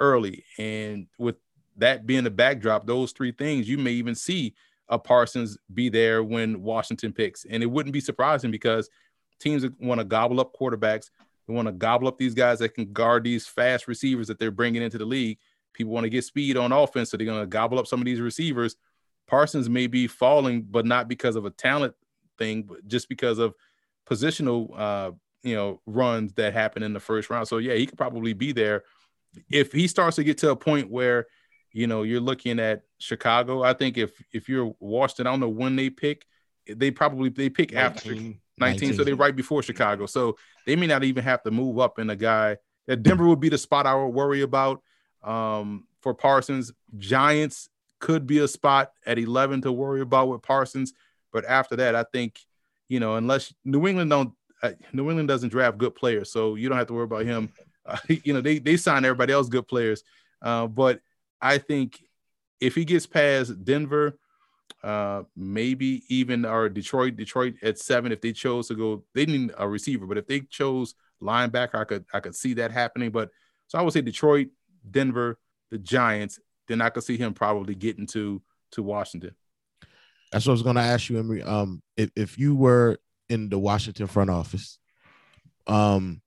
early. 0.00 0.44
And 0.58 1.08
with 1.18 1.36
that 1.76 2.06
being 2.06 2.24
the 2.24 2.30
backdrop, 2.30 2.86
those 2.86 3.12
three 3.12 3.32
things, 3.32 3.68
you 3.68 3.76
may 3.76 3.92
even 3.92 4.14
see 4.14 4.54
a 4.88 4.98
Parsons 4.98 5.58
be 5.74 5.88
there 5.88 6.22
when 6.22 6.62
Washington 6.62 7.12
picks. 7.12 7.44
And 7.44 7.62
it 7.62 7.66
wouldn't 7.66 7.92
be 7.92 8.00
surprising 8.00 8.50
because 8.50 8.88
teams 9.38 9.66
want 9.80 10.00
to 10.00 10.04
gobble 10.04 10.40
up 10.40 10.54
quarterbacks. 10.54 11.10
They 11.46 11.54
want 11.54 11.66
to 11.66 11.72
gobble 11.72 12.08
up 12.08 12.18
these 12.18 12.34
guys 12.34 12.60
that 12.60 12.74
can 12.74 12.92
guard 12.92 13.24
these 13.24 13.46
fast 13.46 13.88
receivers 13.88 14.28
that 14.28 14.38
they're 14.38 14.50
bringing 14.50 14.82
into 14.82 14.98
the 14.98 15.04
league. 15.04 15.38
People 15.72 15.92
want 15.92 16.04
to 16.04 16.10
get 16.10 16.24
speed 16.24 16.56
on 16.56 16.72
offense, 16.72 17.10
so 17.10 17.16
they're 17.16 17.26
going 17.26 17.40
to 17.40 17.46
gobble 17.46 17.78
up 17.78 17.86
some 17.86 18.00
of 18.00 18.06
these 18.06 18.20
receivers. 18.20 18.76
Parsons 19.26 19.68
may 19.68 19.86
be 19.86 20.06
falling, 20.06 20.62
but 20.62 20.86
not 20.86 21.08
because 21.08 21.36
of 21.36 21.44
a 21.44 21.50
talent 21.50 21.94
thing, 22.38 22.62
but 22.62 22.86
just 22.86 23.08
because 23.08 23.38
of 23.38 23.54
positional 24.08 24.70
uh, 24.78 25.10
you 25.42 25.54
know 25.54 25.80
runs 25.86 26.32
that 26.34 26.52
happen 26.52 26.82
in 26.82 26.92
the 26.92 27.00
first 27.00 27.30
round. 27.30 27.48
So 27.48 27.58
yeah, 27.58 27.74
he 27.74 27.86
could 27.86 27.98
probably 27.98 28.32
be 28.32 28.52
there 28.52 28.84
if 29.50 29.72
he 29.72 29.86
starts 29.88 30.16
to 30.16 30.24
get 30.24 30.38
to 30.38 30.50
a 30.50 30.56
point 30.56 30.90
where 30.90 31.26
you 31.72 31.86
know 31.86 32.02
you're 32.02 32.20
looking 32.20 32.58
at 32.58 32.82
Chicago. 32.98 33.62
I 33.62 33.72
think 33.72 33.98
if 33.98 34.22
if 34.32 34.48
you're 34.48 34.74
Washington, 34.80 35.26
I 35.26 35.30
don't 35.30 35.40
know 35.40 35.48
when 35.48 35.76
they 35.76 35.90
pick. 35.90 36.26
They 36.66 36.90
probably 36.90 37.30
they 37.30 37.48
pick 37.48 37.72
19, 37.72 37.78
after 37.78 38.10
19, 38.10 38.40
19, 38.58 38.94
so 38.94 39.04
they're 39.04 39.16
right 39.16 39.34
before 39.34 39.62
Chicago. 39.62 40.06
So 40.06 40.36
they 40.66 40.76
may 40.76 40.86
not 40.86 41.04
even 41.04 41.24
have 41.24 41.42
to 41.44 41.50
move 41.50 41.78
up 41.78 41.98
in 41.98 42.10
a 42.10 42.16
guy 42.16 42.58
that 42.86 43.02
Denver 43.02 43.26
would 43.26 43.40
be 43.40 43.48
the 43.48 43.58
spot 43.58 43.86
I 43.86 43.94
would 43.94 44.08
worry 44.08 44.42
about. 44.42 44.82
Um, 45.22 45.84
for 46.00 46.14
Parsons, 46.14 46.72
Giants 46.96 47.68
could 48.00 48.26
be 48.26 48.38
a 48.38 48.48
spot 48.48 48.92
at 49.04 49.18
11 49.18 49.62
to 49.62 49.72
worry 49.72 50.00
about 50.00 50.28
with 50.28 50.42
Parsons, 50.42 50.92
but 51.32 51.44
after 51.44 51.76
that, 51.76 51.94
I 51.94 52.04
think 52.12 52.40
you 52.88 53.00
know 53.00 53.16
unless 53.16 53.52
New 53.64 53.86
England 53.86 54.10
don't 54.10 54.32
New 54.92 55.08
England 55.08 55.28
doesn't 55.28 55.50
draft 55.50 55.78
good 55.78 55.94
players, 55.94 56.30
so 56.30 56.54
you 56.54 56.68
don't 56.68 56.78
have 56.78 56.86
to 56.88 56.94
worry 56.94 57.04
about 57.04 57.24
him. 57.24 57.50
Uh, 57.88 57.96
you 58.22 58.34
know 58.34 58.42
they 58.42 58.58
they 58.58 58.76
sign 58.76 59.02
everybody 59.02 59.32
else 59.32 59.48
good 59.48 59.66
players, 59.66 60.02
uh, 60.42 60.66
but 60.66 61.00
I 61.40 61.56
think 61.56 61.98
if 62.60 62.74
he 62.74 62.84
gets 62.84 63.06
past 63.06 63.64
Denver, 63.64 64.18
uh, 64.82 65.22
maybe 65.34 66.02
even 66.08 66.44
our 66.44 66.68
Detroit, 66.68 67.16
Detroit 67.16 67.54
at 67.62 67.78
seven, 67.78 68.12
if 68.12 68.20
they 68.20 68.32
chose 68.32 68.68
to 68.68 68.74
go, 68.74 69.04
they 69.14 69.24
need 69.24 69.52
a 69.56 69.66
receiver, 69.66 70.06
but 70.06 70.18
if 70.18 70.26
they 70.26 70.40
chose 70.40 70.94
linebacker, 71.22 71.76
I 71.76 71.84
could 71.84 72.04
I 72.12 72.20
could 72.20 72.34
see 72.34 72.54
that 72.54 72.70
happening. 72.70 73.10
But 73.10 73.30
so 73.68 73.78
I 73.78 73.82
would 73.82 73.92
say 73.92 74.02
Detroit, 74.02 74.48
Denver, 74.90 75.38
the 75.70 75.78
Giants, 75.78 76.38
then 76.66 76.80
I 76.80 76.90
could 76.90 77.04
see 77.04 77.16
him 77.16 77.34
probably 77.34 77.74
getting 77.74 78.06
to 78.08 78.42
to 78.72 78.82
Washington. 78.82 79.34
That's 80.30 80.46
what 80.46 80.52
I 80.52 80.54
was 80.54 80.62
going 80.62 80.76
to 80.76 80.82
ask 80.82 81.08
you, 81.08 81.18
Emory. 81.18 81.42
Um, 81.42 81.82
if, 81.96 82.10
if 82.14 82.38
you 82.38 82.54
were 82.54 82.98
in 83.28 83.48
the 83.48 83.58
Washington 83.58 84.06
front 84.06 84.30
office, 84.30 84.78
um, 85.66 86.20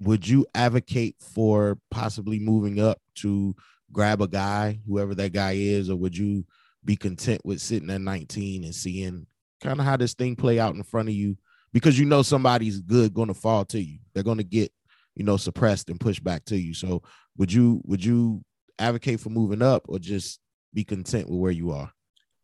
would 0.00 0.28
you 0.28 0.46
advocate 0.54 1.16
for 1.20 1.78
possibly 1.90 2.38
moving 2.38 2.80
up 2.80 3.00
to 3.16 3.54
grab 3.92 4.20
a 4.20 4.28
guy, 4.28 4.78
whoever 4.86 5.14
that 5.14 5.32
guy 5.32 5.52
is, 5.52 5.88
or 5.88 5.96
would 5.96 6.16
you 6.16 6.44
be 6.84 6.96
content 6.96 7.40
with 7.44 7.60
sitting 7.60 7.90
at 7.90 8.00
19 8.00 8.64
and 8.64 8.74
seeing 8.74 9.26
kind 9.62 9.80
of 9.80 9.86
how 9.86 9.96
this 9.96 10.14
thing 10.14 10.36
play 10.36 10.58
out 10.60 10.74
in 10.74 10.82
front 10.82 11.08
of 11.08 11.14
you? 11.14 11.36
Because 11.72 11.98
you 11.98 12.04
know 12.04 12.22
somebody's 12.22 12.80
good 12.80 13.14
going 13.14 13.28
to 13.28 13.34
fall 13.34 13.64
to 13.66 13.80
you. 13.80 13.98
They're 14.12 14.22
going 14.22 14.38
to 14.38 14.44
get, 14.44 14.72
you 15.14 15.24
know, 15.24 15.36
suppressed 15.36 15.90
and 15.90 16.00
pushed 16.00 16.22
back 16.22 16.44
to 16.46 16.56
you. 16.56 16.74
So 16.74 17.02
would 17.36 17.52
you 17.52 17.80
would 17.84 18.04
you 18.04 18.42
advocate 18.78 19.20
for 19.20 19.30
moving 19.30 19.62
up 19.62 19.86
or 19.88 19.98
just 19.98 20.40
be 20.72 20.84
content 20.84 21.28
with 21.28 21.38
where 21.38 21.52
you 21.52 21.72
are? 21.72 21.90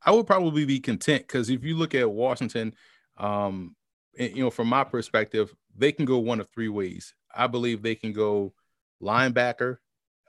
I 0.04 0.10
would 0.10 0.26
probably 0.26 0.64
be 0.64 0.80
content 0.80 1.22
because 1.22 1.48
if 1.48 1.64
you 1.64 1.76
look 1.76 1.94
at 1.94 2.10
Washington, 2.10 2.74
um, 3.18 3.76
you 4.14 4.42
know, 4.42 4.50
from 4.50 4.68
my 4.68 4.84
perspective, 4.84 5.54
they 5.76 5.92
can 5.92 6.04
go 6.04 6.18
one 6.18 6.40
of 6.40 6.48
three 6.50 6.68
ways. 6.68 7.14
I 7.34 7.46
believe 7.46 7.82
they 7.82 7.94
can 7.94 8.12
go 8.12 8.52
linebacker 9.02 9.78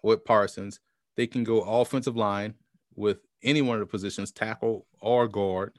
with 0.04 0.26
Parsons. 0.26 0.80
They 1.16 1.28
can 1.28 1.44
go 1.44 1.62
offensive 1.62 2.16
line 2.16 2.56
with 2.96 3.20
any 3.44 3.62
one 3.62 3.76
of 3.76 3.82
the 3.82 3.86
positions, 3.92 4.32
tackle 4.32 4.88
or 5.02 5.28
guard. 5.28 5.74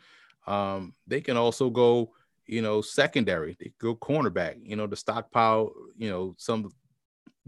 Um, 0.46 0.94
they 1.06 1.20
can 1.20 1.36
also 1.36 1.70
go, 1.70 2.12
you 2.46 2.62
know, 2.62 2.82
secondary. 2.82 3.56
They 3.58 3.72
go 3.80 3.94
cornerback. 3.94 4.56
You 4.62 4.76
know, 4.76 4.86
to 4.86 4.96
stockpile, 4.96 5.72
you 5.96 6.10
know, 6.10 6.34
some 6.38 6.70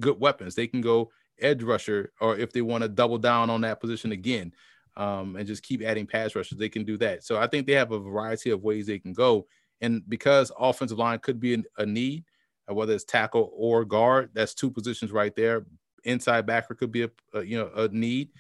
good 0.01 0.19
weapons. 0.19 0.55
They 0.55 0.66
can 0.66 0.81
go 0.81 1.11
edge 1.38 1.62
rusher, 1.62 2.12
or 2.21 2.37
if 2.38 2.53
they 2.53 2.62
want 2.62 2.83
to 2.83 2.88
double 2.88 3.19
down 3.19 3.51
on 3.51 3.61
that 3.61 3.81
position 3.81 4.12
again, 4.12 4.53
um, 4.97 5.37
and 5.37 5.47
just 5.47 5.62
keep 5.62 5.83
adding 5.83 6.07
pass 6.07 6.35
rushers, 6.35 6.59
they 6.59 6.71
can 6.71 6.85
do 6.85 6.97
that. 6.97 7.23
So 7.23 7.38
I 7.38 7.47
think 7.47 7.66
they 7.66 7.75
have 7.75 7.92
a 7.92 7.99
variety 7.99 8.51
of 8.51 8.62
ways 8.62 8.87
they 8.87 8.99
can 8.99 9.12
go. 9.12 9.47
And 9.80 10.02
because 10.08 10.52
offensive 10.58 10.98
line 10.98 11.18
could 11.18 11.40
be 11.40 11.62
a 11.78 11.86
need, 11.86 12.24
uh, 12.68 12.74
whether 12.74 12.94
it's 12.94 13.04
tackle 13.04 13.50
or 13.54 13.84
guard, 13.84 14.30
that's 14.32 14.54
two 14.54 14.70
positions 14.70 15.12
right 15.12 15.34
there. 15.36 15.66
Inside 16.04 16.46
backer 16.46 16.74
could 16.74 16.92
be 16.92 17.02
a, 17.02 17.10
a 17.34 17.42
you 17.42 17.58
know 17.58 17.70
a 17.74 17.88
need. 17.88 18.30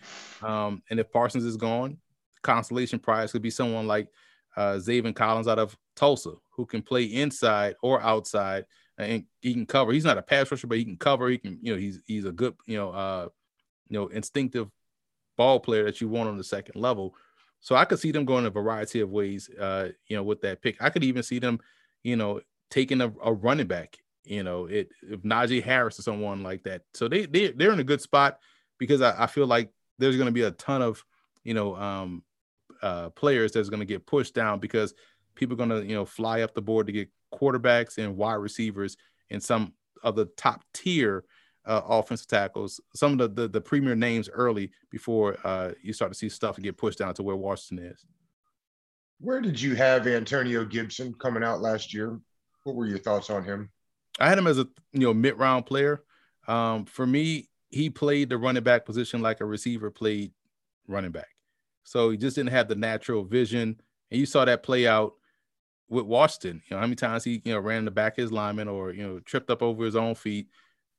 Um, 0.42 0.82
and 0.90 1.00
if 1.00 1.10
Parsons 1.10 1.44
is 1.44 1.56
gone, 1.56 1.98
consolation 2.42 2.98
prize 2.98 3.32
could 3.32 3.42
be 3.42 3.50
someone 3.50 3.86
like 3.86 4.08
uh, 4.56 4.74
Zaven 4.74 5.14
Collins 5.14 5.48
out 5.48 5.58
of 5.58 5.76
Tulsa, 5.96 6.32
who 6.50 6.64
can 6.64 6.82
play 6.82 7.04
inside 7.04 7.74
or 7.82 8.00
outside, 8.02 8.64
and 8.98 9.24
he 9.40 9.52
can 9.52 9.66
cover. 9.66 9.92
He's 9.92 10.04
not 10.04 10.18
a 10.18 10.22
pass 10.22 10.50
rusher, 10.50 10.66
but 10.66 10.78
he 10.78 10.84
can 10.84 10.96
cover. 10.96 11.28
He 11.28 11.38
can, 11.38 11.58
you 11.60 11.72
know, 11.72 11.78
he's 11.78 12.00
he's 12.06 12.24
a 12.24 12.32
good, 12.32 12.54
you 12.66 12.76
know, 12.76 12.90
uh, 12.90 13.28
you 13.88 13.98
know, 13.98 14.06
instinctive 14.08 14.70
ball 15.36 15.60
player 15.60 15.84
that 15.84 16.00
you 16.00 16.08
want 16.08 16.28
on 16.28 16.38
the 16.38 16.44
second 16.44 16.80
level. 16.80 17.14
So 17.66 17.74
I 17.74 17.84
could 17.84 17.98
see 17.98 18.12
them 18.12 18.24
going 18.24 18.46
a 18.46 18.50
variety 18.50 19.00
of 19.00 19.10
ways, 19.10 19.50
uh, 19.60 19.88
you 20.06 20.16
know, 20.16 20.22
with 20.22 20.40
that 20.42 20.62
pick. 20.62 20.80
I 20.80 20.88
could 20.88 21.02
even 21.02 21.24
see 21.24 21.40
them, 21.40 21.58
you 22.04 22.14
know, 22.14 22.40
taking 22.70 23.00
a, 23.00 23.12
a 23.20 23.32
running 23.32 23.66
back, 23.66 23.98
you 24.22 24.44
know, 24.44 24.66
it 24.66 24.90
if 25.02 25.22
Najee 25.22 25.64
Harris 25.64 25.98
or 25.98 26.02
someone 26.02 26.44
like 26.44 26.62
that. 26.62 26.82
So 26.94 27.08
they 27.08 27.26
they 27.26 27.50
they're 27.50 27.72
in 27.72 27.80
a 27.80 27.84
good 27.84 28.00
spot 28.00 28.38
because 28.78 29.02
I, 29.02 29.24
I 29.24 29.26
feel 29.26 29.48
like 29.48 29.72
there's 29.98 30.14
going 30.14 30.26
to 30.26 30.32
be 30.32 30.42
a 30.42 30.52
ton 30.52 30.80
of, 30.80 31.04
you 31.42 31.54
know, 31.54 31.74
um, 31.74 32.22
uh, 32.82 33.08
players 33.10 33.50
that's 33.50 33.68
going 33.68 33.80
to 33.80 33.84
get 33.84 34.06
pushed 34.06 34.32
down 34.32 34.60
because 34.60 34.94
people 35.34 35.54
are 35.54 35.66
going 35.66 35.70
to, 35.70 35.84
you 35.84 35.96
know, 35.96 36.06
fly 36.06 36.42
up 36.42 36.54
the 36.54 36.62
board 36.62 36.86
to 36.86 36.92
get 36.92 37.08
quarterbacks 37.34 37.98
and 37.98 38.16
wide 38.16 38.34
receivers 38.34 38.96
and 39.30 39.42
some 39.42 39.72
of 40.04 40.14
the 40.14 40.26
top 40.36 40.62
tier 40.72 41.24
uh, 41.66 41.82
offensive 41.88 42.28
tackles, 42.28 42.80
some 42.94 43.12
of 43.12 43.18
the, 43.18 43.42
the, 43.42 43.48
the 43.48 43.60
premier 43.60 43.96
names 43.96 44.28
early 44.32 44.70
before 44.90 45.36
uh, 45.44 45.72
you 45.82 45.92
start 45.92 46.12
to 46.12 46.18
see 46.18 46.28
stuff 46.28 46.56
get 46.58 46.76
pushed 46.76 46.98
down 46.98 47.14
to 47.14 47.22
where 47.22 47.36
Washington 47.36 47.86
is. 47.86 48.04
Where 49.18 49.40
did 49.40 49.60
you 49.60 49.74
have 49.74 50.06
Antonio 50.06 50.64
Gibson 50.64 51.14
coming 51.14 51.42
out 51.42 51.60
last 51.60 51.92
year? 51.92 52.20
What 52.64 52.76
were 52.76 52.86
your 52.86 52.98
thoughts 52.98 53.30
on 53.30 53.44
him? 53.44 53.70
I 54.20 54.28
had 54.28 54.38
him 54.38 54.46
as 54.46 54.58
a 54.58 54.68
you 54.92 55.00
know 55.00 55.14
mid 55.14 55.38
round 55.38 55.66
player. 55.66 56.02
Um, 56.46 56.84
for 56.84 57.06
me, 57.06 57.48
he 57.70 57.90
played 57.90 58.28
the 58.28 58.38
running 58.38 58.62
back 58.62 58.84
position 58.84 59.20
like 59.20 59.40
a 59.40 59.44
receiver 59.44 59.90
played 59.90 60.32
running 60.86 61.10
back. 61.10 61.28
So 61.84 62.10
he 62.10 62.16
just 62.16 62.36
didn't 62.36 62.50
have 62.50 62.68
the 62.68 62.74
natural 62.74 63.24
vision, 63.24 63.80
and 64.10 64.20
you 64.20 64.26
saw 64.26 64.44
that 64.44 64.62
play 64.62 64.86
out 64.86 65.14
with 65.88 66.04
Washington. 66.04 66.62
You 66.68 66.76
know 66.76 66.80
how 66.80 66.86
many 66.86 66.96
times 66.96 67.24
he 67.24 67.42
you 67.44 67.54
know 67.54 67.60
ran 67.60 67.78
in 67.78 67.84
the 67.84 67.90
back 67.90 68.18
of 68.18 68.22
his 68.22 68.32
lineman 68.32 68.68
or 68.68 68.92
you 68.92 69.06
know 69.06 69.20
tripped 69.20 69.50
up 69.50 69.62
over 69.62 69.84
his 69.84 69.96
own 69.96 70.14
feet 70.14 70.48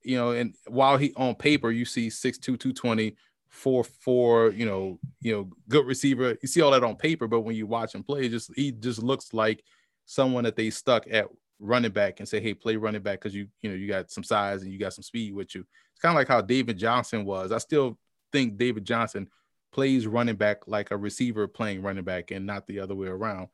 you 0.07 0.17
know, 0.17 0.31
and 0.31 0.55
while 0.67 0.97
he 0.97 1.13
on 1.17 1.35
paper 1.35 1.69
you 1.69 1.83
see 1.83 2.07
6'2, 2.07 2.41
220, 2.41 3.15
4 3.49 3.83
4, 3.83 4.51
you 4.51 4.65
know, 4.65 4.99
you 5.21 5.33
know, 5.33 5.49
good 5.67 5.85
receiver. 5.85 6.37
You 6.41 6.47
see 6.47 6.61
all 6.61 6.71
that 6.71 6.83
on 6.83 6.95
paper, 6.95 7.27
but 7.27 7.41
when 7.41 7.55
you 7.55 7.67
watch 7.67 7.93
him 7.93 8.03
play, 8.03 8.29
just 8.29 8.51
he 8.55 8.71
just 8.71 9.03
looks 9.03 9.33
like 9.33 9.63
someone 10.05 10.45
that 10.45 10.55
they 10.55 10.69
stuck 10.69 11.05
at 11.11 11.27
running 11.59 11.91
back 11.91 12.19
and 12.19 12.29
say, 12.29 12.39
hey, 12.39 12.53
play 12.53 12.77
running 12.77 13.01
back 13.01 13.19
because 13.19 13.35
you, 13.35 13.47
you 13.61 13.69
know, 13.69 13.75
you 13.75 13.87
got 13.87 14.09
some 14.09 14.23
size 14.23 14.61
and 14.61 14.71
you 14.71 14.79
got 14.79 14.93
some 14.93 15.03
speed 15.03 15.33
with 15.33 15.53
you. 15.53 15.65
It's 15.91 16.01
kind 16.01 16.11
of 16.11 16.15
like 16.15 16.29
how 16.29 16.41
David 16.41 16.77
Johnson 16.77 17.25
was. 17.25 17.51
I 17.51 17.57
still 17.57 17.97
think 18.31 18.57
David 18.57 18.85
Johnson 18.85 19.27
plays 19.73 20.07
running 20.07 20.35
back 20.35 20.67
like 20.67 20.91
a 20.91 20.97
receiver 20.97 21.47
playing 21.47 21.81
running 21.81 22.05
back 22.05 22.31
and 22.31 22.45
not 22.45 22.65
the 22.65 22.79
other 22.79 22.95
way 22.95 23.07
around. 23.07 23.49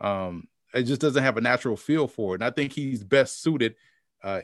Um, 0.00 0.46
it 0.72 0.84
just 0.84 1.00
doesn't 1.00 1.22
have 1.22 1.36
a 1.36 1.40
natural 1.40 1.76
feel 1.76 2.06
for 2.06 2.34
it. 2.34 2.36
And 2.36 2.44
I 2.44 2.50
think 2.50 2.72
he's 2.72 3.02
best 3.02 3.42
suited 3.42 3.74
uh, 4.22 4.40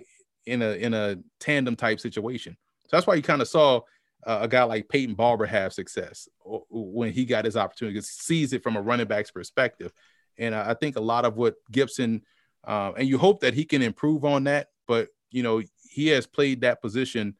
in 0.46 0.62
a 0.62 0.72
in 0.72 0.94
a 0.94 1.18
tandem 1.40 1.76
type 1.76 2.00
situation. 2.00 2.57
So 2.85 2.96
that's 2.96 3.07
why 3.07 3.14
you 3.14 3.22
kind 3.22 3.42
of 3.42 3.48
saw 3.48 3.81
uh, 4.26 4.38
a 4.42 4.48
guy 4.48 4.64
like 4.64 4.88
Peyton 4.88 5.14
Barber 5.14 5.46
have 5.46 5.72
success 5.72 6.28
when 6.70 7.12
he 7.12 7.24
got 7.24 7.44
his 7.44 7.57
opportunity, 7.57 8.00
sees 8.02 8.52
it 8.52 8.62
from 8.62 8.76
a 8.76 8.83
running 8.83 9.07
back's 9.07 9.31
perspective. 9.31 9.92
And 10.38 10.55
I 10.55 10.74
think 10.74 10.96
a 10.96 11.00
lot 11.00 11.24
of 11.24 11.37
what 11.37 11.57
Gibson, 11.70 12.22
uh, 12.64 12.92
and 12.96 13.09
you 13.09 13.18
hope 13.18 13.40
that 13.40 13.55
he 13.55 13.64
can 13.64 13.83
improve 13.83 14.24
on 14.24 14.44
that, 14.44 14.68
but 14.87 15.09
you 15.31 15.42
know 15.42 15.62
he 15.88 16.09
has 16.09 16.26
played 16.26 16.62
that 16.62 16.81
position. 16.81 17.35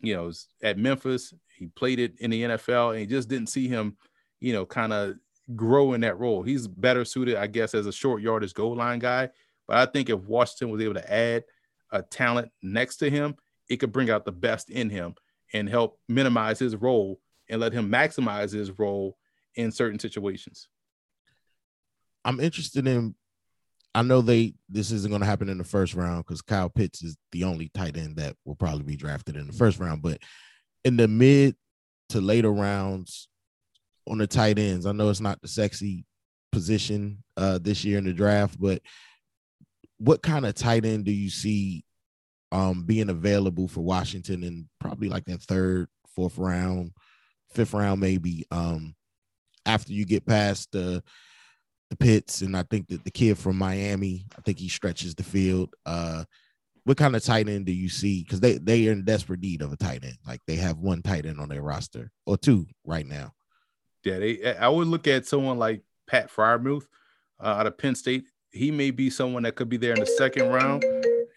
You 0.00 0.14
know, 0.14 0.32
at 0.62 0.76
Memphis, 0.76 1.32
he 1.56 1.68
played 1.68 1.98
it 1.98 2.20
in 2.20 2.30
the 2.30 2.42
NFL, 2.42 2.90
and 2.90 3.00
he 3.00 3.06
just 3.06 3.28
didn't 3.28 3.48
see 3.48 3.68
him, 3.68 3.96
you 4.40 4.52
know, 4.52 4.66
kind 4.66 4.92
of 4.92 5.14
grow 5.54 5.92
in 5.92 6.00
that 6.02 6.18
role. 6.18 6.42
He's 6.42 6.66
better 6.66 7.04
suited, 7.04 7.36
I 7.36 7.46
guess, 7.46 7.74
as 7.74 7.86
a 7.86 7.92
short 7.92 8.22
yardage 8.22 8.54
goal 8.54 8.76
line 8.76 8.98
guy. 8.98 9.30
But 9.66 9.76
I 9.76 9.90
think 9.90 10.10
if 10.10 10.20
Washington 10.20 10.70
was 10.70 10.82
able 10.82 10.94
to 10.94 11.12
add 11.12 11.44
a 11.94 12.02
talent 12.02 12.50
next 12.62 12.96
to 12.96 13.08
him, 13.08 13.36
it 13.70 13.76
could 13.76 13.92
bring 13.92 14.10
out 14.10 14.26
the 14.26 14.32
best 14.32 14.68
in 14.68 14.90
him 14.90 15.14
and 15.54 15.68
help 15.68 15.98
minimize 16.08 16.58
his 16.58 16.76
role 16.76 17.20
and 17.48 17.60
let 17.60 17.72
him 17.72 17.90
maximize 17.90 18.52
his 18.52 18.78
role 18.78 19.16
in 19.54 19.70
certain 19.70 19.98
situations. 19.98 20.68
I'm 22.24 22.40
interested 22.40 22.86
in. 22.86 23.14
I 23.94 24.02
know 24.02 24.22
they 24.22 24.54
this 24.68 24.90
isn't 24.90 25.10
going 25.10 25.20
to 25.20 25.26
happen 25.26 25.48
in 25.48 25.58
the 25.58 25.64
first 25.64 25.94
round 25.94 26.24
because 26.24 26.42
Kyle 26.42 26.68
Pitts 26.68 27.02
is 27.02 27.16
the 27.30 27.44
only 27.44 27.70
tight 27.74 27.96
end 27.96 28.16
that 28.16 28.34
will 28.44 28.56
probably 28.56 28.82
be 28.82 28.96
drafted 28.96 29.36
in 29.36 29.46
the 29.46 29.52
first 29.52 29.78
round. 29.78 30.02
But 30.02 30.18
in 30.84 30.96
the 30.96 31.06
mid 31.06 31.54
to 32.08 32.20
later 32.20 32.50
rounds 32.50 33.28
on 34.08 34.18
the 34.18 34.26
tight 34.26 34.58
ends, 34.58 34.84
I 34.84 34.92
know 34.92 35.10
it's 35.10 35.20
not 35.20 35.40
the 35.40 35.48
sexy 35.48 36.04
position 36.50 37.22
uh, 37.36 37.58
this 37.58 37.84
year 37.84 37.98
in 37.98 38.04
the 38.04 38.12
draft, 38.12 38.60
but 38.60 38.82
what 40.04 40.22
kind 40.22 40.44
of 40.44 40.54
tight 40.54 40.84
end 40.84 41.04
do 41.04 41.12
you 41.12 41.30
see 41.30 41.84
um, 42.52 42.84
being 42.84 43.08
available 43.08 43.68
for 43.68 43.80
Washington 43.80 44.42
in 44.42 44.68
probably 44.78 45.08
like 45.08 45.24
that 45.24 45.42
third, 45.42 45.88
fourth 46.14 46.36
round, 46.36 46.92
fifth 47.54 47.72
round, 47.72 48.00
maybe 48.00 48.44
um, 48.50 48.94
after 49.64 49.92
you 49.92 50.04
get 50.04 50.26
past 50.26 50.70
the 50.72 51.02
the 51.90 51.96
Pitts 51.96 52.42
and 52.42 52.56
I 52.56 52.62
think 52.62 52.88
that 52.88 53.04
the 53.04 53.10
kid 53.10 53.38
from 53.38 53.56
Miami, 53.56 54.26
I 54.36 54.40
think 54.42 54.58
he 54.58 54.68
stretches 54.68 55.14
the 55.14 55.22
field. 55.22 55.74
Uh, 55.84 56.24
what 56.84 56.96
kind 56.96 57.16
of 57.16 57.24
tight 57.24 57.48
end 57.48 57.66
do 57.66 57.72
you 57.72 57.88
see? 57.88 58.22
Because 58.22 58.40
they 58.40 58.58
they 58.58 58.88
are 58.88 58.92
in 58.92 59.04
desperate 59.04 59.40
need 59.40 59.62
of 59.62 59.72
a 59.72 59.76
tight 59.76 60.04
end. 60.04 60.18
Like 60.26 60.40
they 60.46 60.56
have 60.56 60.78
one 60.78 61.02
tight 61.02 61.24
end 61.24 61.40
on 61.40 61.48
their 61.48 61.62
roster 61.62 62.10
or 62.26 62.36
two 62.36 62.66
right 62.84 63.06
now. 63.06 63.32
Yeah, 64.04 64.18
they. 64.18 64.54
I 64.56 64.68
would 64.68 64.88
look 64.88 65.06
at 65.06 65.26
someone 65.26 65.58
like 65.58 65.82
Pat 66.06 66.30
Freiermuth 66.30 66.84
uh, 67.42 67.46
out 67.46 67.66
of 67.66 67.78
Penn 67.78 67.94
State 67.94 68.24
he 68.54 68.70
may 68.70 68.92
be 68.92 69.10
someone 69.10 69.42
that 69.42 69.56
could 69.56 69.68
be 69.68 69.76
there 69.76 69.92
in 69.92 70.00
the 70.00 70.06
second 70.06 70.48
round. 70.48 70.84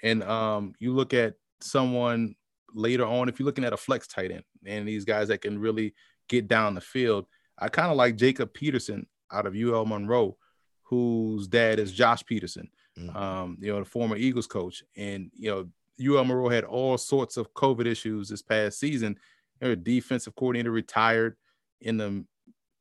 And 0.03 0.23
um, 0.23 0.73
you 0.79 0.93
look 0.93 1.13
at 1.15 1.33
someone 1.59 2.35
later 2.73 3.05
on, 3.05 3.27
if 3.27 3.39
you're 3.39 3.45
looking 3.45 3.65
at 3.65 3.73
a 3.73 3.77
flex 3.77 4.07
tight 4.07 4.31
end 4.31 4.43
and 4.65 4.87
these 4.87 5.03
guys 5.03 5.27
that 5.29 5.41
can 5.41 5.59
really 5.59 5.95
get 6.29 6.47
down 6.47 6.75
the 6.75 6.81
field, 6.81 7.25
I 7.57 7.69
kind 7.69 7.89
of 7.89 7.97
like 7.97 8.17
Jacob 8.17 8.53
Pederson 8.53 9.07
out 9.31 9.47
of 9.47 9.55
UL 9.55 9.85
Monroe, 9.85 10.37
whose 10.83 11.47
dad 11.47 11.79
is 11.79 11.91
Josh 11.91 12.23
Pederson, 12.23 12.67
mm-hmm. 12.97 13.17
um, 13.17 13.57
you 13.59 13.73
know, 13.73 13.79
the 13.79 13.85
former 13.85 14.15
Eagles 14.15 14.47
coach. 14.47 14.83
And, 14.95 15.31
you 15.33 15.49
know, 15.49 15.67
UL 15.99 16.23
Monroe 16.23 16.49
had 16.49 16.65
all 16.65 16.99
sorts 16.99 17.35
of 17.35 17.51
COVID 17.55 17.87
issues 17.87 18.29
this 18.29 18.43
past 18.43 18.79
season. 18.79 19.17
Their 19.59 19.75
defensive 19.75 20.35
coordinator 20.35 20.69
retired 20.69 21.35
in 21.81 21.97
the 21.97 22.25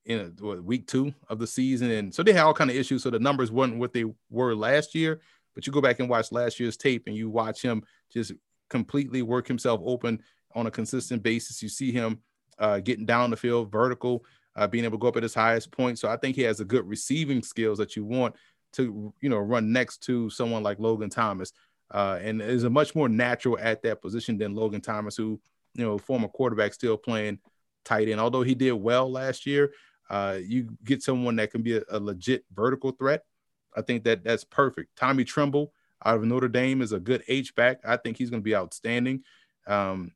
in 0.07 0.21
a, 0.21 0.45
what, 0.45 0.65
week 0.65 0.87
two 0.87 1.13
of 1.29 1.39
the 1.39 1.47
season, 1.47 1.91
and 1.91 2.15
so 2.15 2.23
they 2.23 2.33
had 2.33 2.45
all 2.45 2.55
kind 2.55 2.71
of 2.71 2.77
issues. 2.77 3.03
So 3.03 3.11
the 3.11 3.19
numbers 3.19 3.53
weren't 3.53 3.77
what 3.77 3.93
they 3.93 4.05
were 4.31 4.55
last 4.55 4.95
year. 4.95 5.21
But 5.55 5.67
you 5.67 5.73
go 5.73 5.81
back 5.81 6.01
and 6.01 6.09
watch 6.09 6.33
last 6.33 6.61
year's 6.61 6.77
tape, 6.77 7.05
and 7.07 7.17
you 7.17 7.31
watch 7.31 7.63
him 7.63 7.83
just 8.13 8.33
completely 8.69 9.23
work 9.23 9.49
himself 9.49 9.81
open 9.85 10.23
on 10.55 10.67
a 10.67 10.71
consistent 10.71 11.23
basis. 11.23 11.63
You 11.63 11.71
see 11.71 11.93
him 11.93 12.21
uh, 12.59 12.81
getting 12.81 13.07
down 13.07 13.31
the 13.31 13.37
field, 13.39 13.73
vertical, 13.73 14.25
uh, 14.55 14.67
being 14.67 14.85
able 14.85 14.99
to 14.99 15.01
go 15.01 15.09
up 15.09 15.17
at 15.17 15.23
his 15.23 15.35
highest 15.35 15.71
point. 15.71 15.99
So 15.99 16.09
I 16.11 16.19
think 16.19 16.37
he 16.37 16.43
has 16.43 16.61
a 16.61 16.65
good 16.65 16.87
receiving 16.87 17.43
skills 17.43 17.79
that 17.79 17.97
you 17.97 18.05
want 18.05 18.35
to, 18.75 19.15
you 19.23 19.31
know, 19.31 19.39
run 19.39 19.73
next 19.73 20.03
to 20.05 20.29
someone 20.29 20.63
like 20.63 20.79
Logan 20.79 21.09
Thomas, 21.09 21.53
uh, 21.91 22.19
and 22.21 22.43
is 22.43 22.65
a 22.65 22.71
much 22.71 22.95
more 22.95 23.09
natural 23.09 23.59
at 23.59 23.83
that 23.83 24.03
position 24.03 24.37
than 24.37 24.55
Logan 24.55 24.83
Thomas, 24.83 25.17
who, 25.17 25.41
you 25.73 25.85
know, 25.85 25.97
former 25.97 26.29
quarterback 26.29 26.75
still 26.75 26.99
playing 26.99 27.39
tight 27.83 28.11
end. 28.11 28.21
Although 28.21 28.43
he 28.43 28.55
did 28.55 28.73
well 28.73 29.11
last 29.11 29.47
year, 29.47 29.73
uh, 30.11 30.39
you 30.43 30.77
get 30.85 31.03
someone 31.03 31.37
that 31.37 31.51
can 31.51 31.63
be 31.63 31.77
a, 31.77 31.83
a 31.91 31.99
legit 31.99 32.45
vertical 32.55 32.93
threat. 32.93 33.25
I 33.77 33.83
think 33.83 34.05
that 34.05 34.25
that's 34.25 34.45
perfect. 34.45 34.97
Tommy 34.97 35.25
Tremble 35.25 35.73
out 36.05 36.17
of 36.17 36.25
Notre 36.25 36.49
Dame 36.49 36.83
is 36.83 36.93
a 36.93 37.01
good 37.01 37.23
H 37.29 37.55
back. 37.55 37.81
I 37.85 37.97
think 37.97 38.17
he's 38.17 38.31
going 38.31 38.43
to 38.43 38.45
be 38.45 38.57
outstanding. 38.57 39.23
Um, 39.67 40.13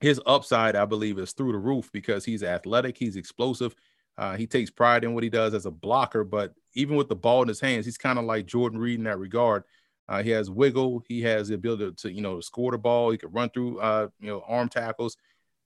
his 0.00 0.20
upside, 0.26 0.74
I 0.74 0.84
believe, 0.84 1.18
is 1.18 1.32
through 1.32 1.52
the 1.52 1.58
roof 1.58 1.90
because 1.92 2.24
he's 2.24 2.42
athletic, 2.42 2.98
he's 2.98 3.16
explosive, 3.16 3.74
uh, 4.18 4.36
he 4.36 4.46
takes 4.46 4.70
pride 4.70 5.04
in 5.04 5.14
what 5.14 5.22
he 5.22 5.30
does 5.30 5.54
as 5.54 5.66
a 5.66 5.70
blocker. 5.70 6.24
But 6.24 6.54
even 6.74 6.96
with 6.96 7.08
the 7.08 7.16
ball 7.16 7.42
in 7.42 7.48
his 7.48 7.60
hands, 7.60 7.84
he's 7.84 7.98
kind 7.98 8.18
of 8.18 8.24
like 8.24 8.46
Jordan 8.46 8.78
Reed 8.78 8.98
in 8.98 9.04
that 9.04 9.18
regard. 9.18 9.64
Uh, 10.08 10.22
he 10.22 10.30
has 10.30 10.50
wiggle, 10.50 11.02
he 11.06 11.22
has 11.22 11.48
the 11.48 11.54
ability 11.54 11.92
to, 11.96 12.12
you 12.12 12.20
know, 12.20 12.40
score 12.40 12.72
the 12.72 12.78
ball. 12.78 13.10
He 13.10 13.18
can 13.18 13.30
run 13.30 13.50
through, 13.50 13.78
uh, 13.78 14.08
you 14.20 14.28
know, 14.28 14.42
arm 14.46 14.68
tackles. 14.68 15.16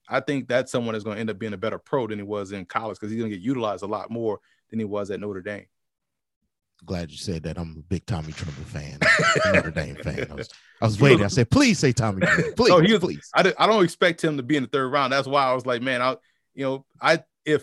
I 0.08 0.20
think 0.20 0.48
that's 0.48 0.70
someone 0.70 0.92
that's 0.92 1.04
going 1.04 1.16
to 1.16 1.20
end 1.20 1.30
up 1.30 1.38
being 1.38 1.52
a 1.52 1.58
better 1.58 1.78
pro 1.78 2.06
than 2.06 2.18
he 2.18 2.24
was 2.24 2.52
in 2.52 2.64
college 2.64 2.98
because 2.98 3.10
he's 3.10 3.20
going 3.20 3.30
to 3.30 3.36
get 3.36 3.44
utilized 3.44 3.82
a 3.82 3.86
lot 3.86 4.10
more 4.10 4.40
than 4.70 4.78
he 4.78 4.84
was 4.84 5.10
at 5.10 5.20
Notre 5.20 5.42
Dame 5.42 5.66
glad 6.84 7.10
you 7.10 7.16
said 7.16 7.42
that. 7.44 7.58
I'm 7.58 7.76
a 7.78 7.82
big 7.82 8.06
Tommy 8.06 8.32
Tremble 8.32 8.64
fan, 8.64 8.98
Notre 9.46 9.70
Dame 9.70 9.96
fan. 9.96 10.26
I 10.30 10.34
was, 10.34 10.48
I 10.80 10.84
was 10.84 11.00
waiting. 11.00 11.24
I 11.24 11.28
said, 11.28 11.50
please 11.50 11.78
say 11.78 11.92
Tommy 11.92 12.20
Tremble, 12.26 12.52
please, 12.56 12.70
oh, 12.70 12.80
he 12.80 12.92
was, 12.92 13.00
please. 13.00 13.30
I, 13.34 13.52
I 13.58 13.66
don't 13.66 13.84
expect 13.84 14.22
him 14.22 14.36
to 14.36 14.42
be 14.42 14.56
in 14.56 14.64
the 14.64 14.68
third 14.68 14.88
round. 14.88 15.12
That's 15.12 15.28
why 15.28 15.44
I 15.44 15.54
was 15.54 15.66
like, 15.66 15.82
man, 15.82 16.02
I, 16.02 16.16
you 16.54 16.64
know, 16.64 16.86
I 17.00 17.22
if 17.44 17.62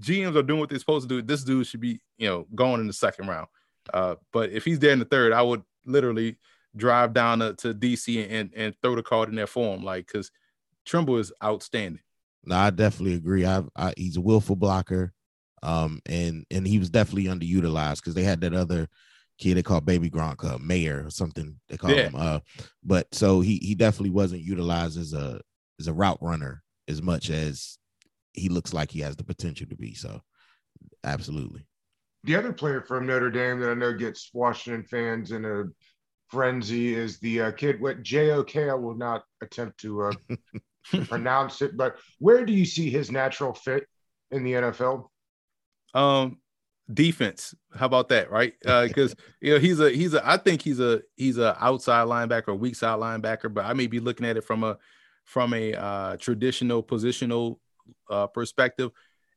GMs 0.00 0.36
are 0.36 0.42
doing 0.42 0.60
what 0.60 0.70
they're 0.70 0.78
supposed 0.78 1.08
to 1.08 1.14
do, 1.14 1.22
this 1.22 1.44
dude 1.44 1.66
should 1.66 1.80
be, 1.80 2.00
you 2.18 2.28
know, 2.28 2.46
going 2.54 2.80
in 2.80 2.86
the 2.86 2.92
second 2.92 3.28
round. 3.28 3.48
Uh, 3.92 4.16
but 4.32 4.50
if 4.50 4.64
he's 4.64 4.78
there 4.78 4.92
in 4.92 4.98
the 4.98 5.04
third, 5.04 5.32
I 5.32 5.42
would 5.42 5.62
literally 5.84 6.36
drive 6.76 7.12
down 7.12 7.40
to, 7.40 7.54
to 7.54 7.74
DC 7.74 8.26
and 8.30 8.50
and 8.56 8.74
throw 8.82 8.94
the 8.96 9.02
card 9.02 9.28
in 9.28 9.34
there 9.34 9.46
for 9.46 9.74
him, 9.74 9.82
like 9.82 10.06
because 10.06 10.30
Tremble 10.84 11.18
is 11.18 11.32
outstanding. 11.42 12.00
No, 12.44 12.56
I 12.56 12.70
definitely 12.70 13.14
agree. 13.14 13.46
I, 13.46 13.62
I 13.76 13.94
he's 13.96 14.16
a 14.16 14.20
willful 14.20 14.56
blocker. 14.56 15.12
Um, 15.62 16.00
and 16.06 16.44
and 16.50 16.66
he 16.66 16.78
was 16.78 16.90
definitely 16.90 17.24
underutilized 17.24 17.96
because 17.96 18.14
they 18.14 18.22
had 18.22 18.42
that 18.42 18.52
other 18.52 18.86
kid 19.38 19.56
they 19.56 19.62
called 19.62 19.86
Baby 19.86 20.10
Gronk, 20.10 20.44
uh, 20.44 20.58
Mayer 20.58 21.04
or 21.06 21.10
something 21.10 21.58
they 21.68 21.76
call 21.76 21.90
yeah. 21.90 22.08
him. 22.08 22.14
Uh, 22.16 22.40
but 22.82 23.12
so 23.12 23.40
he 23.40 23.56
he 23.62 23.74
definitely 23.74 24.10
wasn't 24.10 24.42
utilized 24.42 24.98
as 24.98 25.12
a 25.14 25.40
as 25.80 25.88
a 25.88 25.94
route 25.94 26.18
runner 26.20 26.62
as 26.86 27.00
much 27.00 27.30
as 27.30 27.78
he 28.34 28.48
looks 28.48 28.74
like 28.74 28.90
he 28.90 29.00
has 29.00 29.16
the 29.16 29.24
potential 29.24 29.66
to 29.68 29.76
be. 29.76 29.94
So 29.94 30.20
absolutely. 31.02 31.66
The 32.24 32.36
other 32.36 32.52
player 32.52 32.82
from 32.82 33.06
Notre 33.06 33.30
Dame 33.30 33.60
that 33.60 33.70
I 33.70 33.74
know 33.74 33.92
gets 33.92 34.30
Washington 34.32 34.82
fans 34.82 35.30
in 35.32 35.44
a 35.44 35.64
frenzy 36.28 36.94
is 36.94 37.18
the 37.18 37.42
uh, 37.42 37.52
kid 37.52 37.80
What 37.80 38.02
JOK. 38.02 38.56
I 38.56 38.74
will 38.74 38.96
not 38.96 39.24
attempt 39.42 39.78
to 39.80 40.02
uh, 40.02 40.12
pronounce 41.08 41.62
it, 41.62 41.76
but 41.76 41.96
where 42.18 42.44
do 42.44 42.52
you 42.52 42.64
see 42.64 42.90
his 42.90 43.10
natural 43.10 43.52
fit 43.54 43.86
in 44.30 44.44
the 44.44 44.52
NFL? 44.52 45.08
Um, 45.94 46.38
defense. 46.92 47.54
How 47.74 47.86
about 47.86 48.08
that, 48.10 48.30
right? 48.30 48.54
Because 48.60 49.12
uh, 49.18 49.22
you 49.40 49.52
know 49.54 49.58
he's 49.58 49.80
a 49.80 49.90
he's 49.90 50.14
a 50.14 50.28
I 50.28 50.36
think 50.36 50.62
he's 50.62 50.80
a 50.80 51.02
he's 51.16 51.38
a 51.38 51.56
outside 51.64 52.06
linebacker, 52.06 52.58
weak 52.58 52.76
side 52.76 52.98
linebacker, 52.98 53.52
but 53.52 53.64
I 53.64 53.72
may 53.72 53.86
be 53.86 54.00
looking 54.00 54.26
at 54.26 54.36
it 54.36 54.44
from 54.44 54.64
a 54.64 54.78
from 55.24 55.54
a 55.54 55.72
uh, 55.74 56.16
traditional 56.16 56.82
positional 56.82 57.58
uh, 58.10 58.26
perspective. 58.26 58.90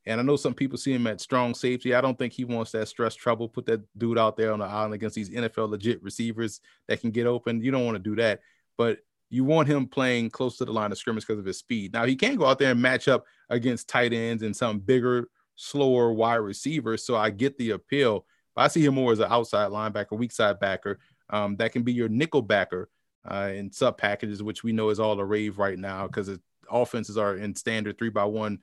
And 0.06 0.22
I 0.22 0.24
know 0.24 0.38
some 0.38 0.54
people 0.54 0.78
see 0.78 0.94
him 0.94 1.06
at 1.08 1.20
strong 1.20 1.54
safety. 1.54 1.94
I 1.94 2.00
don't 2.00 2.18
think 2.18 2.32
he 2.32 2.46
wants 2.46 2.72
that 2.72 2.88
stress 2.88 3.14
trouble. 3.14 3.50
Put 3.50 3.66
that 3.66 3.82
dude 3.98 4.18
out 4.18 4.38
there 4.38 4.54
on 4.54 4.60
the 4.60 4.66
island 4.66 4.94
against 4.94 5.16
these 5.16 5.30
NFL 5.30 5.70
legit 5.70 6.02
receivers 6.02 6.62
that 6.88 7.02
can 7.02 7.12
get 7.12 7.28
open. 7.28 7.62
You 7.62 7.72
don't 7.72 7.86
want 7.86 7.96
to 7.96 8.10
do 8.10 8.16
that, 8.16 8.40
but 8.78 9.00
you 9.30 9.44
want 9.44 9.68
him 9.68 9.88
playing 9.88 10.30
close 10.30 10.58
to 10.58 10.66
the 10.66 10.72
line 10.72 10.92
of 10.92 10.98
scrimmage 10.98 11.26
because 11.26 11.40
of 11.40 11.46
his 11.46 11.60
speed. 11.60 11.94
Now 11.94 12.06
he 12.06 12.16
can 12.16 12.36
go 12.36 12.46
out 12.46 12.60
there 12.60 12.72
and 12.72 12.82
match 12.82 13.08
up 13.08 13.26
against 13.50 13.90
tight 13.90 14.14
ends 14.14 14.44
and 14.44 14.56
some 14.56 14.80
bigger 14.80 15.30
slower 15.56 16.14
wide 16.14 16.36
receivers. 16.36 17.06
So 17.06 17.16
I 17.16 17.30
get 17.30 17.58
the 17.58 17.72
appeal. 17.72 18.26
But 18.56 18.64
I 18.64 18.68
see 18.70 18.86
him 18.86 18.96
more 18.96 19.12
as 19.12 19.20
an 19.20 19.32
outside 19.32 19.70
linebacker, 19.70 20.18
weak 20.18 20.32
side 20.32 20.60
backer. 20.60 21.00
Um, 21.30 21.58
that 21.58 21.74
can 21.74 21.84
be 21.84 21.94
your 21.94 22.10
nickel 22.10 22.42
backer 22.42 22.90
uh, 23.30 23.52
in 23.54 23.72
sub 23.72 23.98
packages, 23.98 24.42
which 24.42 24.64
we 24.64 24.72
know 24.72 24.90
is 24.90 25.00
all 25.00 25.16
the 25.16 25.26
rave 25.26 25.60
right 25.60 25.78
now 25.78 26.08
because 26.08 26.30
offenses 26.72 27.18
are 27.18 27.36
in 27.36 27.56
standard 27.56 27.98
three 27.98 28.10
by 28.10 28.24
one 28.24 28.60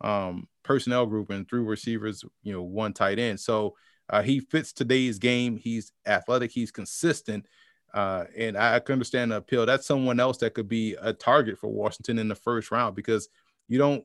um, 0.00 0.48
personnel 0.62 1.06
group 1.06 1.30
and 1.30 1.48
through 1.48 1.64
receivers, 1.64 2.24
you 2.42 2.52
know, 2.52 2.62
one 2.62 2.92
tight 2.92 3.18
end. 3.18 3.38
So 3.38 3.76
uh, 4.08 4.22
he 4.22 4.40
fits 4.40 4.72
today's 4.72 5.18
game. 5.18 5.56
He's 5.56 5.92
athletic. 6.06 6.50
He's 6.50 6.70
consistent. 6.70 7.46
Uh, 7.96 8.26
and 8.36 8.58
I 8.58 8.78
can 8.80 8.92
understand 8.92 9.32
the 9.32 9.38
appeal. 9.38 9.64
That's 9.64 9.86
someone 9.86 10.20
else 10.20 10.36
that 10.38 10.52
could 10.52 10.68
be 10.68 10.96
a 11.00 11.14
target 11.14 11.58
for 11.58 11.68
Washington 11.68 12.18
in 12.18 12.28
the 12.28 12.34
first 12.34 12.70
round 12.70 12.94
because 12.94 13.30
you 13.68 13.78
don't 13.78 14.04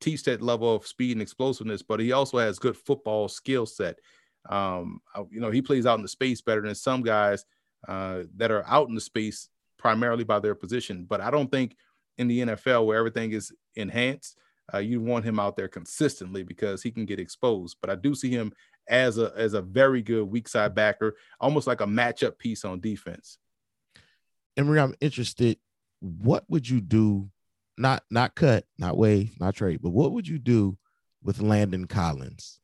teach 0.00 0.22
that 0.24 0.40
level 0.40 0.76
of 0.76 0.86
speed 0.86 1.12
and 1.12 1.20
explosiveness, 1.20 1.82
but 1.82 1.98
he 1.98 2.12
also 2.12 2.38
has 2.38 2.60
good 2.60 2.76
football 2.76 3.28
skill 3.28 3.66
set. 3.66 3.98
Um, 4.48 5.00
you 5.28 5.40
know, 5.40 5.50
he 5.50 5.60
plays 5.60 5.86
out 5.86 5.98
in 5.98 6.02
the 6.02 6.08
space 6.08 6.40
better 6.40 6.62
than 6.62 6.76
some 6.76 7.02
guys 7.02 7.44
uh, 7.88 8.22
that 8.36 8.52
are 8.52 8.64
out 8.68 8.88
in 8.88 8.94
the 8.94 9.00
space 9.00 9.48
primarily 9.76 10.22
by 10.22 10.38
their 10.38 10.54
position. 10.54 11.04
But 11.08 11.20
I 11.20 11.32
don't 11.32 11.50
think 11.50 11.76
in 12.18 12.28
the 12.28 12.42
NFL 12.42 12.86
where 12.86 12.98
everything 12.98 13.32
is 13.32 13.52
enhanced, 13.74 14.38
uh, 14.72 14.78
you 14.78 15.00
want 15.00 15.24
him 15.24 15.40
out 15.40 15.56
there 15.56 15.66
consistently 15.66 16.44
because 16.44 16.80
he 16.80 16.92
can 16.92 17.06
get 17.06 17.18
exposed. 17.18 17.78
But 17.80 17.90
I 17.90 17.96
do 17.96 18.14
see 18.14 18.30
him 18.30 18.52
as 18.88 19.18
a 19.18 19.32
as 19.36 19.54
a 19.54 19.62
very 19.62 20.02
good 20.02 20.24
weak 20.24 20.48
side 20.48 20.74
backer, 20.74 21.16
almost 21.40 21.66
like 21.66 21.80
a 21.80 21.86
matchup 21.86 22.38
piece 22.38 22.64
on 22.64 22.80
defense. 22.80 23.38
Emory, 24.56 24.80
I'm 24.80 24.94
interested. 25.00 25.58
What 26.00 26.44
would 26.48 26.68
you 26.68 26.80
do 26.80 27.30
not 27.78 28.02
not 28.10 28.34
cut, 28.34 28.64
not 28.78 28.96
wave, 28.96 29.32
not 29.40 29.54
trade, 29.54 29.80
but 29.82 29.90
what 29.90 30.12
would 30.12 30.28
you 30.28 30.38
do 30.38 30.76
with 31.22 31.40
Landon 31.40 31.86
Collins 31.86 32.60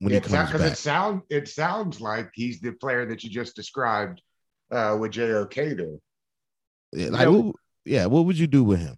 when 0.00 0.12
he 0.12 0.20
comes 0.20 0.32
back? 0.32 0.54
It 0.54 0.76
sound 0.76 1.22
it 1.30 1.48
sounds 1.48 2.00
like 2.00 2.30
he's 2.34 2.60
the 2.60 2.72
player 2.72 3.06
that 3.06 3.22
you 3.22 3.30
just 3.30 3.54
described 3.54 4.22
uh, 4.70 4.96
with 4.98 5.12
JOK 5.12 5.54
there. 5.54 5.96
Yeah, 6.92 7.08
like, 7.10 7.28
what, 7.28 7.56
yeah, 7.84 8.06
what 8.06 8.24
would 8.24 8.38
you 8.38 8.46
do 8.46 8.64
with 8.64 8.80
him? 8.80 8.96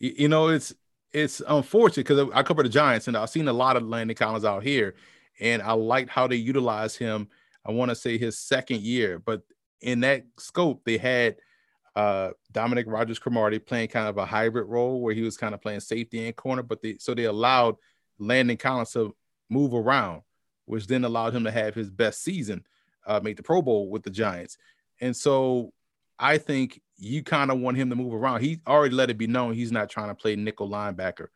You 0.00 0.28
know, 0.28 0.48
it's 0.48 0.74
it's 1.12 1.42
unfortunate 1.46 2.06
because 2.06 2.30
I 2.34 2.42
cover 2.42 2.62
the 2.62 2.68
Giants 2.68 3.08
and 3.08 3.16
I've 3.16 3.30
seen 3.30 3.48
a 3.48 3.52
lot 3.52 3.76
of 3.76 3.84
Landon 3.84 4.16
Collins 4.16 4.44
out 4.44 4.62
here, 4.62 4.94
and 5.42 5.60
I 5.60 5.72
liked 5.72 6.08
how 6.08 6.26
they 6.26 6.36
utilize 6.36 6.96
him. 6.96 7.28
I 7.66 7.72
want 7.72 7.90
to 7.90 7.94
say 7.94 8.16
his 8.16 8.38
second 8.38 8.80
year, 8.80 9.18
but 9.18 9.42
in 9.82 10.00
that 10.00 10.24
scope, 10.38 10.84
they 10.86 10.96
had– 10.96 11.36
uh, 11.94 12.30
Dominique 12.50 12.86
Rodgers-Cromartie 12.86 13.58
playing 13.58 13.88
kind 13.88 14.08
of 14.08 14.16
a 14.16 14.24
hybrid 14.24 14.66
role 14.66 15.00
where 15.00 15.14
he 15.14 15.22
was 15.22 15.36
kind 15.36 15.54
of 15.54 15.60
playing 15.60 15.80
safety 15.80 16.26
and 16.26 16.36
corner, 16.36 16.62
but 16.62 16.80
they 16.82 16.96
so 16.98 17.14
they 17.14 17.24
allowed 17.24 17.76
Landon 18.18 18.56
Collins 18.56 18.92
to 18.92 19.14
move 19.50 19.74
around, 19.74 20.22
which 20.64 20.86
then 20.86 21.04
allowed 21.04 21.34
him 21.34 21.44
to 21.44 21.50
have 21.50 21.74
his 21.74 21.90
best 21.90 22.22
season, 22.22 22.64
uh, 23.06 23.20
make 23.22 23.36
the 23.36 23.42
Pro 23.42 23.60
Bowl 23.60 23.90
with 23.90 24.02
the 24.02 24.10
Giants. 24.10 24.56
And 25.00 25.14
so 25.14 25.72
I 26.18 26.38
think 26.38 26.80
you 26.96 27.22
kind 27.22 27.50
of 27.50 27.58
want 27.58 27.76
him 27.76 27.90
to 27.90 27.96
move 27.96 28.14
around. 28.14 28.40
He 28.40 28.60
already 28.66 28.94
let 28.94 29.10
it 29.10 29.18
be 29.18 29.26
known 29.26 29.54
he's 29.54 29.72
not 29.72 29.90
trying 29.90 30.08
to 30.08 30.14
play 30.14 30.36
nickel 30.36 30.70
linebacker, 30.70 31.26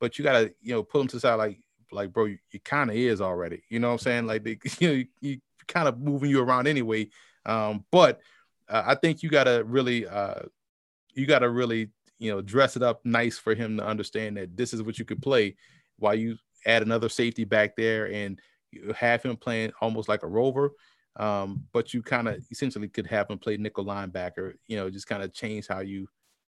but 0.00 0.18
you 0.18 0.24
got 0.24 0.40
to 0.40 0.54
you 0.60 0.74
know 0.74 0.82
put 0.82 1.00
him 1.00 1.08
to 1.08 1.16
the 1.16 1.20
side 1.20 1.34
like 1.34 1.60
like 1.92 2.12
bro, 2.12 2.26
you, 2.26 2.38
you 2.50 2.60
kind 2.60 2.90
of 2.90 2.96
is 2.96 3.20
already. 3.20 3.62
You 3.68 3.78
know 3.78 3.88
what 3.88 3.94
I'm 3.94 3.98
saying? 3.98 4.26
Like 4.26 4.44
they, 4.44 4.58
you 4.78 4.88
know 4.88 4.94
you, 4.94 5.06
you 5.20 5.40
kind 5.68 5.88
of 5.88 5.98
moving 5.98 6.30
you 6.30 6.42
around 6.42 6.66
anyway. 6.66 7.08
Um, 7.46 7.84
but 7.90 8.20
uh, 8.68 8.82
I 8.86 8.94
think 8.94 9.22
you 9.22 9.28
got 9.30 9.44
to 9.44 9.64
really, 9.64 10.06
uh, 10.06 10.42
you 11.14 11.26
got 11.26 11.40
to 11.40 11.50
really, 11.50 11.90
you 12.18 12.30
know, 12.30 12.40
dress 12.40 12.76
it 12.76 12.82
up 12.82 13.04
nice 13.04 13.38
for 13.38 13.54
him 13.54 13.76
to 13.78 13.84
understand 13.84 14.36
that 14.36 14.56
this 14.56 14.72
is 14.72 14.82
what 14.82 14.98
you 14.98 15.04
could 15.04 15.20
play, 15.20 15.56
while 15.98 16.14
you 16.14 16.36
add 16.66 16.82
another 16.82 17.08
safety 17.08 17.44
back 17.44 17.76
there 17.76 18.10
and 18.12 18.40
you 18.70 18.92
have 18.96 19.22
him 19.22 19.36
playing 19.36 19.72
almost 19.80 20.08
like 20.08 20.22
a 20.22 20.28
rover. 20.28 20.72
Um, 21.16 21.64
but 21.72 21.92
you 21.92 22.02
kind 22.02 22.28
of 22.28 22.42
essentially 22.50 22.88
could 22.88 23.06
have 23.06 23.28
him 23.28 23.38
play 23.38 23.56
nickel 23.56 23.84
linebacker, 23.84 24.54
you 24.66 24.76
know, 24.76 24.88
just 24.88 25.06
kind 25.06 25.22
of 25.22 25.34
change 25.34 25.66
how 25.68 25.80
you 25.80 26.08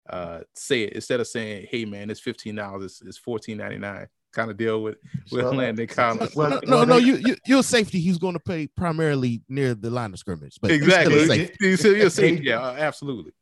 uh, 0.09 0.41
say 0.55 0.83
it 0.83 0.93
instead 0.93 1.21
of 1.21 1.27
saying, 1.27 1.67
"Hey, 1.69 1.85
man, 1.85 2.11
it's 2.11 2.21
fifteen 2.21 2.57
dollars, 2.57 2.85
it's, 2.85 3.03
it's 3.03 3.19
fourteen 3.19 3.59
ninety 3.59 3.79
nine. 3.79 4.07
Kind 4.33 4.51
of 4.51 4.57
deal 4.57 4.83
with 4.83 4.97
with 5.31 5.43
So- 5.43 5.51
Landon 5.51 5.87
Collins. 5.87 6.35
Well, 6.35 6.51
no, 6.65 6.77
well, 6.79 6.87
no, 6.87 6.99
they- 6.99 7.07
you, 7.07 7.15
you 7.17 7.37
you're 7.47 7.63
safety. 7.63 8.01
He's 8.01 8.19
going 8.19 8.35
to 8.35 8.41
play 8.41 8.67
primarily 8.67 9.43
near 9.49 9.75
the 9.75 9.91
line 9.91 10.13
of 10.13 10.19
scrimmage, 10.19 10.57
but 10.61 10.71
he's 10.71 10.83
still 10.83 11.13
exactly. 11.13 11.51
You 11.61 11.77
see- 11.77 11.97
you 11.99 12.11
see- 12.11 12.37
They- 12.37 12.43
yeah, 12.43 12.61
absolutely. 12.79 13.33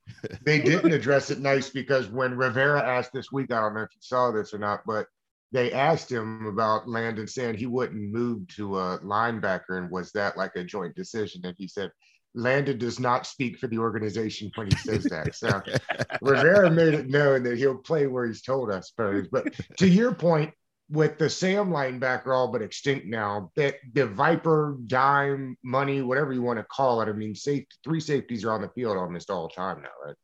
they 0.44 0.60
didn't 0.60 0.92
address 0.92 1.30
it 1.30 1.38
nice 1.38 1.70
because 1.70 2.08
when 2.08 2.36
Rivera 2.36 2.80
asked 2.82 3.12
this 3.12 3.30
week, 3.30 3.52
I 3.52 3.60
don't 3.60 3.74
know 3.74 3.82
if 3.82 3.90
you 3.94 4.00
saw 4.02 4.30
this 4.32 4.52
or 4.52 4.58
not, 4.58 4.80
but 4.84 5.06
they 5.52 5.72
asked 5.72 6.10
him 6.10 6.46
about 6.46 6.88
Landon 6.88 7.26
saying 7.26 7.54
he 7.56 7.66
wouldn't 7.66 8.00
move 8.12 8.46
to 8.56 8.78
a 8.78 8.98
linebacker, 9.00 9.78
and 9.78 9.90
was 9.90 10.12
that 10.12 10.36
like 10.36 10.56
a 10.56 10.64
joint 10.64 10.94
decision? 10.94 11.40
And 11.44 11.54
he 11.58 11.66
said 11.68 11.90
Landon 12.36 12.78
does 12.78 13.00
not 13.00 13.26
speak 13.26 13.58
for 13.58 13.66
the 13.66 13.78
organization 13.78 14.52
when 14.54 14.68
he 14.70 14.76
says 14.76 15.02
that. 15.04 15.34
So 15.34 15.60
Rivera 16.22 16.70
made 16.70 16.94
it 16.94 17.08
known 17.08 17.42
that 17.42 17.58
he'll 17.58 17.78
play 17.78 18.06
where 18.06 18.26
he's 18.26 18.42
told, 18.42 18.70
I 18.72 18.78
suppose. 18.80 19.26
But 19.26 19.52
to 19.78 19.88
your 19.88 20.14
point, 20.14 20.52
with 20.90 21.18
the 21.18 21.30
Sam 21.30 21.70
linebacker 21.70 22.34
all 22.34 22.48
but 22.48 22.62
extinct 22.62 23.06
now, 23.06 23.52
that 23.56 23.76
the 23.92 24.06
Viper 24.06 24.76
dime 24.86 25.56
money, 25.62 26.02
whatever 26.02 26.32
you 26.32 26.42
want 26.42 26.58
to 26.58 26.64
call 26.64 27.00
it, 27.00 27.08
I 27.08 27.12
mean, 27.12 27.34
safe 27.34 27.64
three 27.84 28.00
safeties 28.00 28.44
are 28.44 28.52
on 28.52 28.62
the 28.62 28.68
field 28.68 28.96
almost 28.96 29.30
all 29.30 29.48
the 29.48 29.54
time 29.54 29.82
now, 29.82 29.88
right? 30.04 30.16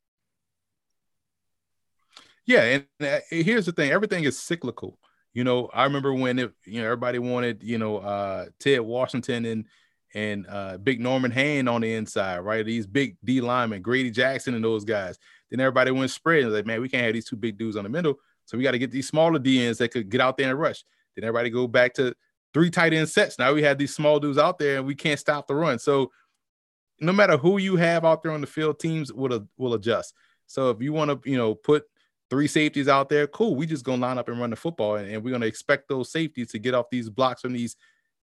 Yeah, 2.46 2.62
and 2.62 2.86
uh, 3.00 3.20
here's 3.30 3.66
the 3.66 3.72
thing: 3.72 3.90
everything 3.90 4.24
is 4.24 4.38
cyclical. 4.38 4.98
You 5.34 5.44
know, 5.44 5.68
I 5.72 5.84
remember 5.84 6.14
when 6.14 6.38
it, 6.38 6.52
you 6.64 6.80
know, 6.80 6.86
everybody 6.86 7.18
wanted, 7.18 7.62
you 7.62 7.78
know, 7.78 7.98
uh, 7.98 8.46
Ted 8.58 8.80
Washington 8.80 9.44
and 9.44 9.64
and 10.14 10.46
uh, 10.48 10.78
Big 10.78 11.00
Norman 11.00 11.30
Hand 11.30 11.68
on 11.68 11.82
the 11.82 11.94
inside, 11.94 12.38
right? 12.38 12.64
These 12.64 12.86
big 12.86 13.16
D 13.22 13.40
linemen, 13.40 13.82
Grady 13.82 14.10
Jackson 14.10 14.54
and 14.54 14.64
those 14.64 14.84
guys. 14.84 15.18
Then 15.50 15.60
everybody 15.60 15.90
went 15.90 16.10
spread. 16.10 16.44
and 16.44 16.52
like, 16.52 16.66
man, 16.66 16.80
we 16.80 16.88
can't 16.88 17.04
have 17.04 17.12
these 17.12 17.26
two 17.26 17.36
big 17.36 17.58
dudes 17.58 17.76
on 17.76 17.84
the 17.84 17.90
middle, 17.90 18.18
so 18.46 18.56
we 18.56 18.64
got 18.64 18.72
to 18.72 18.78
get 18.78 18.90
these 18.90 19.08
smaller 19.08 19.38
DNs 19.38 19.78
that 19.78 19.90
could 19.90 20.08
get 20.08 20.20
out 20.20 20.36
there 20.38 20.50
and 20.50 20.58
rush. 20.58 20.84
Then 21.14 21.24
everybody 21.24 21.50
go 21.50 21.66
back 21.66 21.94
to 21.94 22.14
three 22.54 22.70
tight 22.70 22.94
end 22.94 23.08
sets. 23.08 23.38
Now 23.38 23.52
we 23.52 23.62
have 23.64 23.76
these 23.76 23.94
small 23.94 24.18
dudes 24.18 24.38
out 24.38 24.58
there, 24.58 24.78
and 24.78 24.86
we 24.86 24.94
can't 24.94 25.20
stop 25.20 25.46
the 25.46 25.54
run. 25.54 25.78
So 25.78 26.12
no 27.00 27.12
matter 27.12 27.36
who 27.36 27.58
you 27.58 27.76
have 27.76 28.04
out 28.04 28.22
there 28.22 28.32
on 28.32 28.40
the 28.40 28.46
field, 28.46 28.78
teams 28.78 29.12
will 29.12 29.46
will 29.58 29.74
adjust. 29.74 30.14
So 30.46 30.70
if 30.70 30.80
you 30.80 30.92
want 30.92 31.10
to, 31.10 31.30
you 31.30 31.36
know, 31.36 31.54
put 31.54 31.84
three 32.30 32.46
safeties 32.46 32.88
out 32.88 33.08
there, 33.08 33.26
cool. 33.26 33.56
We 33.56 33.66
just 33.66 33.84
gonna 33.84 34.00
line 34.00 34.18
up 34.18 34.28
and 34.28 34.40
run 34.40 34.50
the 34.50 34.56
football, 34.56 34.96
and, 34.96 35.10
and 35.10 35.22
we're 35.22 35.32
gonna 35.32 35.46
expect 35.46 35.88
those 35.88 36.10
safeties 36.10 36.52
to 36.52 36.58
get 36.58 36.74
off 36.74 36.86
these 36.90 37.10
blocks 37.10 37.42
from 37.42 37.52
these 37.52 37.76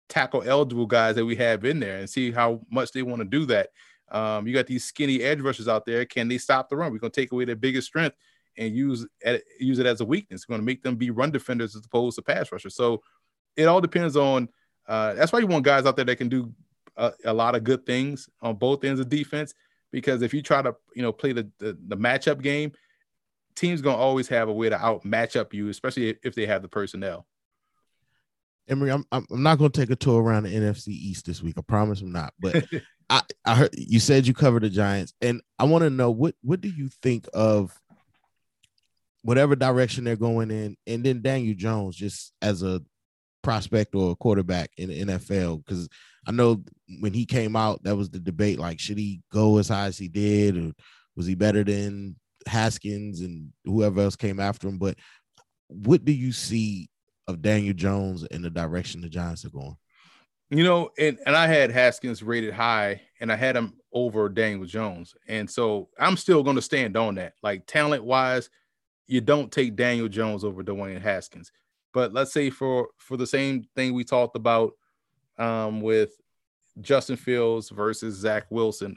tackle 0.09 0.43
eligible 0.47 0.87
guys 0.87 1.17
that 1.17 1.25
we 1.25 1.35
have 1.37 1.65
in 1.65 1.81
there, 1.81 1.99
and 1.99 2.09
see 2.09 2.31
how 2.31 2.61
much 2.71 2.93
they 2.93 3.03
want 3.03 3.21
to 3.21 3.25
do 3.25 3.47
that. 3.47 3.71
Um, 4.11 4.47
you 4.47 4.55
got 4.55 4.67
these 4.67 4.85
skinny 4.85 5.23
edge 5.23 5.41
rushers 5.41 5.67
out 5.67 5.85
there. 5.87 6.05
Can 6.05 6.29
they 6.29 6.39
stop 6.39 6.69
the 6.69 6.77
run? 6.77 6.93
We're 6.93 6.99
gonna 6.99 7.11
take 7.11 7.33
away 7.33 7.47
their 7.47 7.57
biggest 7.57 7.89
strength 7.89 8.17
and 8.57 8.74
use 8.74 9.07
it, 9.20 9.44
use 9.59 9.78
it 9.78 9.86
as 9.86 10.00
a 10.00 10.05
weakness. 10.05 10.48
We're 10.48 10.55
gonna 10.55 10.64
make 10.64 10.82
them 10.82 10.96
be 10.96 11.11
run 11.11 11.30
defenders 11.30 11.74
as 11.76 11.84
opposed 11.84 12.16
to 12.16 12.22
pass 12.22 12.50
rushers. 12.52 12.74
So 12.74 13.02
it 13.57 13.64
all 13.64 13.80
depends 13.80 14.16
on. 14.16 14.48
Uh, 14.86 15.14
that's 15.14 15.32
why 15.32 15.38
you 15.38 15.46
want 15.46 15.64
guys 15.64 15.86
out 15.86 15.96
there 15.96 16.05
that 16.05 16.16
can 16.16 16.28
do 16.28 16.52
a, 16.96 17.12
a 17.24 17.32
lot 17.32 17.55
of 17.55 17.64
good 17.64 17.86
things 17.86 18.28
on 18.42 18.57
both 18.57 18.84
ends 18.84 19.00
of 19.00 19.09
defense. 19.09 19.55
Because 19.90 20.22
if 20.22 20.34
you 20.34 20.42
try 20.42 20.61
to, 20.61 20.74
you 20.94 21.02
know, 21.02 21.12
play 21.12 21.32
the 21.32 21.48
the, 21.59 21.78
the 21.88 21.96
matchup 21.96 22.42
game, 22.42 22.72
teams 23.55 23.80
gonna 23.80 23.96
always 23.96 24.28
have 24.28 24.48
a 24.48 24.52
way 24.52 24.68
to 24.68 24.76
out 24.76 25.05
match 25.05 25.36
up 25.36 25.55
you, 25.55 25.68
especially 25.68 26.16
if- 26.22 26.34
they 26.34 26.46
have 26.46 26.62
the 26.62 26.68
personnel. 26.68 27.26
Emory, 28.68 28.90
I'm 28.90 29.05
I'm 29.12 29.26
I'm 29.30 29.42
not 29.42 29.59
going 29.59 29.70
to 29.70 29.78
take 29.80 29.90
a 29.90 29.96
tour 29.96 30.22
around 30.22 30.44
the 30.44 30.55
NFC 30.55 30.88
East 30.88 31.26
this 31.26 31.42
week. 31.42 31.57
I 31.59 31.61
promise 31.61 32.00
I'm 32.00 32.12
not. 32.12 32.32
But 32.40 32.64
I 33.11 33.22
I 33.44 33.55
heard 33.55 33.70
you 33.76 34.00
said 34.00 34.26
you 34.26 34.32
covered 34.32 34.62
the 34.62 34.70
Giants, 34.70 35.12
and 35.20 35.42
I 35.59 35.64
want 35.64 35.82
to 35.82 35.90
know 35.90 36.11
what 36.11 36.34
what 36.40 36.62
do 36.62 36.68
you 36.68 36.88
think 37.02 37.28
of 37.34 37.78
whatever 39.25 39.57
direction 39.57 40.05
they're 40.05 40.16
going 40.16 40.51
in, 40.51 40.77
and 40.87 41.03
then 41.03 41.22
Daniel 41.22 41.55
Jones 41.57 41.97
just 41.97 42.33
as 42.43 42.62
a 42.62 42.81
prospect 43.43 43.95
or 43.95 44.12
a 44.12 44.16
quarterback 44.16 44.70
in 44.77 44.89
the 44.91 45.05
NFL 45.05 45.64
because 45.64 45.89
I 46.27 46.33
know 46.33 46.62
when 47.01 47.12
he 47.12 47.27
came 47.27 47.57
out, 47.57 47.83
that 47.83 47.97
was 47.97 48.11
the 48.11 48.20
debate. 48.20 48.59
Like, 48.59 48.79
should 48.79 48.99
he 48.99 49.20
go 49.33 49.59
as 49.59 49.68
high 49.68 49.87
as 49.87 49.99
he 49.99 50.09
did, 50.09 50.57
or 50.57 50.72
was 51.16 51.27
he 51.27 51.35
better 51.35 51.64
than 51.64 52.16
Haskins 52.47 53.20
and 53.20 53.51
whoever 53.64 54.03
else 54.03 54.16
came 54.16 54.41
after 54.41 54.68
him? 54.68 54.79
But 54.79 54.97
what 55.68 56.05
do 56.05 56.12
you 56.12 56.33
see 56.33 56.89
of 57.27 57.43
Daniel 57.43 57.75
Jones 57.75 58.25
and 58.25 58.45
the 58.45 58.51
direction 58.51 59.01
the 59.01 59.09
Giants 59.09 59.45
are 59.45 59.51
going? 59.51 59.77
You 60.51 60.64
know, 60.64 60.91
and, 60.99 61.18
and 61.27 61.35
I 61.35 61.47
had 61.47 61.70
Haskins 61.70 62.22
rated 62.22 62.53
high 62.53 63.01
and 63.20 63.33
I 63.33 63.37
had 63.37 63.57
him 63.57 63.75
over 63.93 64.29
Daniel 64.29 64.66
Jones. 64.66 65.14
And 65.27 65.51
so 65.51 65.89
I'm 65.99 66.16
still 66.16 66.43
going 66.43 66.57
to 66.57 66.62
stand 66.62 66.97
on 66.97 67.14
that. 67.14 67.33
Like 67.43 67.66
talent 67.66 68.05
wise, 68.05 68.51
you 69.07 69.20
don't 69.20 69.52
take 69.52 69.76
Daniel 69.76 70.09
Jones 70.09 70.44
over 70.44 70.62
Dwayne 70.62 71.00
Haskins. 71.00 71.52
But 71.92 72.12
let's 72.12 72.32
say 72.32 72.50
for 72.50 72.88
for 72.98 73.16
the 73.16 73.26
same 73.26 73.64
thing 73.76 73.94
we 73.94 74.05
talked 74.05 74.36
about 74.36 74.72
um, 75.38 75.80
with 75.80 76.12
Justin 76.80 77.16
Fields 77.16 77.70
versus 77.70 78.16
Zach 78.16 78.46
Wilson 78.50 78.96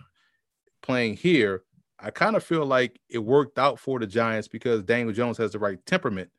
playing 0.81 1.15
here, 1.17 1.63
I 1.99 2.09
kind 2.09 2.35
of 2.35 2.43
feel 2.43 2.65
like 2.65 2.99
it 3.09 3.19
worked 3.19 3.59
out 3.59 3.79
for 3.79 3.99
the 3.99 4.07
Giants 4.07 4.47
because 4.47 4.83
Daniel 4.83 5.13
Jones 5.13 5.37
has 5.37 5.51
the 5.51 5.59
right 5.59 5.83
temperament 5.85 6.29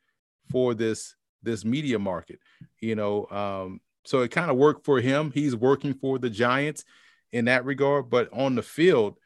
for 0.50 0.74
this 0.74 1.14
this 1.42 1.64
media 1.64 1.98
market. 1.98 2.40
You 2.80 2.96
know, 2.96 3.26
um, 3.26 3.80
so 4.04 4.20
it 4.20 4.30
kind 4.30 4.50
of 4.50 4.56
worked 4.56 4.84
for 4.84 5.00
him. 5.00 5.30
He's 5.30 5.54
working 5.54 5.94
for 5.94 6.18
the 6.18 6.30
Giants 6.30 6.84
in 7.32 7.44
that 7.44 7.64
regard. 7.64 8.10
But 8.10 8.32
on 8.32 8.54
the 8.54 8.62
field, 8.62 9.18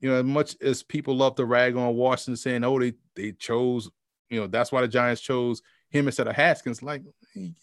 you 0.00 0.08
know, 0.08 0.16
as 0.16 0.24
much 0.24 0.56
as 0.62 0.82
people 0.82 1.16
love 1.16 1.34
to 1.36 1.44
rag 1.44 1.76
on 1.76 1.96
Washington 1.96 2.36
saying, 2.36 2.64
oh, 2.64 2.78
they 2.78 2.92
they 3.18 3.32
chose, 3.32 3.90
you 4.30 4.40
know, 4.40 4.46
that's 4.46 4.72
why 4.72 4.80
the 4.80 4.88
Giants 4.88 5.20
chose 5.20 5.60
him 5.90 6.06
instead 6.06 6.28
of 6.28 6.34
Haskins. 6.34 6.82
Like, 6.82 7.02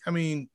I 0.05 0.11
mean, 0.11 0.49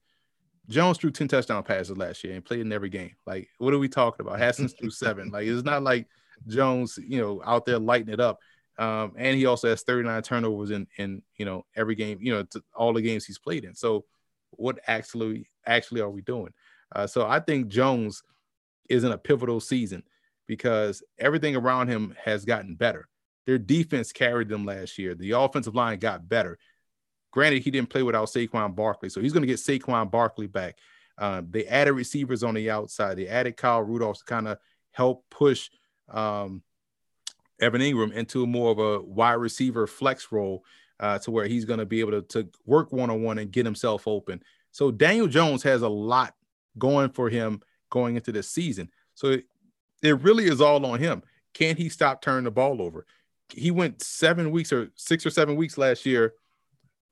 Jones 0.68 0.98
threw 0.98 1.10
10 1.10 1.28
touchdown 1.28 1.62
passes 1.62 1.96
last 1.96 2.22
year 2.22 2.34
and 2.34 2.44
played 2.44 2.60
in 2.60 2.72
every 2.72 2.90
game. 2.90 3.12
Like, 3.26 3.48
what 3.58 3.74
are 3.74 3.78
we 3.78 3.88
talking 3.88 4.24
about? 4.24 4.38
Haskins 4.38 4.74
threw 4.78 4.90
seven. 4.90 5.30
Like, 5.30 5.46
it's 5.46 5.64
not 5.64 5.82
like 5.82 6.06
Jones, 6.46 6.98
you 7.02 7.20
know, 7.20 7.42
out 7.44 7.66
there 7.66 7.78
lighting 7.78 8.12
it 8.12 8.20
up. 8.20 8.38
Um, 8.78 9.12
and 9.16 9.36
he 9.36 9.46
also 9.46 9.68
has 9.68 9.82
39 9.82 10.22
turnovers 10.22 10.70
in 10.70 10.86
in 10.96 11.22
you 11.36 11.44
know 11.44 11.66
every 11.76 11.94
game, 11.94 12.18
you 12.22 12.32
know, 12.32 12.44
all 12.74 12.94
the 12.94 13.02
games 13.02 13.26
he's 13.26 13.38
played 13.38 13.64
in. 13.64 13.74
So 13.74 14.06
what 14.52 14.78
actually 14.86 15.50
actually 15.66 16.00
are 16.00 16.08
we 16.08 16.22
doing? 16.22 16.52
Uh, 16.94 17.06
so 17.06 17.26
I 17.26 17.40
think 17.40 17.68
Jones 17.68 18.22
is 18.88 19.04
in 19.04 19.12
a 19.12 19.18
pivotal 19.18 19.60
season 19.60 20.02
because 20.46 21.02
everything 21.18 21.56
around 21.56 21.88
him 21.88 22.14
has 22.24 22.44
gotten 22.44 22.74
better. 22.74 23.06
Their 23.50 23.58
defense 23.58 24.12
carried 24.12 24.48
them 24.48 24.64
last 24.64 24.96
year. 24.96 25.12
The 25.12 25.32
offensive 25.32 25.74
line 25.74 25.98
got 25.98 26.28
better. 26.28 26.56
Granted, 27.32 27.64
he 27.64 27.72
didn't 27.72 27.90
play 27.90 28.04
without 28.04 28.28
Saquon 28.28 28.76
Barkley, 28.76 29.08
so 29.08 29.20
he's 29.20 29.32
going 29.32 29.42
to 29.42 29.48
get 29.48 29.58
Saquon 29.58 30.08
Barkley 30.08 30.46
back. 30.46 30.78
Um, 31.18 31.48
they 31.50 31.66
added 31.66 31.94
receivers 31.94 32.44
on 32.44 32.54
the 32.54 32.70
outside. 32.70 33.18
They 33.18 33.26
added 33.26 33.56
Kyle 33.56 33.82
Rudolph 33.82 34.18
to 34.18 34.24
kind 34.24 34.46
of 34.46 34.58
help 34.92 35.24
push 35.30 35.68
um, 36.08 36.62
Evan 37.60 37.80
Engram 37.80 38.12
into 38.12 38.46
more 38.46 38.70
of 38.70 38.78
a 38.78 39.02
wide 39.02 39.32
receiver 39.32 39.88
flex 39.88 40.30
role 40.30 40.64
uh, 41.00 41.18
to 41.18 41.32
where 41.32 41.48
he's 41.48 41.64
going 41.64 41.80
to 41.80 41.86
be 41.86 41.98
able 41.98 42.22
to, 42.22 42.22
to 42.42 42.48
work 42.66 42.92
one 42.92 43.10
on 43.10 43.20
one 43.24 43.38
and 43.38 43.50
get 43.50 43.66
himself 43.66 44.06
open. 44.06 44.44
So 44.70 44.92
Daniel 44.92 45.26
Jones 45.26 45.64
has 45.64 45.82
a 45.82 45.88
lot 45.88 46.36
going 46.78 47.10
for 47.10 47.28
him 47.28 47.62
going 47.90 48.14
into 48.14 48.30
this 48.30 48.48
season. 48.48 48.92
So 49.16 49.30
it, 49.30 49.46
it 50.04 50.20
really 50.20 50.44
is 50.44 50.60
all 50.60 50.86
on 50.86 51.00
him. 51.00 51.24
Can 51.52 51.74
he 51.74 51.88
stop 51.88 52.22
turning 52.22 52.44
the 52.44 52.52
ball 52.52 52.80
over? 52.80 53.06
He 53.52 53.70
went 53.70 54.02
seven 54.02 54.50
weeks 54.50 54.72
or 54.72 54.90
six 54.94 55.24
or 55.26 55.30
seven 55.30 55.56
weeks 55.56 55.78
last 55.78 56.06
year 56.06 56.34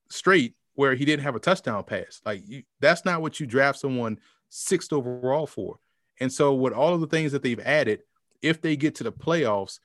straight 0.09 0.55
where 0.75 0.95
he 0.95 1.05
didn't 1.05 1.23
have 1.23 1.35
a 1.35 1.39
touchdown 1.39 1.83
pass. 1.83 2.21
Like 2.25 2.43
you, 2.47 2.63
that's 2.79 3.05
not 3.05 3.21
what 3.21 3.39
you 3.39 3.45
draft 3.45 3.79
someone 3.79 4.19
sixth 4.49 4.93
overall 4.93 5.45
for. 5.45 5.79
And 6.19 6.31
so 6.31 6.53
with 6.53 6.73
all 6.73 6.93
of 6.93 7.01
the 7.01 7.07
things 7.07 7.31
that 7.31 7.43
they've 7.43 7.59
added, 7.59 8.01
if 8.41 8.61
they 8.61 8.75
get 8.75 8.95
to 8.95 9.03
the 9.03 9.11
playoffs, 9.11 9.79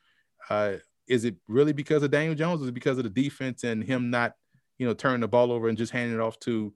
uh, 0.50 0.74
is 1.06 1.24
it 1.24 1.36
really 1.48 1.72
because 1.72 2.02
of 2.02 2.10
Daniel 2.10 2.34
Jones? 2.34 2.62
Is 2.62 2.68
it 2.68 2.74
because 2.74 2.98
of 2.98 3.04
the 3.04 3.10
defense 3.10 3.64
and 3.64 3.82
him 3.82 4.10
not, 4.10 4.34
you 4.78 4.86
know, 4.86 4.94
turning 4.94 5.20
the 5.20 5.28
ball 5.28 5.52
over 5.52 5.68
and 5.68 5.78
just 5.78 5.92
handing 5.92 6.16
it 6.16 6.20
off 6.20 6.38
to, 6.40 6.72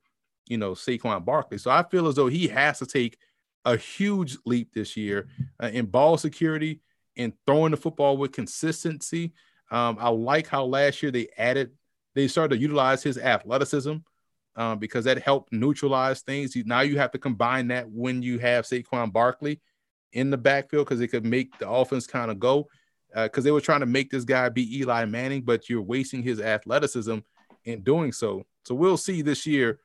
you 0.47 0.59
know, 0.59 0.73
Saquon 0.73 1.25
Barkley? 1.25 1.59
So 1.59 1.71
I 1.71 1.83
feel 1.83 2.07
as 2.09 2.17
though 2.17 2.27
he 2.29 2.49
has 2.49 2.79
to 2.81 2.87
take 2.87 3.19
a 3.65 3.77
huge 3.77 4.37
leap 4.45 4.73
this 4.75 4.97
year 4.97 5.29
uh, 5.63 5.71
in 5.73 5.87
ball 5.87 6.17
security 6.17 6.81
and 7.17 7.33
throwing 7.47 7.71
the 7.71 7.77
football 7.77 8.17
with 8.17 8.33
consistency. 8.33 9.33
Um, 9.71 9.99
I 10.01 10.09
like 10.09 10.47
how 10.47 10.65
last 10.65 11.03
year 11.03 11.13
they 11.13 11.29
added, 11.37 11.73
they 12.15 12.29
started 12.29 12.57
to 12.57 12.61
utilize 12.61 13.03
his 13.03 13.19
athleticism 13.19 13.97
um, 14.57 14.79
because 14.79 15.05
that 15.05 15.23
helped 15.23 15.53
neutralize 15.53 16.23
things. 16.23 16.57
Now 16.57 16.81
you 16.81 16.99
have 16.99 17.13
to 17.13 17.19
combine 17.19 17.69
that 17.69 17.89
when 17.91 18.23
you 18.23 18.39
have 18.39 18.65
Saquon 18.65 19.13
Barkley 19.13 19.61
in 20.13 20.31
the 20.31 20.39
backfield 20.39 20.87
because 20.87 21.01
it 21.01 21.09
could 21.09 21.25
make 21.25 21.57
the 21.59 21.69
offense 21.69 22.07
kind 22.07 22.31
of 22.31 22.39
go. 22.39 22.69
Because 23.15 23.43
uh, 23.43 23.47
they 23.47 23.51
were 23.51 23.61
trying 23.61 23.81
to 23.81 23.87
make 23.87 24.11
this 24.11 24.25
guy 24.25 24.51
be 24.51 24.81
Eli 24.81 25.07
Manning, 25.07 25.43
but 25.43 25.71
you're 25.71 25.81
wasting 25.81 26.23
his 26.23 26.41
athleticism 26.41 27.19
in 27.65 27.81
doing 27.83 28.13
so. 28.13 28.45
So 28.65 28.75
we'll 28.75 28.99
see 28.99 29.23
this 29.23 29.47
year 29.47 29.81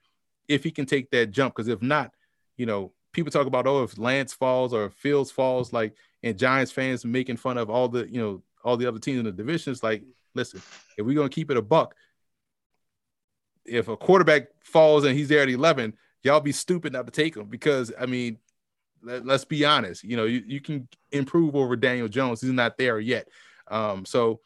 if 0.50 0.64
he 0.64 0.72
can 0.72 0.86
take 0.86 1.10
that 1.12 1.32
jump. 1.32 1.56
Because 1.56 1.70
if 1.70 1.82
not, 1.82 2.12
you 2.58 2.66
know, 2.66 2.92
people 3.14 3.32
talk 3.32 3.48
about 3.48 3.66
oh 3.66 3.84
if 3.84 3.98
Lance 3.98 4.34
falls 4.34 4.74
or 4.74 4.90
Fields 4.90 5.32
falls, 5.32 5.72
like 5.72 5.96
and 6.22 6.38
Giants 6.38 6.72
fans 6.72 7.06
making 7.06 7.38
fun 7.38 7.58
of 7.58 7.70
all 7.70 7.88
the 7.88 8.12
you 8.12 8.20
know 8.20 8.42
all 8.64 8.78
the 8.78 8.88
other 8.88 8.99
teams 8.99 9.20
in 9.20 9.26
the 9.26 9.32
division. 9.32 9.72
It's 9.72 9.84
like, 9.84 10.03
listen, 10.36 10.61
if 10.97 11.05
we're 11.05 11.16
gonna 11.16 11.30
keep 11.30 11.51
it 11.51 11.57
a 11.57 11.61
buck, 11.61 11.95
if 13.66 13.88
a 13.88 13.97
quarterback 13.97 14.47
falls 14.64 15.05
and 15.05 15.18
he's 15.18 15.30
there 15.30 15.41
at 15.41 15.49
11, 15.49 15.93
y'all 16.24 16.39
be 16.39 16.51
stupid 16.51 16.93
not 16.93 17.05
to 17.05 17.11
take 17.11 17.36
him 17.36 17.45
because 17.45 17.91
I 17.99 18.05
mean, 18.05 18.38
let, 19.01 19.28
us 19.28 19.45
be 19.45 19.66
honest, 19.66 20.03
you 20.03 20.18
know, 20.18 20.26
you, 20.26 20.43
you 20.45 20.61
can 20.61 20.88
improve 21.11 21.55
over 21.55 21.76
Daniel 21.76 22.07
Jones. 22.07 22.41
He's 22.41 22.51
not 22.51 22.78
there 22.78 22.99
yet. 22.99 23.28
Um, 23.70 24.05
so 24.05 24.39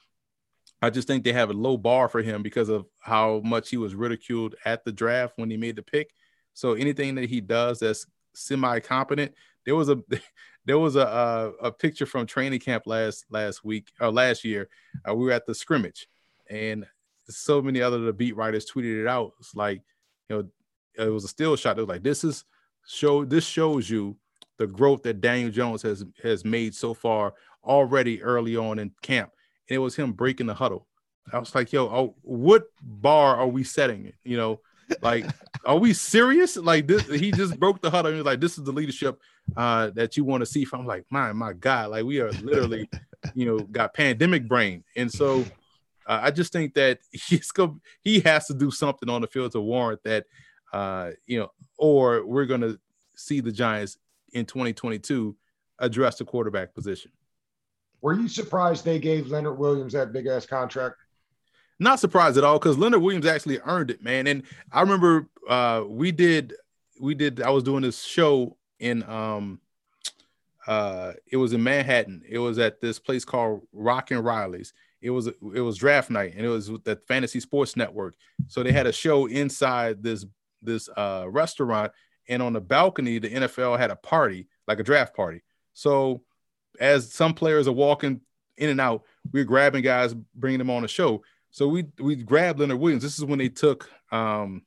I 0.82 0.90
just 0.90 1.08
think 1.08 1.24
they 1.24 1.34
have 1.34 1.50
a 1.50 1.54
low 1.54 1.78
bar 1.78 2.08
for 2.10 2.22
him 2.22 2.44
because 2.44 2.70
of 2.70 2.86
how 3.00 3.42
much 3.44 3.70
he 3.70 3.78
was 3.78 3.96
ridiculed 3.96 4.56
at 4.66 4.84
the 4.84 4.92
draft 4.92 5.34
when 5.38 5.50
he 5.50 5.58
made 5.58 5.76
the 5.76 5.84
pick. 5.84 6.12
So 6.54 6.74
anything 6.74 7.16
that 7.16 7.30
he 7.30 7.42
does 7.42 7.80
that's 7.80 8.06
semi 8.34 8.80
competent, 8.80 9.34
there 9.66 9.76
was 9.76 9.90
a 9.90 10.00
there 10.68 10.78
was 10.78 10.98
a, 10.98 11.02
a, 11.62 11.68
a 11.68 11.72
picture 11.72 12.06
from 12.06 12.28
training 12.28 12.60
camp 12.60 12.84
last 12.86 13.26
last 13.32 13.64
week 13.64 13.88
or 14.02 14.12
last 14.12 14.44
year. 14.44 14.68
Uh, 15.08 15.16
we 15.16 15.26
were 15.26 15.32
at 15.32 15.46
the 15.48 15.56
scrimmage, 15.56 16.08
and 16.50 16.86
so 17.30 17.62
many 17.62 17.82
other 17.82 18.00
the 18.00 18.14
beat 18.14 18.36
writers 18.36 18.70
tweeted 18.70 19.02
it 19.02 19.08
out. 19.08 19.32
It's 19.40 19.56
like, 19.56 19.82
you 20.30 20.36
know, 20.36 21.04
it 21.04 21.10
was 21.10 21.24
a 21.24 21.30
still 21.30 21.56
shot. 21.56 21.78
It 21.78 21.82
was 21.82 21.90
like, 21.90 22.04
this 22.04 22.26
is 22.26 22.44
show. 22.86 23.24
This 23.24 23.46
shows 23.46 23.90
you 23.90 24.18
the 24.58 24.68
growth 24.68 25.04
that 25.04 25.22
Daniel 25.22 25.50
Jones 25.52 25.82
has 25.84 26.04
has 26.22 26.44
made 26.44 26.76
so 26.76 26.94
far 26.94 27.34
already 27.64 28.22
early 28.22 28.58
on 28.58 28.78
in 28.78 28.92
camp. 29.02 29.32
And 29.70 29.76
it 29.76 29.80
was 29.80 29.96
him 29.96 30.12
breaking 30.12 30.48
the 30.48 30.54
huddle. 30.54 30.86
I 31.32 31.40
was 31.40 31.56
like, 31.56 31.72
yo, 31.72 31.86
oh, 31.86 32.16
what 32.24 32.66
bar 32.82 33.38
are 33.38 33.48
we 33.48 33.64
setting? 33.64 34.12
You 34.24 34.38
know, 34.38 34.62
like, 35.02 35.26
are 35.66 35.78
we 35.78 35.94
serious? 35.94 36.58
Like 36.58 36.88
this, 36.88 37.06
he 37.08 37.32
just 37.32 37.60
broke 37.60 37.82
the 37.82 37.90
huddle. 37.90 38.08
And 38.08 38.16
he 38.16 38.22
was 38.22 38.26
like, 38.26 38.42
this 38.42 38.58
is 38.58 38.64
the 38.64 38.72
leadership 38.72 39.20
uh, 39.56 39.92
that 39.92 40.18
you 40.18 40.24
want 40.24 40.42
to 40.42 40.46
see 40.46 40.66
from. 40.66 40.86
like, 40.86 41.06
my 41.10 41.32
my 41.34 41.54
God, 41.54 41.92
like 41.92 42.06
we 42.06 42.20
are 42.20 42.32
literally, 42.32 42.90
you 43.34 43.46
know, 43.46 43.60
got 43.60 43.94
pandemic 43.94 44.48
brain. 44.48 44.84
And 44.96 45.12
so 45.12 45.46
uh, 46.06 46.20
I 46.24 46.32
just 46.32 46.52
think 46.52 46.74
that 46.74 47.00
he's 47.12 47.52
go 47.52 47.80
he 48.02 48.20
has 48.22 48.48
to 48.48 48.54
do 48.54 48.72
something 48.72 49.10
on 49.10 49.22
the 49.22 49.28
field 49.28 49.52
to 49.54 49.62
warrant 49.62 50.04
that, 50.04 50.26
uh, 50.74 51.12
you 51.26 51.40
know, 51.40 51.52
or 51.78 52.26
we're 52.26 52.46
to 52.62 52.80
see 53.16 53.40
the 53.40 53.52
Giants 53.52 53.98
in 54.34 54.46
2022 54.46 55.36
address 55.80 56.18
the 56.18 56.26
quarterback 56.26 56.74
position. 56.74 57.12
Were 58.02 58.14
you 58.14 58.28
surprised 58.28 58.86
they 58.86 59.00
gave 59.00 59.28
Leonard 59.28 59.58
Williams 59.58 59.94
that 59.94 60.14
big 60.14 60.28
ass 60.28 60.46
contract? 60.46 60.96
Not 61.80 62.00
surprised 62.00 62.38
at 62.38 62.44
all 62.44 62.60
because 62.60 62.78
Leonard 62.78 63.02
Williams 63.02 63.26
actually 63.26 63.60
earned 63.60 63.92
it, 63.92 64.04
man. 64.04 64.28
And 64.28 64.44
I 64.72 64.82
remember 64.82 65.30
uh, 65.48 65.84
we 65.88 66.12
did 66.12 66.54
we 67.00 67.14
did 67.14 67.42
I 67.42 67.50
was 67.50 67.64
doing 67.64 67.84
this 67.84 68.04
show 68.04 68.57
in 68.80 69.04
um 69.04 69.60
uh 70.68 71.14
it 71.32 71.38
was 71.38 71.54
in 71.54 71.64
Manhattan. 71.64 72.22
It 72.28 72.40
was 72.40 72.60
at 72.60 72.82
this 72.82 73.00
place 73.00 73.26
called 73.26 73.62
Rock 73.74 74.12
and 74.12 74.24
Riley's. 74.24 74.74
It 75.02 75.12
was 75.12 75.28
it 75.28 75.62
was 75.62 75.78
draft 75.78 76.10
night 76.10 76.34
and 76.36 76.46
it 76.46 76.50
was 76.50 76.72
with 76.72 76.84
the 76.84 76.96
fantasy 77.08 77.40
sports 77.40 77.76
network. 77.76 78.16
So 78.48 78.64
they 78.64 78.72
had 78.72 78.88
a 78.88 78.92
show 78.92 79.28
inside 79.28 80.04
this 80.04 80.26
this 80.62 80.90
uh 80.98 81.26
restaurant 81.28 81.92
and 82.28 82.42
on 82.42 82.54
the 82.54 82.60
balcony 82.62 83.20
the 83.20 83.30
nfl 83.30 83.78
had 83.78 83.92
a 83.92 83.96
party 83.96 84.48
like 84.68 84.80
a 84.80 84.84
draft 84.84 85.16
party. 85.16 85.44
So 85.74 86.24
as 86.80 87.14
some 87.14 87.34
players 87.34 87.68
are 87.68 87.74
walking 87.74 88.22
in 88.58 88.70
and 88.70 88.82
out 88.82 89.04
we're 89.32 89.46
grabbing 89.46 89.84
guys 89.84 90.14
bringing 90.36 90.60
them 90.60 90.70
on 90.70 90.82
the 90.82 90.88
show. 90.88 91.24
So 91.52 91.68
we 91.68 91.86
we 92.00 92.16
grabbed 92.16 92.60
leonard 92.60 92.80
williams. 92.80 93.04
This 93.04 93.18
is 93.18 93.26
when 93.26 93.40
they 93.40 93.50
took 93.50 93.90
um 94.12 94.62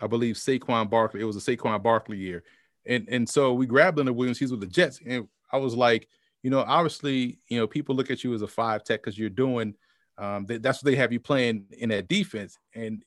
i 0.00 0.06
believe 0.06 0.36
saquon 0.36 0.88
barkley 0.88 1.20
it 1.20 1.24
was 1.24 1.36
a 1.36 1.56
saquon 1.56 1.82
barkley 1.82 2.18
year 2.18 2.42
and 2.88 3.08
and 3.08 3.28
so 3.28 3.52
we 3.52 3.66
grabbed 3.66 3.98
leonard 3.98 4.16
williams 4.16 4.38
he's 4.38 4.50
with 4.50 4.60
the 4.60 4.66
jets 4.66 5.00
and 5.06 5.28
i 5.52 5.56
was 5.56 5.76
like 5.76 6.08
you 6.42 6.50
know, 6.50 6.60
obviously, 6.60 7.38
you 7.48 7.58
know, 7.58 7.66
people 7.66 7.94
look 7.94 8.10
at 8.10 8.22
you 8.22 8.32
as 8.34 8.42
a 8.42 8.46
five 8.46 8.84
tech 8.84 9.02
because 9.02 9.18
you're 9.18 9.30
doing 9.30 9.74
um, 10.18 10.46
that's 10.46 10.82
what 10.82 10.90
they 10.90 10.96
have 10.96 11.12
you 11.12 11.20
playing 11.20 11.66
in 11.78 11.90
that 11.90 12.08
defense. 12.08 12.58
And 12.74 13.04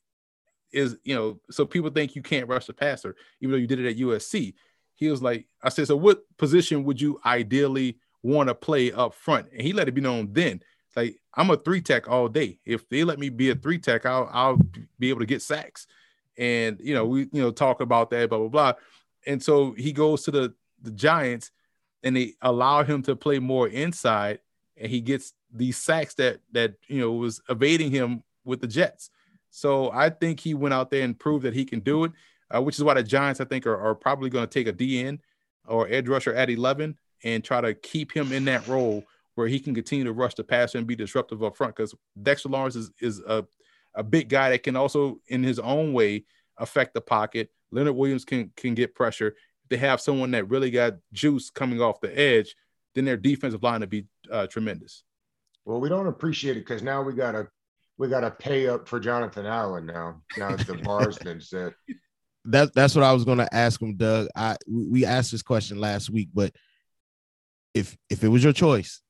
is, 0.71 0.95
you 1.03 1.13
know, 1.13 1.39
so 1.49 1.65
people 1.65 1.89
think 1.89 2.15
you 2.15 2.21
can't 2.21 2.47
rush 2.47 2.67
the 2.67 2.73
passer, 2.73 3.15
even 3.41 3.51
though 3.51 3.57
you 3.57 3.67
did 3.67 3.79
it 3.79 3.89
at 3.89 3.97
USC. 3.97 4.53
He 4.95 5.09
was 5.09 5.21
like, 5.21 5.45
I 5.61 5.69
said, 5.69 5.87
so 5.87 5.97
what 5.97 6.23
position 6.37 6.83
would 6.85 7.01
you 7.01 7.19
ideally 7.25 7.97
want 8.23 8.47
to 8.47 8.55
play 8.55 8.93
up 8.93 9.13
front? 9.13 9.47
And 9.51 9.61
he 9.61 9.73
let 9.73 9.89
it 9.89 9.93
be 9.93 10.01
known 10.01 10.31
then. 10.31 10.61
Like, 10.95 11.17
I'm 11.33 11.49
a 11.49 11.57
three 11.57 11.81
tech 11.81 12.07
all 12.07 12.27
day. 12.27 12.59
If 12.65 12.87
they 12.87 13.03
let 13.03 13.19
me 13.19 13.29
be 13.29 13.49
a 13.49 13.55
three 13.55 13.79
tech, 13.79 14.05
I'll, 14.05 14.29
I'll 14.31 14.59
be 14.99 15.09
able 15.09 15.21
to 15.21 15.25
get 15.25 15.41
sacks. 15.41 15.87
And, 16.37 16.79
you 16.81 16.93
know, 16.93 17.05
we, 17.05 17.21
you 17.31 17.41
know, 17.41 17.51
talk 17.51 17.81
about 17.81 18.09
that, 18.11 18.29
blah, 18.29 18.37
blah, 18.37 18.47
blah. 18.47 18.73
And 19.25 19.41
so 19.41 19.73
he 19.73 19.91
goes 19.93 20.23
to 20.23 20.31
the, 20.31 20.53
the 20.81 20.91
Giants 20.91 21.51
and 22.03 22.15
they 22.15 22.33
allow 22.41 22.83
him 22.83 23.01
to 23.03 23.15
play 23.15 23.39
more 23.39 23.67
inside, 23.67 24.39
and 24.77 24.89
he 24.89 25.01
gets 25.01 25.33
these 25.53 25.77
sacks 25.77 26.15
that 26.15 26.39
that 26.51 26.75
you 26.87 26.99
know 26.99 27.11
was 27.11 27.41
evading 27.49 27.91
him 27.91 28.23
with 28.43 28.61
the 28.61 28.67
Jets. 28.67 29.09
So 29.51 29.91
I 29.91 30.09
think 30.09 30.39
he 30.39 30.53
went 30.53 30.73
out 30.73 30.89
there 30.89 31.03
and 31.03 31.17
proved 31.17 31.45
that 31.45 31.53
he 31.53 31.65
can 31.65 31.81
do 31.81 32.05
it, 32.05 32.11
uh, 32.49 32.61
which 32.61 32.77
is 32.77 32.83
why 32.83 32.93
the 32.93 33.03
Giants 33.03 33.41
I 33.41 33.45
think 33.45 33.67
are, 33.67 33.77
are 33.77 33.93
probably 33.93 34.29
going 34.29 34.47
to 34.47 34.51
take 34.51 34.67
a 34.67 34.73
DN 34.73 35.19
or 35.67 35.87
edge 35.89 36.07
rusher 36.07 36.33
at 36.33 36.49
11 36.49 36.97
and 37.23 37.43
try 37.43 37.61
to 37.61 37.73
keep 37.73 38.11
him 38.11 38.31
in 38.31 38.45
that 38.45 38.67
role 38.67 39.03
where 39.35 39.47
he 39.47 39.59
can 39.59 39.75
continue 39.75 40.05
to 40.05 40.13
rush 40.13 40.35
the 40.35 40.43
passer 40.43 40.77
and 40.77 40.87
be 40.87 40.95
disruptive 40.95 41.43
up 41.43 41.55
front 41.55 41.75
because 41.75 41.93
Dexter 42.21 42.49
Lawrence 42.49 42.75
is, 42.75 42.91
is 42.99 43.19
a, 43.27 43.45
a 43.93 44.03
big 44.03 44.29
guy 44.29 44.49
that 44.49 44.63
can 44.63 44.75
also 44.75 45.19
in 45.27 45.43
his 45.43 45.59
own 45.59 45.93
way 45.93 46.25
affect 46.57 46.93
the 46.93 47.01
pocket. 47.01 47.49
Leonard 47.71 47.95
Williams 47.95 48.25
can 48.25 48.51
can 48.55 48.73
get 48.73 48.95
pressure 48.95 49.27
If 49.63 49.69
they 49.69 49.77
have 49.77 50.01
someone 50.01 50.31
that 50.31 50.49
really 50.49 50.71
got 50.71 50.95
juice 51.13 51.49
coming 51.49 51.81
off 51.81 52.01
the 52.01 52.17
edge, 52.17 52.55
then 52.95 53.05
their 53.05 53.17
defensive 53.17 53.63
line 53.63 53.79
would 53.81 53.89
be 53.89 54.05
uh, 54.31 54.47
tremendous. 54.47 55.03
Well, 55.65 55.79
we 55.79 55.89
don't 55.89 56.07
appreciate 56.07 56.57
it 56.57 56.65
because 56.65 56.83
now 56.83 57.01
we 57.01 57.13
gotta 57.13 57.47
we 57.97 58.07
gotta 58.07 58.31
pay 58.31 58.67
up 58.67 58.87
for 58.87 58.99
Jonathan 58.99 59.45
Allen 59.45 59.85
now. 59.85 60.21
Now 60.37 60.49
it's 60.49 60.65
the 60.65 60.73
bar's 60.83 61.17
been 61.17 61.41
set. 61.41 61.73
That 62.45 62.73
that's 62.73 62.95
what 62.95 63.03
I 63.03 63.13
was 63.13 63.23
gonna 63.23 63.47
ask 63.51 63.81
him, 63.81 63.95
Doug. 63.95 64.27
I 64.35 64.57
we 64.67 65.05
asked 65.05 65.31
this 65.31 65.43
question 65.43 65.79
last 65.79 66.09
week, 66.09 66.29
but 66.33 66.53
if 67.73 67.95
if 68.09 68.23
it 68.23 68.27
was 68.27 68.43
your 68.43 68.53
choice, 68.53 69.01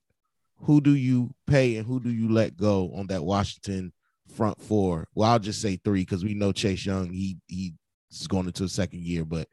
who 0.57 0.81
do 0.81 0.93
you 0.93 1.33
pay 1.47 1.77
and 1.77 1.87
who 1.87 1.99
do 1.99 2.11
you 2.11 2.29
let 2.29 2.57
go 2.57 2.91
on 2.95 3.07
that 3.07 3.23
Washington 3.23 3.93
front 4.35 4.61
four? 4.61 5.07
Well, 5.15 5.31
I'll 5.31 5.39
just 5.39 5.61
say 5.61 5.79
three 5.83 6.01
because 6.01 6.23
we 6.23 6.33
know 6.33 6.51
Chase 6.51 6.85
Young. 6.85 7.11
He 7.11 7.37
he 7.47 7.73
he's 8.11 8.27
going 8.27 8.45
into 8.45 8.65
a 8.65 8.69
second 8.69 9.01
year, 9.01 9.25
but 9.25 9.47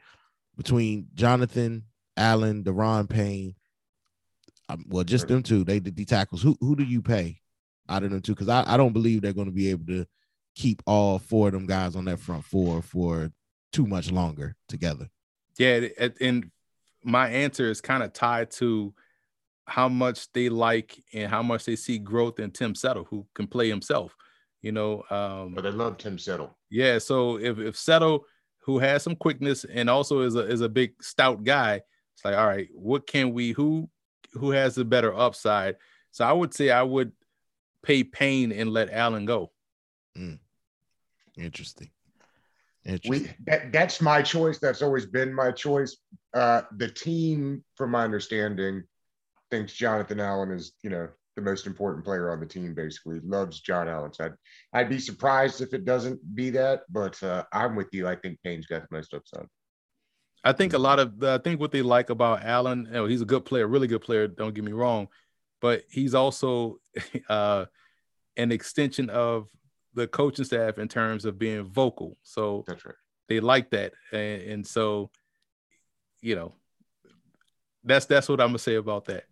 between 0.56 1.06
Jonathan 1.14 1.84
Allen, 2.18 2.64
Daron 2.64 3.09
Payne. 3.09 3.54
Um, 4.68 4.84
well, 4.88 5.04
just 5.04 5.28
them 5.28 5.42
two. 5.42 5.64
They 5.64 5.80
did 5.80 5.96
the 5.96 6.04
tackles. 6.04 6.42
Who 6.42 6.56
who 6.61 6.76
do 6.76 6.84
you 6.84 7.00
pay 7.00 7.40
out 7.88 8.02
of 8.02 8.11
them 8.11 8.20
two? 8.20 8.34
Because 8.34 8.50
I, 8.50 8.64
I 8.66 8.76
don't 8.76 8.92
believe 8.92 9.22
they're 9.22 9.32
going 9.32 9.46
to 9.46 9.52
be 9.52 9.70
able 9.70 9.86
to 9.86 10.06
keep 10.54 10.82
all 10.86 11.18
four 11.18 11.46
of 11.46 11.54
them 11.54 11.66
guys 11.66 11.96
on 11.96 12.04
that 12.06 12.20
front 12.20 12.44
four 12.44 12.82
for 12.82 13.32
too 13.72 13.86
much 13.86 14.11
longer 14.11 14.56
together. 14.68 15.09
Yeah, 15.59 15.88
and 16.20 16.50
my 17.02 17.28
answer 17.28 17.70
is 17.70 17.80
kind 17.80 18.02
of 18.02 18.12
tied 18.12 18.50
to 18.52 18.92
how 19.66 19.88
much 19.88 20.30
they 20.32 20.48
like 20.48 21.02
and 21.14 21.30
how 21.30 21.42
much 21.42 21.64
they 21.64 21.76
see 21.76 21.98
growth 21.98 22.38
in 22.38 22.50
Tim 22.50 22.74
Settle, 22.74 23.04
who 23.04 23.26
can 23.34 23.46
play 23.46 23.68
himself. 23.68 24.14
You 24.61 24.72
know, 24.72 25.04
um, 25.09 25.54
but 25.54 25.62
they 25.62 25.70
love 25.70 25.96
Tim 25.96 26.18
Settle. 26.18 26.56
Yeah, 26.68 26.98
so 26.98 27.38
if 27.38 27.59
if 27.59 27.76
Settle– 27.76 28.26
who 28.68 28.78
has 28.78 29.02
some 29.02 29.16
quickness 29.16 29.64
and 29.64 29.88
also 29.88 30.20
is 30.20 30.34
a 30.34 30.40
is 30.40 30.60
a 30.60 30.68
big 30.68 31.02
stout 31.02 31.42
guy. 31.42 31.80
It's 32.14 32.22
like, 32.22 32.36
all 32.36 32.46
right, 32.46 32.68
what 32.74 33.06
can 33.06 33.32
we 33.32 33.52
who 33.52 33.88
who 34.34 34.50
has 34.50 34.74
the 34.74 34.84
better 34.84 35.16
upside? 35.18 35.76
So 36.10 36.22
I 36.26 36.32
would 36.32 36.52
say 36.52 36.68
I 36.68 36.82
would 36.82 37.12
pay 37.82 38.04
Payne 38.04 38.52
and 38.52 38.70
let 38.70 38.90
Allen 38.90 39.24
go. 39.24 39.52
Mm. 40.18 40.38
Interesting. 41.38 41.88
Interesting. 42.84 43.10
We 43.10 43.30
that, 43.46 43.72
that's 43.72 44.02
my 44.02 44.20
choice. 44.20 44.58
That's 44.58 44.82
always 44.82 45.06
been 45.06 45.32
my 45.32 45.50
choice. 45.50 45.96
Uh, 46.34 46.60
the 46.76 46.88
team, 46.88 47.64
from 47.74 47.90
my 47.90 48.04
understanding, 48.04 48.82
thinks 49.50 49.72
Jonathan 49.72 50.20
Allen 50.20 50.50
is, 50.50 50.72
you 50.82 50.90
know, 50.90 51.08
the 51.39 51.51
most 51.51 51.66
important 51.66 52.05
player 52.05 52.30
on 52.32 52.41
the 52.41 52.47
team, 52.47 52.74
basically. 52.74 53.20
Loves 53.20 53.61
John 53.61 53.89
Allen. 53.89 54.12
So 54.12 54.24
I'd, 54.24 54.32
I'd 54.72 54.89
be 54.89 54.99
surprised 54.99 55.61
if 55.61 55.72
it 55.72 55.84
doesn't 55.84 56.18
be 56.34 56.51
that, 56.51 56.82
but 56.91 57.22
uh, 57.22 57.45
I'm 57.53 57.76
with 57.76 57.89
you. 57.93 58.09
I 58.09 58.16
think 58.16 58.39
Payne's 58.43 58.66
got 58.66 58.82
the 58.82 58.97
most 58.97 59.14
upside. 59.14 59.47
I 60.45 60.53
think 60.53 60.72
a 60.72 60.78
lot 60.78 60.99
of 60.99 61.22
I 61.22 61.39
think 61.39 61.61
what 61.61 61.72
they 61.72 61.82
like 61.82 62.11
about 62.11 62.45
Allen, 62.45 62.86
you 62.86 62.93
know, 62.93 63.07
he's 63.07 63.22
a 63.22 63.26
good 63.26 63.45
player, 63.45 63.66
really 63.66 63.86
good 63.86 64.03
player. 64.03 64.26
Don't 64.26 64.55
get 64.55 64.64
me 64.64 64.72
wrong, 64.72 65.09
but 65.61 65.82
he's 65.91 66.14
also 66.14 66.78
uh, 67.28 67.66
an 68.36 68.53
extension 68.53 69.11
of 69.11 69.49
the 69.95 70.07
coaching 70.07 70.45
staff 70.45 70.78
in 70.78 70.89
terms 70.89 71.24
of 71.24 71.39
being 71.39 71.64
vocal. 71.64 72.16
So 72.22 72.64
that's 72.66 72.84
right. 72.84 72.95
They 73.28 73.41
like 73.41 73.70
that, 73.70 73.93
and, 74.12 74.43
and 74.43 74.66
so 74.66 75.11
you 76.20 76.34
know, 76.34 76.55
that's 77.84 78.07
that's 78.07 78.28
what 78.28 78.41
I'm 78.41 78.49
gonna 78.49 78.59
say 78.59 78.76
about 78.76 79.05
that. 79.07 79.24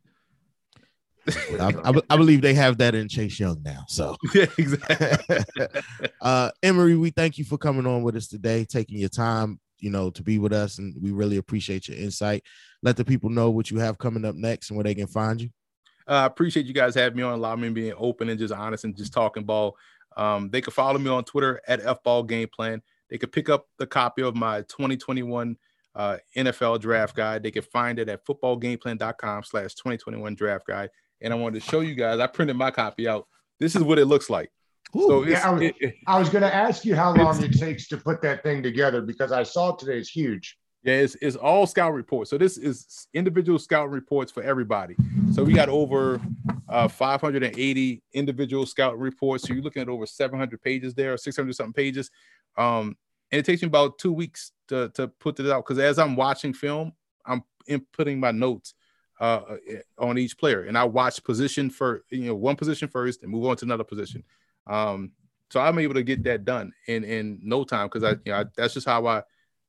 I, 1.60 1.72
I, 1.84 1.92
I, 2.10 2.16
believe 2.16 2.40
they 2.40 2.54
have 2.54 2.78
that 2.78 2.94
in 2.94 3.08
Chase 3.08 3.38
Young 3.40 3.62
now. 3.62 3.84
So 3.88 4.16
yeah, 4.34 4.46
exactly. 4.58 5.38
uh, 6.20 6.50
Emory, 6.62 6.96
we 6.96 7.10
thank 7.10 7.38
you 7.38 7.44
for 7.44 7.58
coming 7.58 7.86
on 7.86 8.02
with 8.02 8.16
us 8.16 8.28
today, 8.28 8.64
taking 8.64 8.98
your 8.98 9.08
time. 9.08 9.60
you 9.78 9.90
know, 9.90 10.10
to 10.10 10.22
be 10.22 10.38
with 10.38 10.52
us, 10.52 10.78
and 10.78 10.94
we 11.02 11.10
really 11.10 11.36
appreciate 11.36 11.88
your 11.88 11.98
insight. 11.98 12.42
Let 12.82 12.96
the 12.96 13.04
people 13.04 13.30
know 13.30 13.50
what 13.50 13.70
you 13.70 13.78
have 13.78 13.98
coming 13.98 14.24
up 14.24 14.34
next 14.34 14.70
and 14.70 14.76
where 14.76 14.84
they 14.84 14.94
can 14.94 15.06
find 15.06 15.40
you. 15.40 15.50
Uh, 16.08 16.12
I 16.12 16.22
uh, 16.22 16.26
appreciate 16.26 16.66
you 16.66 16.72
guys 16.72 16.94
having 16.94 17.16
me 17.16 17.22
on, 17.24 17.34
allowing 17.34 17.60
me 17.60 17.68
being 17.70 17.94
open 17.96 18.28
and 18.28 18.38
just 18.38 18.54
honest 18.54 18.84
and 18.84 18.96
just 18.96 19.12
talking 19.12 19.44
ball. 19.44 19.76
Um, 20.16 20.48
they 20.50 20.60
can 20.60 20.72
follow 20.72 20.98
me 20.98 21.10
on 21.10 21.24
Twitter 21.24 21.60
at 21.66 21.82
fball 21.82 22.26
game 22.26 22.48
plan. 22.54 22.80
They 23.10 23.18
could 23.18 23.32
pick 23.32 23.48
up 23.48 23.66
the 23.78 23.86
copy 23.86 24.22
of 24.22 24.34
my 24.34 24.62
2021 24.62 25.56
uh, 25.94 26.18
NFL 26.36 26.80
draft 26.80 27.16
guide. 27.16 27.42
They 27.42 27.50
can 27.50 27.62
find 27.62 27.98
it 27.98 28.08
at 28.08 28.24
footballgameplan.com 28.24 29.44
slash 29.44 29.74
2021 29.74 30.34
draft 30.34 30.66
guide. 30.66 30.90
And 31.20 31.32
I 31.32 31.36
wanted 31.36 31.62
to 31.62 31.70
show 31.70 31.80
you 31.80 31.94
guys, 31.94 32.20
I 32.20 32.26
printed 32.26 32.56
my 32.56 32.70
copy 32.70 33.08
out. 33.08 33.26
This 33.58 33.74
is 33.74 33.82
what 33.82 33.98
it 33.98 34.06
looks 34.06 34.28
like. 34.28 34.50
Ooh, 34.94 35.08
so 35.08 35.24
yeah, 35.24 35.46
I 35.46 35.50
was, 35.50 35.72
was 36.20 36.28
going 36.28 36.42
to 36.42 36.54
ask 36.54 36.84
you 36.84 36.94
how 36.94 37.14
long 37.14 37.42
it 37.42 37.58
takes 37.58 37.88
to 37.88 37.96
put 37.96 38.22
that 38.22 38.42
thing 38.42 38.62
together 38.62 39.00
because 39.00 39.32
I 39.32 39.42
saw 39.42 39.70
it 39.70 39.78
today. 39.78 39.98
It's 39.98 40.10
huge. 40.10 40.56
Yeah, 40.84 40.94
it's, 40.94 41.16
it's 41.20 41.36
all 41.36 41.66
scout 41.66 41.94
reports. 41.94 42.30
So 42.30 42.38
this 42.38 42.56
is 42.56 43.08
individual 43.12 43.58
scout 43.58 43.90
reports 43.90 44.30
for 44.30 44.42
everybody. 44.42 44.94
So 45.32 45.42
we 45.42 45.52
got 45.52 45.68
over 45.68 46.20
uh, 46.68 46.86
580 46.86 48.02
individual 48.12 48.66
scout 48.66 48.96
reports. 48.96 49.44
So 49.44 49.54
you're 49.54 49.64
looking 49.64 49.82
at 49.82 49.88
over 49.88 50.06
700 50.06 50.62
pages 50.62 50.94
there, 50.94 51.14
or 51.14 51.16
600 51.16 51.56
something 51.56 51.72
pages. 51.72 52.10
Um, 52.56 52.96
and 53.32 53.40
it 53.40 53.44
takes 53.44 53.62
me 53.62 53.66
about 53.66 53.98
two 53.98 54.12
weeks 54.12 54.52
to, 54.68 54.90
to 54.90 55.08
put 55.08 55.40
it 55.40 55.50
out 55.50 55.64
because 55.66 55.80
as 55.80 55.98
I'm 55.98 56.14
watching 56.14 56.52
film, 56.52 56.92
I'm 57.26 57.42
inputting 57.68 58.18
my 58.18 58.30
notes 58.30 58.74
uh, 59.20 59.40
on 59.98 60.18
each 60.18 60.38
player, 60.38 60.64
and 60.64 60.76
I 60.76 60.84
watch 60.84 61.22
position 61.24 61.70
for 61.70 62.04
you 62.10 62.26
know 62.26 62.34
one 62.34 62.56
position 62.56 62.88
first 62.88 63.22
and 63.22 63.30
move 63.30 63.46
on 63.46 63.56
to 63.56 63.64
another 63.64 63.84
position. 63.84 64.22
Um, 64.66 65.12
so 65.50 65.60
I'm 65.60 65.78
able 65.78 65.94
to 65.94 66.02
get 66.02 66.24
that 66.24 66.44
done 66.44 66.72
in 66.86 67.04
in 67.04 67.40
no 67.42 67.64
time 67.64 67.86
because 67.86 68.04
I, 68.04 68.10
you 68.24 68.32
know, 68.32 68.40
I, 68.40 68.44
that's 68.56 68.74
just 68.74 68.86
how 68.86 69.06
I 69.06 69.22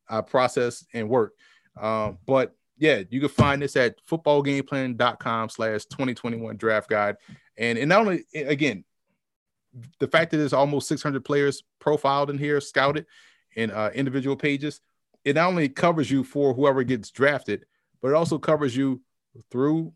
I 0.10 0.22
process 0.22 0.86
and 0.94 1.10
work. 1.10 1.34
Um, 1.80 2.18
but 2.26 2.56
yeah, 2.78 3.02
you 3.10 3.20
can 3.20 3.30
find 3.30 3.62
this 3.62 3.76
at 3.76 3.96
footballgameplan.com 4.06 5.50
slash 5.50 5.86
2021 5.86 6.58
draft 6.58 6.90
guide. 6.90 7.18
And, 7.58 7.78
and 7.78 7.90
not 7.90 8.02
only, 8.02 8.26
again, 8.34 8.84
the 10.00 10.08
fact 10.08 10.32
that 10.32 10.38
there's 10.38 10.54
almost 10.54 10.88
600 10.88 11.26
players 11.26 11.64
profiled 11.80 12.30
in 12.30 12.38
here, 12.38 12.62
scouted 12.62 13.06
in 13.56 13.72
uh, 13.72 13.90
individual 13.94 14.36
pages, 14.36 14.80
it 15.26 15.36
not 15.36 15.48
only 15.48 15.70
covers 15.70 16.10
you 16.10 16.24
for 16.24 16.54
whoever 16.54 16.84
gets 16.84 17.12
drafted, 17.12 17.66
but 18.02 18.10
it 18.10 18.14
also 18.14 18.38
covers 18.38 18.78
you 18.78 19.02
through, 19.52 19.94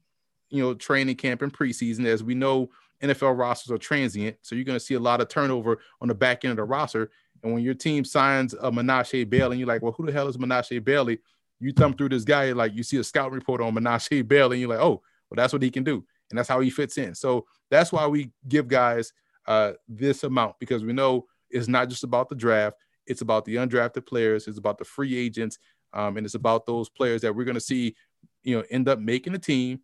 you 0.50 0.62
know, 0.62 0.74
training 0.74 1.16
camp 1.16 1.42
and 1.42 1.54
preseason. 1.54 2.06
As 2.06 2.24
we 2.24 2.36
know, 2.36 2.70
NFL 3.02 3.38
rosters 3.38 3.72
are 3.72 3.78
transient, 3.78 4.38
so 4.42 4.56
you're 4.56 4.66
going 4.66 4.78
to 4.78 4.84
see 4.84 4.94
a 4.94 5.00
lot 5.00 5.22
of 5.22 5.30
turnover 5.30 5.80
on 6.02 6.08
the 6.08 6.16
back 6.16 6.46
end 6.46 6.52
of 6.52 6.58
the 6.58 6.64
roster. 6.64 7.10
And 7.44 7.54
when 7.54 7.64
your 7.64 7.74
team 7.74 8.06
signs 8.06 8.54
a 8.54 8.72
Menashe 8.72 9.28
Bailey, 9.30 9.56
and 9.56 9.60
you're 9.60 9.68
like, 9.68 9.82
well, 9.82 9.94
who 9.94 10.06
the 10.06 10.12
hell 10.12 10.28
is 10.28 10.38
Menashe 10.38 10.84
Bailey? 10.84 11.20
You 11.60 11.74
thumb 11.74 11.94
through 11.94 12.10
this 12.10 12.24
guy, 12.24 12.52
like 12.52 12.76
you 12.76 12.84
see 12.84 12.98
a 12.98 13.04
scout 13.04 13.32
report 13.32 13.62
on 13.62 13.74
Menashe 13.74 14.28
Bailey, 14.28 14.58
and 14.58 14.62
you're 14.62 14.70
like, 14.70 14.80
oh, 14.80 15.02
well, 15.30 15.36
that's 15.36 15.54
what 15.54 15.62
he 15.62 15.72
can 15.72 15.84
do. 15.84 16.04
And 16.30 16.38
that's 16.38 16.50
how 16.50 16.60
he 16.60 16.70
fits 16.70 16.98
in. 16.98 17.16
So 17.16 17.46
that's 17.70 17.92
why 17.92 18.08
we 18.08 18.32
give 18.48 18.68
guys 18.68 19.14
uh, 19.48 19.74
this 19.88 20.24
amount 20.24 20.56
because 20.60 20.84
we 20.84 20.94
know 20.94 21.26
it's 21.50 21.68
not 21.68 21.90
just 21.90 22.04
about 22.04 22.30
the 22.30 22.36
draft, 22.36 22.78
it's 23.08 23.22
about 23.22 23.46
the 23.46 23.56
undrafted 23.56 24.06
players, 24.06 24.48
it's 24.48 24.58
about 24.58 24.78
the 24.78 24.86
free 24.86 25.18
agents, 25.18 25.58
um, 25.94 26.18
and 26.18 26.26
it's 26.26 26.36
about 26.36 26.66
those 26.66 26.90
players 26.90 27.22
that 27.22 27.36
we're 27.36 27.44
going 27.44 27.56
to 27.56 27.62
see, 27.62 27.96
you 28.44 28.58
know, 28.58 28.64
end 28.70 28.88
up 28.88 29.00
making 29.00 29.34
the 29.34 29.40
team 29.40 29.82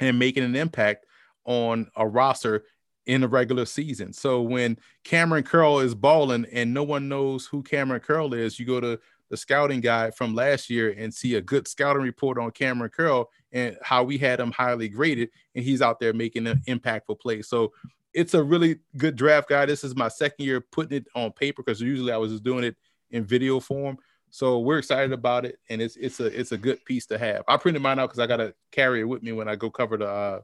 and 0.00 0.18
making 0.18 0.44
an 0.44 0.56
impact 0.56 1.06
on 1.44 1.88
a 1.96 2.06
roster 2.06 2.64
in 3.06 3.20
the 3.20 3.28
regular 3.28 3.66
season. 3.66 4.12
So 4.12 4.42
when 4.42 4.78
Kamren 5.04 5.44
Curl 5.44 5.80
is 5.80 5.94
balling 5.94 6.46
and 6.52 6.72
no 6.72 6.82
one 6.82 7.08
knows 7.08 7.46
who 7.46 7.62
Kamren 7.62 8.02
Curl 8.02 8.32
is, 8.34 8.58
you 8.58 8.66
go 8.66 8.80
to 8.80 8.98
the 9.30 9.36
scouting 9.36 9.80
guide 9.80 10.14
from 10.14 10.34
last 10.34 10.70
year 10.70 10.94
and 10.96 11.12
see 11.12 11.34
a 11.34 11.40
good 11.40 11.66
scouting 11.68 12.02
report 12.02 12.38
on 12.38 12.50
Kamren 12.50 12.92
Curl 12.92 13.28
and 13.52 13.76
how 13.82 14.04
we 14.04 14.18
had 14.18 14.40
him 14.40 14.52
highly 14.52 14.88
graded 14.88 15.30
and 15.54 15.64
he's 15.64 15.82
out 15.82 16.00
there 16.00 16.12
making 16.12 16.46
an 16.46 16.62
impactful 16.66 17.20
play. 17.20 17.42
So 17.42 17.72
it's 18.12 18.34
a 18.34 18.42
really 18.42 18.76
good 18.96 19.16
draft 19.16 19.48
guy. 19.48 19.66
This 19.66 19.84
is 19.84 19.96
my 19.96 20.08
second 20.08 20.44
year 20.44 20.60
putting 20.60 20.96
it 20.98 21.06
on 21.14 21.32
paper 21.32 21.62
because 21.62 21.80
usually 21.80 22.12
I 22.12 22.16
was 22.16 22.32
just 22.32 22.44
doing 22.44 22.64
it 22.64 22.76
in 23.10 23.24
video 23.24 23.60
form. 23.60 23.98
So 24.34 24.58
we're 24.58 24.78
excited 24.78 25.12
about 25.12 25.44
it, 25.44 25.60
and 25.70 25.80
it's 25.80 25.94
it's 25.94 26.18
a 26.18 26.24
it's 26.24 26.50
a 26.50 26.58
good 26.58 26.84
piece 26.84 27.06
to 27.06 27.18
have. 27.18 27.44
I 27.46 27.56
printed 27.56 27.80
mine 27.82 28.00
out 28.00 28.08
because 28.08 28.18
I 28.18 28.26
got 28.26 28.38
to 28.38 28.52
carry 28.72 28.98
it 28.98 29.04
with 29.04 29.22
me 29.22 29.30
when 29.30 29.46
I 29.46 29.54
go 29.54 29.70
cover 29.70 29.96
the 29.96 30.08
uh, 30.08 30.40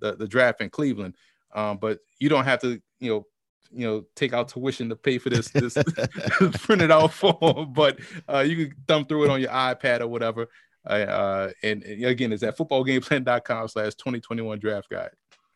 the 0.00 0.16
the 0.16 0.26
draft 0.26 0.62
in 0.62 0.70
Cleveland. 0.70 1.14
Um, 1.54 1.76
but 1.76 1.98
you 2.18 2.30
don't 2.30 2.46
have 2.46 2.60
to, 2.60 2.80
you 3.00 3.10
know, 3.10 3.26
you 3.70 3.86
know, 3.86 4.04
take 4.16 4.32
out 4.32 4.48
tuition 4.48 4.88
to 4.88 4.96
pay 4.96 5.18
for 5.18 5.28
this 5.28 5.50
this 5.50 5.76
printed 6.62 6.90
out 6.90 7.12
form. 7.12 7.72
But 7.74 7.98
uh, 8.26 8.38
you 8.38 8.68
can 8.68 8.76
thumb 8.88 9.04
through 9.04 9.24
it 9.24 9.30
on 9.30 9.42
your 9.42 9.50
iPad 9.50 10.00
or 10.00 10.08
whatever. 10.08 10.48
Uh, 10.88 10.94
uh, 10.94 11.50
and, 11.62 11.82
and, 11.82 12.06
again, 12.06 12.32
it's 12.32 12.42
at 12.42 12.56
footballgameplan.com 12.56 13.68
slash 13.68 13.94
2021 13.96 14.58
draft 14.58 14.88
guide. 14.88 15.10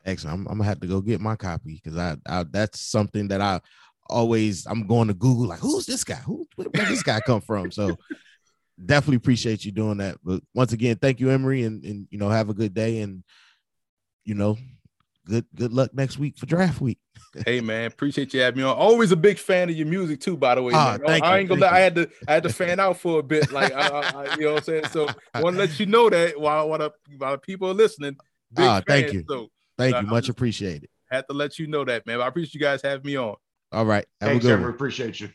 Excellent. 0.04 0.40
I'm, 0.40 0.46
I'm, 0.46 0.58
gonna 0.58 0.68
have 0.68 0.80
to 0.80 0.86
go 0.86 1.00
get 1.00 1.22
my 1.22 1.36
copy 1.36 1.80
because 1.82 1.96
I, 1.96 2.16
I 2.26 2.44
that's 2.44 2.80
something 2.80 3.28
that 3.28 3.40
I 3.40 3.62
always 4.08 4.66
I'm 4.66 4.86
going 4.86 5.08
to 5.08 5.14
Google 5.14 5.46
like 5.46 5.60
who's 5.60 5.86
this 5.86 6.04
guy? 6.04 6.16
Who 6.16 6.46
where 6.56 6.68
did 6.68 6.86
this 6.86 7.02
guy 7.02 7.20
come 7.20 7.40
from? 7.40 7.70
So 7.70 7.96
definitely 8.84 9.16
appreciate 9.16 9.64
you 9.64 9.72
doing 9.72 9.98
that. 9.98 10.18
But 10.22 10.42
once 10.54 10.72
again, 10.72 10.96
thank 10.96 11.20
you, 11.20 11.30
Emory, 11.30 11.62
and 11.62 11.84
and 11.84 12.06
you 12.10 12.18
know, 12.18 12.28
have 12.28 12.48
a 12.50 12.54
good 12.54 12.74
day 12.74 13.00
and 13.00 13.22
you 14.24 14.34
know, 14.34 14.58
good 15.24 15.46
good 15.54 15.72
luck 15.72 15.94
next 15.94 16.18
week 16.18 16.36
for 16.36 16.46
draft 16.46 16.80
week. 16.80 16.98
hey 17.46 17.60
man, 17.60 17.86
appreciate 17.86 18.34
you 18.34 18.40
having 18.40 18.58
me 18.58 18.64
on. 18.64 18.76
Always 18.76 19.12
a 19.12 19.16
big 19.16 19.38
fan 19.38 19.68
of 19.70 19.76
your 19.76 19.86
music 19.86 20.20
too, 20.20 20.36
by 20.36 20.54
the 20.54 20.62
way. 20.62 20.72
Ah, 20.74 20.98
I, 21.06 21.20
I 21.20 21.38
ain't 21.38 21.48
gonna. 21.48 21.66
I 21.66 21.80
had 21.80 21.94
to. 21.96 22.10
I 22.28 22.34
had 22.34 22.42
to 22.42 22.52
fan 22.52 22.80
out 22.80 22.98
for 22.98 23.20
a 23.20 23.22
bit, 23.22 23.50
like 23.52 23.72
I, 23.72 23.88
I, 23.88 24.34
you 24.36 24.42
know 24.42 24.54
what 24.54 24.58
I'm 24.58 24.64
saying. 24.64 24.86
So 24.86 25.08
I 25.32 25.42
want 25.42 25.54
to 25.54 25.60
let 25.60 25.78
you 25.78 25.86
know 25.86 26.10
that 26.10 26.38
while 26.38 26.68
while, 26.68 26.78
the, 26.78 26.92
while 27.16 27.32
the 27.32 27.38
people 27.38 27.70
are 27.70 27.74
listening. 27.74 28.16
ah, 28.58 28.82
thank 28.86 29.12
you. 29.12 29.24
So, 29.28 29.48
thank 29.78 29.96
you, 29.96 30.06
much 30.06 30.28
appreciated. 30.28 30.88
Had 31.10 31.26
to 31.28 31.34
let 31.34 31.58
you 31.58 31.66
know 31.66 31.84
that, 31.84 32.06
man. 32.06 32.20
I 32.20 32.26
appreciate 32.26 32.54
you 32.54 32.60
guys 32.60 32.82
having 32.82 33.06
me 33.06 33.16
on. 33.16 33.36
All 33.72 33.84
right, 33.84 34.06
have 34.20 34.30
Thanks, 34.30 34.44
a 34.44 34.56
good 34.56 34.68
Appreciate 34.68 35.20
you. 35.20 35.30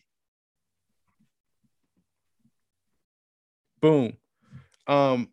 Boom. 3.82 4.14
Um, 4.88 5.30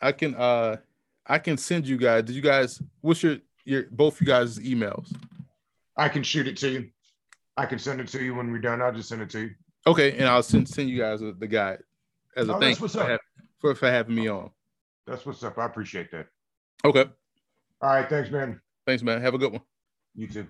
I 0.00 0.12
can. 0.12 0.34
uh 0.34 0.76
I 1.26 1.38
can 1.38 1.56
send 1.56 1.86
you 1.86 1.96
guys. 1.96 2.24
Did 2.24 2.36
you 2.36 2.42
guys? 2.42 2.82
What's 3.00 3.22
your 3.22 3.38
your 3.64 3.84
both 3.90 4.20
you 4.20 4.26
guys' 4.26 4.58
emails? 4.58 5.14
I 5.96 6.08
can 6.08 6.22
shoot 6.22 6.48
it 6.48 6.56
to 6.58 6.68
you. 6.68 6.90
I 7.56 7.66
can 7.66 7.78
send 7.78 8.00
it 8.00 8.08
to 8.08 8.22
you 8.22 8.34
when 8.34 8.50
we're 8.50 8.58
done. 8.58 8.82
I'll 8.82 8.92
just 8.92 9.08
send 9.08 9.22
it 9.22 9.30
to 9.30 9.40
you. 9.40 9.50
Okay, 9.86 10.12
and 10.12 10.26
I'll 10.26 10.42
send 10.42 10.68
send 10.68 10.88
you 10.88 10.98
guys 10.98 11.20
the 11.20 11.46
guide 11.46 11.78
as 12.36 12.48
a 12.48 12.56
oh, 12.56 12.60
thank 12.60 12.80
you 12.80 12.88
for, 12.88 13.18
for, 13.60 13.74
for 13.74 13.90
having 13.90 14.14
me 14.14 14.28
on. 14.28 14.50
That's 15.06 15.26
what's 15.26 15.42
up. 15.42 15.58
I 15.58 15.66
appreciate 15.66 16.10
that. 16.12 16.26
Okay. 16.84 17.04
All 17.80 17.90
right. 17.90 18.08
Thanks, 18.08 18.30
man. 18.30 18.60
Thanks, 18.86 19.02
man. 19.02 19.20
Have 19.20 19.34
a 19.34 19.38
good 19.38 19.52
one. 19.52 19.62
You 20.14 20.28
too. 20.28 20.46